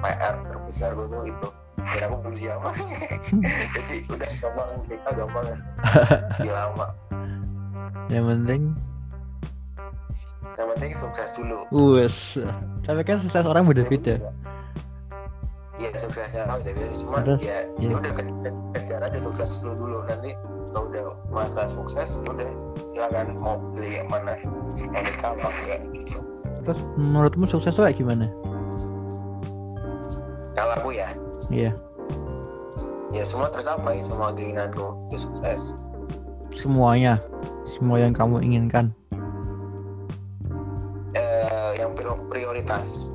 PR 0.02 0.34
terbesar 0.46 0.90
gue 0.94 1.06
tuh 1.06 1.22
itu. 1.26 1.48
Dan 1.76 2.02
aku 2.10 2.14
belum 2.18 2.34
siap. 2.34 2.58
Jadi 3.76 3.96
udah 4.10 4.30
gampang 4.42 4.70
kita 4.90 5.10
gampang. 5.14 5.46
Si 6.42 6.48
lama. 6.50 6.86
Yang 8.08 8.24
penting 8.32 8.62
yang 10.56 10.68
penting 10.74 10.92
sukses 10.96 11.28
dulu. 11.36 11.58
Wes. 11.70 12.40
Tapi 12.82 13.00
kan 13.04 13.20
sukses 13.20 13.44
orang 13.44 13.68
beda-beda 13.68 14.16
Iya 15.76 15.92
suksesnya 15.92 16.48
orang 16.48 16.64
beda-beda 16.64 16.88
cuma 16.96 17.18
Terus, 17.20 17.40
ya 17.44 17.58
ya 17.76 17.88
udah 17.92 18.12
ke- 18.16 18.56
kejar 18.80 19.00
aja 19.04 19.18
sukses 19.20 19.60
dulu 19.60 19.74
dulu. 19.76 19.98
Nanti 20.08 20.32
kalau 20.72 20.88
udah 20.88 21.04
masa 21.28 21.68
sukses 21.68 22.16
udah 22.24 22.48
silakan 22.96 23.36
mau 23.44 23.60
beli 23.76 24.00
yang 24.00 24.08
mana. 24.08 24.40
Yang 24.80 25.04
apa 25.20 25.48
enggak 25.64 25.80
gitu 25.92 26.18
terus 26.66 26.82
menurutmu 26.98 27.46
sukses 27.46 27.78
tuh 27.78 27.86
kayak 27.86 27.94
gimana? 27.94 28.26
Kalau 30.58 30.74
aku 30.74 30.98
ya? 30.98 31.06
Iya. 31.46 31.70
Ya 33.14 33.22
semua 33.22 33.46
tercapai 33.54 34.02
semua 34.02 34.34
keinginanku 34.34 34.98
itu 35.14 35.30
sukses. 35.30 35.78
Semuanya. 36.58 37.22
Semua 37.70 38.02
yang 38.02 38.10
kamu 38.10 38.42
inginkan 38.42 38.90
prioritas. 42.28 43.08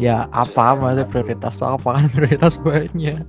Ya 0.00 0.24
apa? 0.32 0.72
Maksudnya 0.76 1.06
prioritas 1.08 1.56
tuh 1.60 1.68
apa? 1.76 1.88
Kan 2.00 2.08
prioritas 2.10 2.56
banyak. 2.60 3.24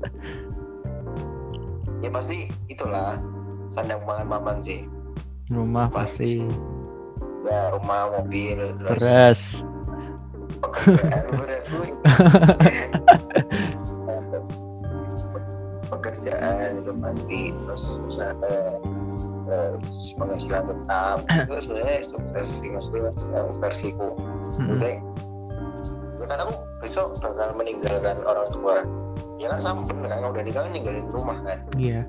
ya 2.04 2.12
pasti 2.12 2.52
itulah 2.68 3.16
sandang 3.72 4.04
pangan 4.04 4.28
papan 4.28 4.60
sih. 4.60 4.84
Rumah 5.52 5.92
pasti. 5.92 6.44
ya 7.44 7.76
rumah 7.76 8.08
mobil 8.20 8.56
terus 8.80 9.00
beras. 9.00 9.40
pekerjaan. 10.64 11.24
Pekerjaan 15.94 16.84
itu 16.84 16.92
pasti 17.00 17.40
terus 17.52 17.84
usaha 18.08 18.56
terus 19.80 20.08
penghasilan 20.16 20.64
tetap 20.66 21.18
itu 21.48 21.54
sebenarnya 21.64 21.98
sukses 22.04 22.48
sih 22.60 22.70
maksudnya 22.70 23.12
yang 23.34 23.50
versiku 23.60 24.08
Mm-mm. 24.60 24.74
udah 24.78 24.94
ya 26.20 26.26
kan 26.30 26.40
aku 26.44 26.54
besok 26.80 27.08
bakal 27.20 27.52
meninggalkan 27.54 28.18
orang 28.24 28.48
tua 28.52 28.78
ya 29.38 29.52
kan 29.52 29.60
sama 29.60 29.82
bener 29.84 30.08
kan 30.08 30.24
udah 30.24 30.44
nikah 30.44 30.62
kan 30.64 30.72
ninggalin 30.72 31.06
rumah 31.12 31.38
kan 31.44 31.60
Iya. 31.76 32.02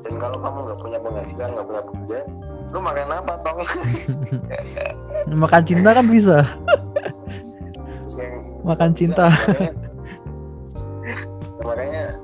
dan 0.00 0.14
kalau 0.16 0.38
kamu 0.40 0.58
nggak 0.64 0.78
punya 0.80 0.98
penghasilan 0.98 1.48
nggak 1.52 1.66
punya 1.66 1.82
pekerjaan 1.84 2.26
lu 2.68 2.78
makan 2.80 3.08
apa 3.10 3.32
tong 3.40 3.58
Makan 5.28 5.62
cinta 5.64 5.92
kan 5.92 6.06
bisa. 6.08 6.38
Makan 8.68 8.90
cinta. 8.92 9.28
makanya, 11.60 12.16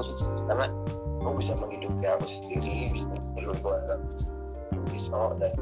sukses 0.16 0.40
karena 0.48 0.68
aku 1.20 1.32
bisa 1.40 1.52
menghidupi 1.60 2.04
aku 2.08 2.24
sendiri 2.24 2.88
bisa 2.92 3.06
menghidupi 3.08 3.60
keluarga. 3.60 3.94
Bisa 4.88 5.18
dan 5.36 5.52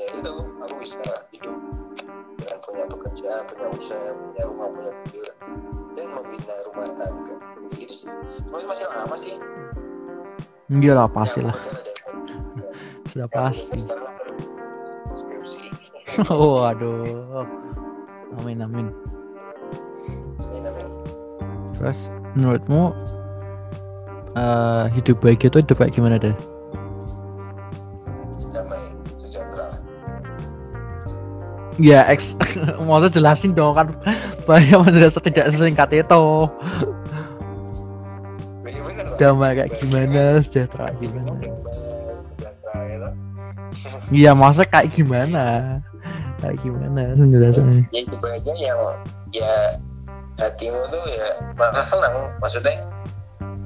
ya 0.00 0.06
itu 0.08 0.32
aku 0.64 0.74
bisa 0.80 1.02
hidup 1.36 1.56
dengan 2.40 2.58
punya 2.64 2.84
pekerjaan 2.88 3.42
punya 3.50 3.66
usaha 3.76 4.10
punya 4.16 4.42
rumah 4.48 4.68
punya 4.72 4.92
mobil 4.96 5.26
dan 5.92 6.06
membina 6.16 6.54
rumah 6.70 6.88
tangga. 6.96 7.36
Gitu 7.76 7.92
sih. 7.92 8.10
Itu 8.40 8.66
masih 8.68 8.86
lama 8.88 9.16
sih? 9.20 9.36
Iya 10.72 10.92
lah 10.96 11.08
pasti 11.12 11.40
lah. 11.44 11.56
Sudah 13.12 13.28
pasti. 13.28 13.80
Oh 16.32 16.64
aduh. 16.72 17.44
Amin 18.40 18.64
amin. 18.64 18.88
Terus 21.76 22.08
menurutmu 22.36 22.92
eh 24.32 24.84
hidup 24.96 25.20
bahagia 25.20 25.52
itu 25.52 25.58
hidup 25.60 25.76
kayak 25.76 25.92
gimana 25.92 26.16
deh? 26.16 26.32
damai 28.52 28.80
sejahtera 29.20 29.66
Ya 31.80 32.04
ex, 32.08 32.36
mau 32.84 33.00
tuh 33.00 33.12
jelasin 33.12 33.52
dong 33.56 33.76
kan 33.76 33.92
banyak 34.48 34.76
penjelasan 34.76 35.22
tidak 35.24 35.52
sesingkat 35.52 35.88
itu. 35.92 36.24
Damai 39.20 39.56
kayak 39.56 39.72
gimana, 39.80 40.40
sejahtera 40.44 40.92
gimana? 41.00 41.32
Ya. 41.40 41.52
Iya 44.12 44.30
masa 44.36 44.68
kayak 44.68 44.92
gimana? 44.92 45.78
Kayak 46.40 46.56
gimana 46.60 47.16
penjelasannya? 47.16 47.88
Ya 47.88 48.00
itu 48.04 48.16
aja 48.20 48.52
yang 48.56 48.80
ya 49.32 49.52
hatimu 50.48 50.80
tuh 50.90 51.04
ya 51.06 51.28
merasa 51.54 51.82
senang. 51.86 52.34
Maksudnya 52.42 52.74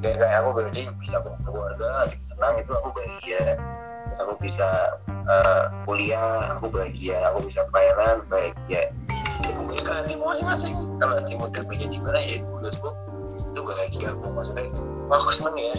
kayak 0.05 0.17
kayak 0.21 0.37
aku 0.45 0.51
berarti 0.61 0.83
bisa 1.01 1.17
berkeluarga 1.25 2.11
senang 2.29 2.55
itu 2.61 2.73
aku 2.77 2.89
bahagia. 2.93 3.45
Terus 4.07 4.21
aku 4.23 4.35
bisa 4.39 4.69
eh, 5.09 5.65
kuliah 5.89 6.57
aku 6.57 6.69
bahagia. 6.69 7.19
Aku 7.33 7.49
bisa 7.49 7.65
pelayanan 7.73 8.25
bahagia. 8.29 8.93
Kembali 9.47 9.81
ke 9.85 9.93
hatimu 9.93 10.25
masing-masing 10.33 10.75
kalau 11.01 11.15
hatimu 11.21 11.45
dapetnya 11.53 11.87
di 11.93 11.99
mana 12.01 12.21
ya 12.21 12.39
menurutku 12.45 12.91
itu 13.37 13.61
bahagia 13.61 14.07
aku. 14.13 14.27
Maksudnya 14.33 14.65
aku 15.13 15.31
seneng 15.33 15.57
ya 15.57 15.75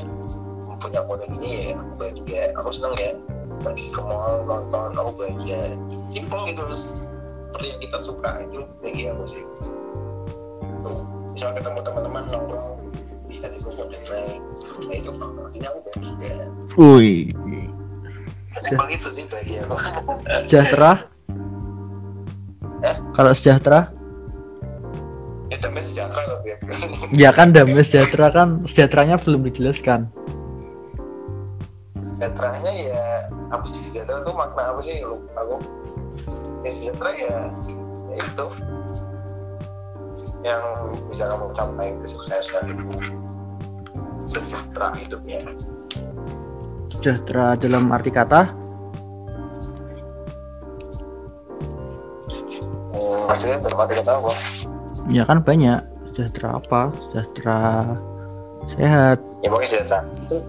punya 0.78 1.02
modal 1.10 1.30
ini 1.41 1.50
ya 1.74 1.82
aku 1.82 1.93
bahagia. 1.98 2.41
Aku 2.58 2.70
seneng 2.74 2.93
ya 2.98 3.12
pergi 3.66 3.89
ke 3.89 4.02
mall 4.02 4.45
nonton 4.45 4.93
aku 4.93 5.12
bahagia. 5.18 5.74
Simpel 6.10 6.50
gitu 6.50 6.64
seperti 6.74 7.66
yang 7.74 7.80
kita 7.89 7.98
suka 7.98 8.30
itu 8.45 8.60
bahagia 8.84 9.10
aku 9.18 9.26
sih 9.34 9.45
misal 11.34 11.51
ketemu 11.53 11.80
teman-teman 11.82 12.23
nongkrong 12.30 12.78
di 13.28 13.36
hatiku 13.41 13.69
mau 13.75 13.86
damai 13.86 14.39
nah 14.88 14.95
itu 14.95 15.11
ini 15.53 15.65
aku 15.65 15.80
bahagia 15.86 16.45
Wih, 16.78 17.34
simpel 18.61 18.88
itu 18.93 19.07
sih 19.09 19.25
bahagia 19.25 19.65
sejahtera? 20.45 21.09
Eh? 22.86 22.95
Kalau 23.17 23.34
sejahtera? 23.34 23.89
ya 25.47 25.57
damai 25.57 25.82
sejahtera 25.82 26.21
tapi 26.28 26.47
ya 26.53 26.57
Ya 27.15 27.30
kan 27.34 27.55
damai 27.55 27.82
sejahtera 27.82 28.30
kan 28.30 28.61
sejahteranya 28.67 29.17
belum 29.17 29.47
dijelaskan. 29.49 30.05
sejahteranya 31.97 32.71
ya 32.78 33.03
apa 33.49 33.65
sih 33.65 33.82
sejahtera? 33.89 34.21
Tuh 34.21 34.36
makna 34.38 34.75
apa 34.75 34.82
sih? 34.86 35.01
Lu 35.01 35.23
aku. 35.34 35.57
Ya 36.61 36.69
sejahtera 36.69 37.09
ya, 37.17 37.38
ya 38.13 38.15
itu 38.21 38.45
yang 40.46 40.62
bisa 41.10 41.26
kamu 41.28 41.50
capai 41.54 41.90
kesuksesan 42.04 42.64
itu 42.74 42.98
sejahtera 44.28 44.94
hidupnya 44.98 45.40
Sejahtera 46.98 47.54
dalam 47.56 47.94
arti 47.94 48.10
kata? 48.10 48.50
hmm, 52.92 53.20
maksudnya 53.30 53.58
dalam 53.62 53.78
arti 53.80 53.94
kata 54.02 54.12
apa 54.18 54.32
Ya 55.08 55.24
kan 55.24 55.40
banyak. 55.40 55.80
Sejahtera 56.12 56.60
apa? 56.60 56.92
Sejahtera 57.10 57.60
sehat. 58.68 59.18
ya 59.40 59.48
pokoknya 59.48 59.70
sejahtera 59.70 60.00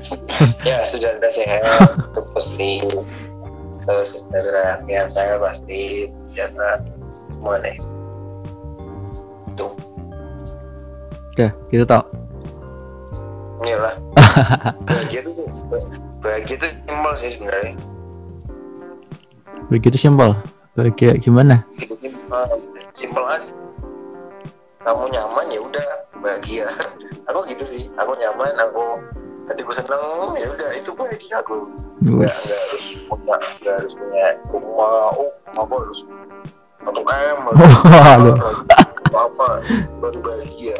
ya 0.68 0.76
sejahtera 0.82 1.28
sehat 1.30 1.70
itu 1.94 2.20
pasti 2.34 2.70
terus 3.86 4.08
sejahtera 4.16 4.82
saya 5.06 5.38
pasti 5.38 6.10
sejahtera 6.34 6.82
semua 7.30 7.62
deh 7.62 7.76
Udah, 11.38 11.54
gitu 11.70 11.86
tau. 11.86 12.02
inilah 13.62 13.94
bahagia 14.90 15.22
tuh 15.22 15.46
bahagia 16.18 16.58
tuh 16.58 16.66
simpel 16.82 17.12
sih 17.14 17.30
sebenarnya. 17.30 17.78
Begitu 19.70 19.94
simpel. 20.02 20.34
Bahagia 20.74 21.14
gimana? 21.22 21.62
simpel. 22.98 23.22
Aja. 23.22 23.54
Kamu 24.82 25.14
nyaman 25.14 25.46
ya 25.54 25.62
udah 25.62 25.86
bahagia. 26.18 26.74
Aku 27.30 27.46
gitu 27.46 27.62
sih. 27.62 27.86
Aku 28.02 28.18
nyaman 28.18 28.58
aku 28.58 28.98
hatiku 29.46 29.70
seneng 29.70 30.34
ya 30.34 30.50
udah 30.50 30.74
itu 30.74 30.90
bahagia 30.90 31.38
aku. 31.38 31.70
Nggak 32.02 32.34
harus 32.34 33.06
punya 33.06 33.38
nggak 33.62 33.74
harus 33.78 33.94
punya 33.94 34.26
rumah 34.50 35.14
oh 35.14 35.30
aku 35.54 35.74
harus 35.86 36.02
satu 36.82 37.02
m 37.06 37.40
apa 39.06 39.18
apa 39.18 39.48
baru 40.02 40.18
bahagia 40.18 40.78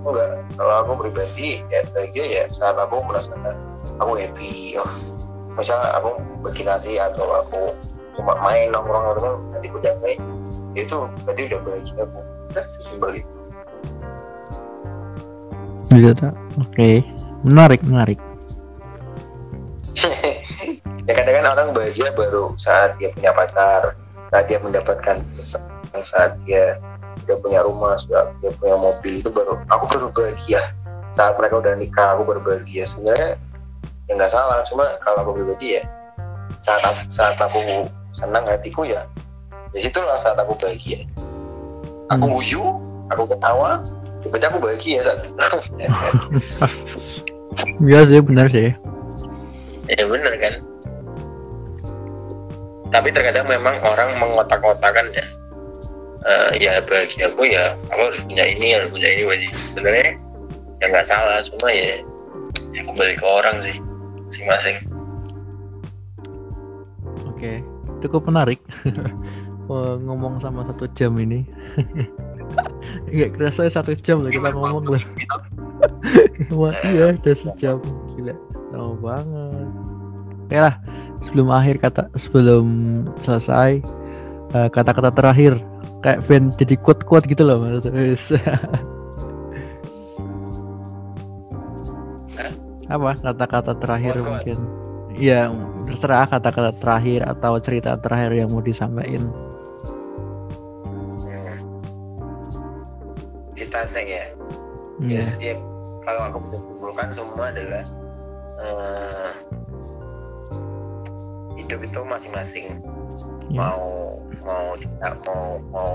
enggak 0.00 0.40
kalau 0.56 0.74
aku 0.84 0.92
pribadi 1.06 1.60
ya 1.68 1.84
bahagia 1.92 2.24
ya 2.24 2.42
saat 2.48 2.76
aku 2.80 3.04
merasakan 3.04 3.56
aku 4.00 4.12
happy 4.16 4.76
oh 4.80 4.90
misal 5.56 5.76
aku 5.92 6.16
bagi 6.40 6.62
nasi 6.64 6.96
atau 6.96 7.44
aku 7.44 7.74
cuma 8.16 8.36
main 8.40 8.72
nongkrong 8.72 9.04
sama 9.12 9.14
teman 9.18 9.34
hatiku 9.56 9.78
damai 9.84 10.16
ya 10.72 10.86
itu 10.88 10.96
berarti 11.26 11.42
udah 11.52 11.60
bahagia 11.64 12.00
aku 12.04 12.20
udah 12.50 12.64
sesimpel 12.68 13.12
itu 13.20 13.40
Bisa 15.90 16.14
tak? 16.14 16.30
Oke. 16.62 17.02
Menarik, 17.42 17.82
menarik. 17.82 18.14
ya 21.10 21.12
kadang 21.18 21.42
kan 21.42 21.46
orang 21.50 21.68
bahagia 21.74 22.14
baru 22.14 22.54
saat 22.54 22.94
dia 23.02 23.10
punya 23.10 23.34
pacar 23.34 23.98
saat 24.30 24.44
dia 24.46 24.62
mendapatkan 24.62 25.18
seseorang 25.34 26.04
saat 26.06 26.38
dia 26.46 26.78
dia 27.30 27.38
punya 27.38 27.62
rumah 27.62 27.94
saat 28.02 28.34
dia 28.42 28.50
punya 28.58 28.74
mobil 28.74 29.22
itu 29.22 29.30
baru 29.30 29.62
aku 29.70 29.84
baru 29.94 30.06
bahagia 30.10 30.74
saat 31.14 31.38
mereka 31.38 31.62
udah 31.62 31.78
nikah 31.78 32.18
aku 32.18 32.26
baru 32.26 32.40
bahagia 32.42 32.82
sebenarnya 32.90 33.38
ya 34.10 34.12
nggak 34.18 34.32
salah 34.34 34.66
cuma 34.66 34.90
kalau 35.06 35.22
aku 35.22 35.38
pribadi 35.38 35.78
ya 35.78 35.82
saat 36.58 36.82
aku, 36.82 37.00
saat 37.06 37.38
aku 37.38 37.86
senang 38.18 38.42
hatiku 38.50 38.82
ya 38.82 39.06
di 39.70 39.78
situlah 39.78 40.18
saat 40.18 40.34
aku 40.34 40.58
bahagia 40.58 41.06
aku 42.10 42.26
Hmm. 42.26 42.34
guyu 42.34 42.62
aku 43.14 43.22
ketawa 43.30 43.78
berarti 44.26 44.46
aku 44.50 44.58
bahagia 44.58 44.98
saat. 45.00 45.20
Iya 47.80 48.06
sih, 48.06 48.20
benar 48.22 48.46
sih. 48.52 48.70
Ya 49.90 50.04
bener 50.06 50.34
kan. 50.38 50.54
Tapi 52.94 53.08
terkadang 53.10 53.46
memang 53.50 53.80
orang 53.82 54.20
mengotak-kotakan 54.20 55.10
ya. 55.14 55.24
Eh, 56.20 56.60
ya 56.60 56.84
bagi 56.84 57.24
aku 57.24 57.48
ya 57.48 57.72
aku 57.88 58.12
harus 58.12 58.20
punya 58.28 58.44
ini 58.44 58.76
harus 58.76 58.92
punya 58.92 59.08
ini 59.08 59.24
wajib 59.24 59.56
sebenarnya 59.72 60.20
ya 60.84 60.84
nggak 60.92 61.08
salah 61.08 61.40
cuma 61.48 61.72
ya, 61.72 62.04
ya 62.76 62.80
kembali 62.84 63.16
ke 63.16 63.24
orang 63.24 63.56
sih 63.64 63.76
masing-masing 64.28 64.76
Oke, 67.24 67.64
cukup 68.04 68.28
menarik 68.28 68.60
ngomong 70.04 70.44
sama 70.44 70.68
satu 70.68 70.84
jam 70.92 71.16
ini. 71.16 71.48
Nggak 73.08 73.40
kerasa 73.40 73.70
satu 73.70 73.96
jam 73.96 74.20
loh 74.20 74.28
kita 74.28 74.52
ngomong 74.52 74.84
loh. 74.92 75.02
Wah 76.60 76.76
iya 76.84 77.16
udah 77.16 77.32
sejam 77.32 77.80
gila 78.12 78.36
lama 78.76 78.94
banget. 79.00 79.68
Oke 80.44 80.56
lah 80.60 80.74
sebelum 81.24 81.48
akhir 81.48 81.80
kata 81.80 82.02
sebelum 82.12 82.66
selesai 83.24 83.80
eh, 84.52 84.68
kata-kata 84.68 85.08
terakhir 85.14 85.56
kayak 86.00 86.20
fan 86.24 86.48
jadi 86.56 86.74
quote-quote 86.80 87.28
gitu 87.28 87.42
loh 87.44 87.60
maksudnya. 87.60 88.16
apa 92.90 93.14
kata-kata 93.22 93.72
terakhir 93.78 94.14
Quote-quote. 94.18 94.30
mungkin 94.34 94.58
Iya 95.14 95.52
terserah 95.84 96.26
kata-kata 96.26 96.72
terakhir 96.80 97.20
atau 97.26 97.58
cerita 97.60 97.94
terakhir 97.98 98.30
yang 98.34 98.48
mau 98.50 98.62
disampaikan 98.62 99.30
Hmm. 101.20 101.54
Cita 103.54 103.84
saya 103.86 104.06
ya. 104.06 104.24
Iya. 105.04 105.20
Yes, 105.20 105.28
ya, 105.38 105.54
kalau 106.04 106.22
aku 106.32 106.38
bisa 106.48 106.58
simpulkan 106.60 107.08
semua 107.12 107.44
adalah 107.52 107.84
eh, 108.60 109.30
hidup 111.60 111.80
itu 111.84 112.00
masing-masing 112.04 112.66
Iya. 113.50 113.58
mau 113.58 114.22
mau 114.46 114.68
mau 115.26 115.50
mau 115.74 115.94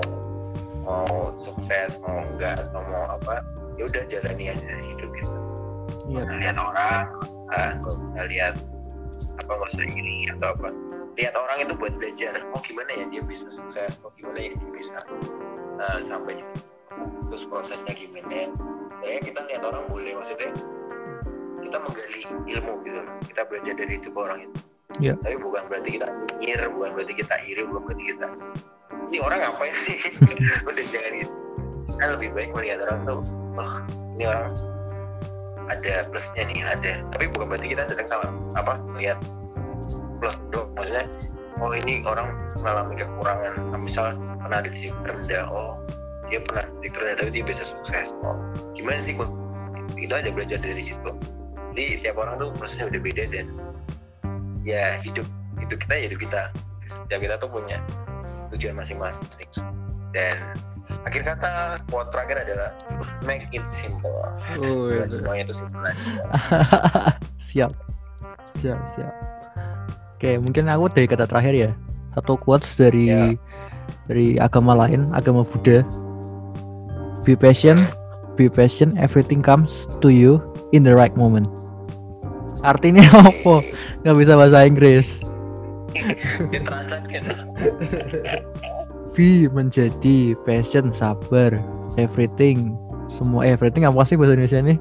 mau 0.83 1.15
sukses 1.39 1.95
mau 2.03 2.19
enggak 2.19 2.59
atau 2.59 2.83
mau 2.83 3.15
apa 3.15 3.39
ya 3.79 3.87
udah 3.87 4.03
jalani 4.11 4.51
aja 4.51 4.75
hidup 4.91 5.11
kita 5.15 5.37
Iya. 6.05 6.21
Nggak 6.21 6.37
lihat 6.37 6.57
orang 6.61 7.05
ah, 7.55 7.69
nggak 7.81 7.95
usah 7.97 8.25
lihat 8.29 8.53
apa 9.41 9.51
nggak 9.55 9.71
usah 9.73 9.85
ini 9.89 10.15
atau 10.37 10.47
apa. 10.53 10.69
Lihat 11.15 11.33
orang 11.33 11.57
itu 11.63 11.73
buat 11.79 11.93
belajar 11.97 12.33
oh 12.51 12.61
gimana 12.61 12.91
ya 12.93 13.05
dia 13.09 13.21
bisa 13.23 13.47
sukses 13.49 13.95
oh 14.03 14.11
gimana 14.19 14.37
ya 14.37 14.51
dia 14.53 14.69
bisa 14.69 14.97
eh, 15.81 15.99
sampai 16.05 16.43
terus 17.31 17.43
prosesnya 17.49 17.93
gimana. 17.97 18.51
Ya 19.01 19.17
kita 19.21 19.45
lihat 19.49 19.63
orang 19.65 19.85
boleh 19.89 20.13
maksudnya 20.13 20.51
kita 21.65 21.77
menggali 21.81 22.21
ilmu 22.53 22.73
gitu. 22.85 23.01
Kita 23.33 23.41
belajar 23.49 23.73
dari 23.79 23.93
hidup 23.97 24.13
orang 24.13 24.39
itu 24.45 24.57
Iya. 24.95 25.13
tapi 25.19 25.35
bukan 25.35 25.67
berarti 25.67 25.99
kita 25.99 26.07
nyinyir 26.39 26.71
bukan 26.71 26.89
berarti 26.95 27.13
kita 27.19 27.35
iri 27.43 27.61
bukan 27.67 27.81
berarti 27.83 28.03
kita 28.15 28.27
ini 29.09 29.17
orang 29.21 29.39
ngapain 29.41 29.75
sih? 29.75 29.97
Udah 30.69 30.85
jangan 30.89 31.11
gitu. 31.21 31.33
Kan 32.01 32.07
lebih 32.17 32.29
baik 32.33 32.49
melihat 32.57 32.79
orang 32.89 32.99
tuh 33.05 33.19
wah 33.53 33.85
ini 34.17 34.25
orang 34.25 34.49
ada 35.69 35.93
plusnya 36.09 36.43
nih 36.49 36.59
ada. 36.65 36.93
Tapi 37.13 37.25
bukan 37.33 37.45
berarti 37.53 37.67
kita 37.73 37.83
datang 37.89 38.07
sama 38.09 38.25
apa 38.57 38.73
melihat 38.95 39.17
plus 40.21 40.37
dong 40.49 40.71
maksudnya 40.73 41.05
oh 41.61 41.71
ini 41.71 42.01
orang 42.03 42.33
mengalami 42.59 42.93
kekurangan. 42.99 43.53
Nah, 43.71 43.79
misal 43.79 44.05
pernah 44.41 44.59
di 44.65 44.69
titik 44.73 44.95
terendah 45.05 45.45
oh 45.49 45.71
dia 46.27 46.39
pernah 46.41 46.63
di 46.65 46.73
titik 46.89 46.91
terendah 46.97 47.15
tapi 47.21 47.29
dia 47.31 47.43
bisa 47.45 47.63
sukses. 47.63 48.07
Oh 48.25 48.35
gimana 48.73 48.99
sih? 49.01 49.13
Itu 49.95 50.13
aja 50.13 50.29
belajar 50.33 50.59
dari 50.59 50.83
situ. 50.83 51.11
Jadi 51.75 52.07
tiap 52.07 52.15
orang 52.19 52.39
tuh 52.39 52.49
prosesnya 52.55 52.87
udah 52.87 53.01
beda 53.03 53.23
dan 53.29 53.51
ya 54.65 54.97
hidup 55.05 55.23
hidup 55.61 55.77
kita 55.85 55.93
ya 55.95 56.03
hidup 56.11 56.19
kita. 56.25 56.41
Setiap 56.85 57.19
kita 57.21 57.35
tuh 57.39 57.49
punya 57.49 57.77
tujuan 58.53 58.77
masing-masing. 58.77 59.25
Dan 60.13 60.35
akhir 61.05 61.21
kata 61.25 61.81
quote 61.89 62.09
terakhir 62.13 62.45
adalah 62.45 62.69
make 63.25 63.45
it 63.53 63.65
simple. 63.65 64.25
Oh, 64.61 64.89
iya. 64.89 65.05
semuanya 65.09 65.49
itu 65.49 65.55
simple 65.61 65.81
siap. 67.47 67.71
Siap 68.61 68.79
siap. 68.95 69.13
Oke 70.15 70.37
mungkin 70.39 70.69
aku 70.69 70.89
dari 70.93 71.07
kata 71.09 71.25
terakhir 71.29 71.53
ya. 71.53 71.71
Satu 72.15 72.37
quotes 72.39 72.73
dari 72.79 73.11
Ya. 73.11 73.33
dari 74.09 74.37
agama 74.41 74.73
lain 74.73 75.09
agama 75.13 75.41
Buddha. 75.45 75.81
Be 77.25 77.33
patient 77.33 77.81
be 78.37 78.45
patient 78.51 78.93
everything 79.01 79.41
comes 79.41 79.89
to 80.03 80.13
you 80.13 80.37
in 80.75 80.83
the 80.85 80.93
right 80.93 81.15
moment 81.17 81.47
artinya 82.65 83.05
apa? 83.29 83.61
Nggak 84.01 84.15
bisa 84.17 84.33
bahasa 84.33 84.65
Inggris. 84.65 85.07
Be 89.15 89.47
menjadi 89.47 90.35
patient 90.43 90.91
sabar 90.97 91.55
everything. 91.95 92.75
Semua 93.07 93.45
everything 93.47 93.85
apa 93.87 94.03
sih 94.03 94.17
bahasa 94.19 94.35
Indonesia 94.35 94.59
ini? 94.59 94.75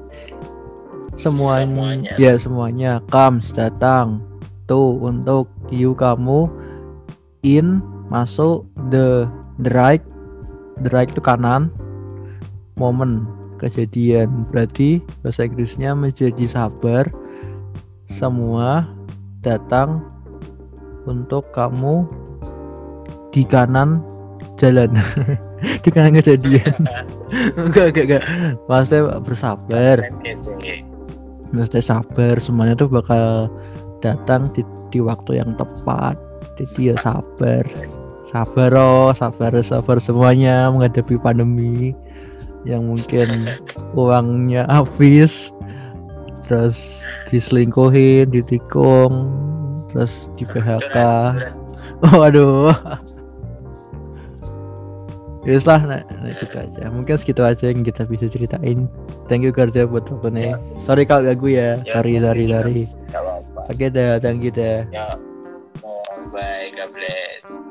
Semuanya, 1.15 1.63
Semuanya. 1.63 2.11
ya 2.19 2.33
semuanya. 2.35 2.91
Comes 3.07 3.55
datang 3.55 4.19
tuh 4.67 4.99
untuk 4.99 5.47
you 5.71 5.95
kamu 5.95 6.51
in 7.47 7.79
masuk 8.11 8.67
the 8.91 9.23
the 9.63 9.71
right. 9.71 10.03
The 10.83 10.91
right 10.91 11.07
itu 11.07 11.23
kanan. 11.23 11.71
Momen 12.75 13.23
kejadian. 13.63 14.43
Berarti 14.51 14.99
bahasa 15.23 15.47
Inggrisnya 15.47 15.95
menjadi 15.95 16.43
sabar 16.43 17.07
semua 18.15 18.87
datang 19.43 19.99
untuk 21.03 21.51
kamu 21.51 22.07
di 23.35 23.43
kanan 23.43 23.99
jalan. 24.55 24.95
Di 25.81 25.89
kanan 25.89 26.19
kejadian. 26.19 26.77
Enggak 27.57 27.95
enggak 27.95 28.05
enggak. 28.05 28.23
Maksudnya 28.69 29.17
bersabar. 29.23 29.97
Maksudnya 31.49 31.81
sabar 31.81 32.35
semuanya 32.37 32.75
tuh 32.77 32.91
bakal 32.91 33.49
datang 34.03 34.51
di, 34.53 34.61
di 34.93 34.99
waktu 35.01 35.41
yang 35.41 35.57
tepat. 35.57 36.19
Jadi 36.59 36.93
ya 36.93 36.95
sabar. 37.01 37.65
Sabar 38.29 38.71
oh 38.77 39.09
sabar 39.15 39.57
sabar 39.63 39.97
semuanya 39.97 40.69
menghadapi 40.69 41.17
pandemi 41.17 41.95
yang 42.67 42.85
mungkin 42.85 43.25
uangnya 43.97 44.67
habis 44.69 45.54
terus 46.45 47.05
diselingkuhin 47.33 48.29
ditikung 48.29 49.33
terus 49.89 50.29
di 50.37 50.45
PHK 50.45 50.97
waduh. 52.15 52.73
Ya 55.45 55.61
lah 55.61 55.77
nah, 55.85 56.01
nah 56.01 56.33
gitu 56.41 56.57
aja. 56.57 56.89
Mungkin 56.89 57.21
segitu 57.21 57.45
aja 57.45 57.69
yang 57.69 57.85
kita 57.85 58.01
bisa 58.09 58.25
ceritain. 58.25 58.89
Thank 59.29 59.45
you 59.45 59.53
Garda 59.53 59.85
buat 59.85 60.09
waktunya. 60.09 60.57
Sorry 60.89 61.05
kalau 61.05 61.21
ganggu 61.29 61.53
ya. 61.53 61.77
Ya, 61.85 62.01
sorry 62.01 62.17
sorry 62.17 62.49
mungkin. 62.49 62.57
sorry. 62.57 62.83
Gak 63.13 63.21
apa-apa. 63.21 63.59
oke 63.69 63.85
dah. 63.93 64.11
Thank 64.17 64.41
you 64.41 64.49
dah. 64.49 64.89
Ya. 64.89 65.05
Oh, 65.85 66.01
bye. 66.33 66.73
God 66.73 66.89
bless. 66.97 67.65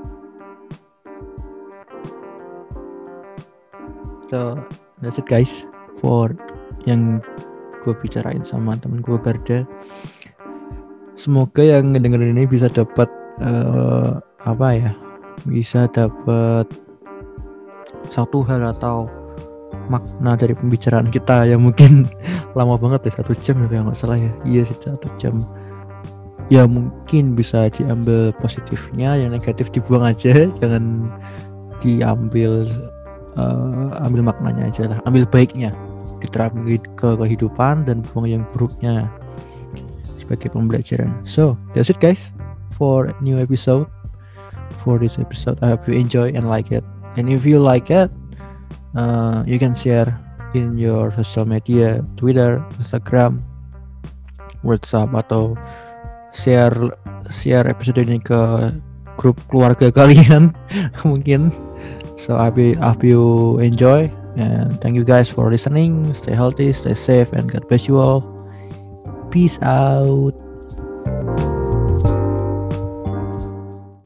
so 4.35 4.59
that's 4.98 5.15
it 5.15 5.27
guys 5.31 5.62
for 6.03 6.35
yang 6.90 7.23
gue 7.85 7.94
bicarain 7.94 8.43
sama 8.43 8.74
temen 8.81 9.05
gue 9.05 9.20
Garda. 9.20 9.69
Semoga 11.15 11.62
yang 11.62 11.94
ngedengerin 11.94 12.35
ini 12.35 12.48
bisa 12.48 12.66
dapat 12.66 13.06
eh, 13.39 14.19
apa 14.44 14.69
ya 14.74 14.93
bisa 15.47 15.86
dapat 15.93 16.66
satu 18.11 18.43
hal 18.43 18.65
atau 18.74 19.06
makna 19.93 20.35
dari 20.35 20.56
pembicaraan 20.56 21.12
kita 21.12 21.44
yang 21.44 21.61
mungkin 21.62 22.09
lama 22.59 22.81
banget 22.81 23.12
ya 23.12 23.20
satu 23.20 23.36
jam 23.44 23.61
ya 23.62 23.69
kalau 23.69 23.93
nggak 23.93 23.98
salah 23.98 24.19
ya. 24.19 24.32
Iya 24.43 24.62
sih 24.66 24.78
satu 24.81 25.09
jam. 25.20 25.36
Ya 26.52 26.69
mungkin 26.69 27.36
bisa 27.36 27.73
diambil 27.73 28.32
positifnya 28.36 29.16
yang 29.16 29.32
negatif 29.32 29.73
dibuang 29.73 30.05
aja. 30.05 30.48
Jangan 30.61 31.12
diambil 31.85 32.65
eh, 33.36 33.89
ambil 34.02 34.23
maknanya 34.24 34.70
aja 34.70 34.82
lah 34.89 34.98
ambil 35.05 35.28
baiknya 35.28 35.74
diterapkan 36.24 36.64
ke 36.96 37.09
kehidupan 37.20 37.84
dan 37.84 38.01
buang 38.10 38.26
yang 38.26 38.42
buruknya 38.56 39.06
sebagai 40.16 40.51
pembelajaran. 40.56 41.12
So 41.28 41.60
that's 41.76 41.92
it 41.92 42.01
guys 42.01 42.32
for 42.74 43.12
new 43.20 43.36
episode. 43.36 43.86
For 44.80 44.96
this 44.96 45.20
episode 45.20 45.60
I 45.60 45.76
hope 45.76 45.84
you 45.88 45.96
enjoy 45.96 46.32
and 46.32 46.48
like 46.48 46.72
it. 46.72 46.84
And 47.14 47.28
if 47.28 47.44
you 47.44 47.60
like 47.60 47.92
it 47.92 48.09
uh, 48.96 49.44
you 49.46 49.60
can 49.60 49.76
share 49.76 50.09
in 50.55 50.78
your 50.78 51.10
social 51.12 51.44
media 51.44 52.01
Twitter 52.16 52.62
Instagram 52.80 53.42
WhatsApp 54.64 55.12
atau 55.12 55.59
share 56.32 56.72
share 57.28 57.66
episode 57.68 58.01
ini 58.01 58.18
ke 58.22 58.72
grup 59.20 59.38
keluarga 59.51 59.92
kalian 59.98 60.55
mungkin. 61.06 61.52
So 62.14 62.38
I 62.38 62.48
hope, 62.48 62.78
I 62.78 62.94
hope 62.94 63.02
you 63.02 63.59
enjoy 63.59 64.06
and 64.36 64.81
thank 64.81 64.97
you 64.97 65.05
guys 65.05 65.28
for 65.28 65.51
listening. 65.51 66.12
Stay 66.15 66.35
healthy 66.35 66.73
stay 66.73 66.94
safe 66.94 67.32
and 67.32 67.51
God 67.51 67.69
bless 67.69 67.89
you 67.89 67.98
all. 67.98 68.23
Peace 69.31 69.59
out 69.62 70.44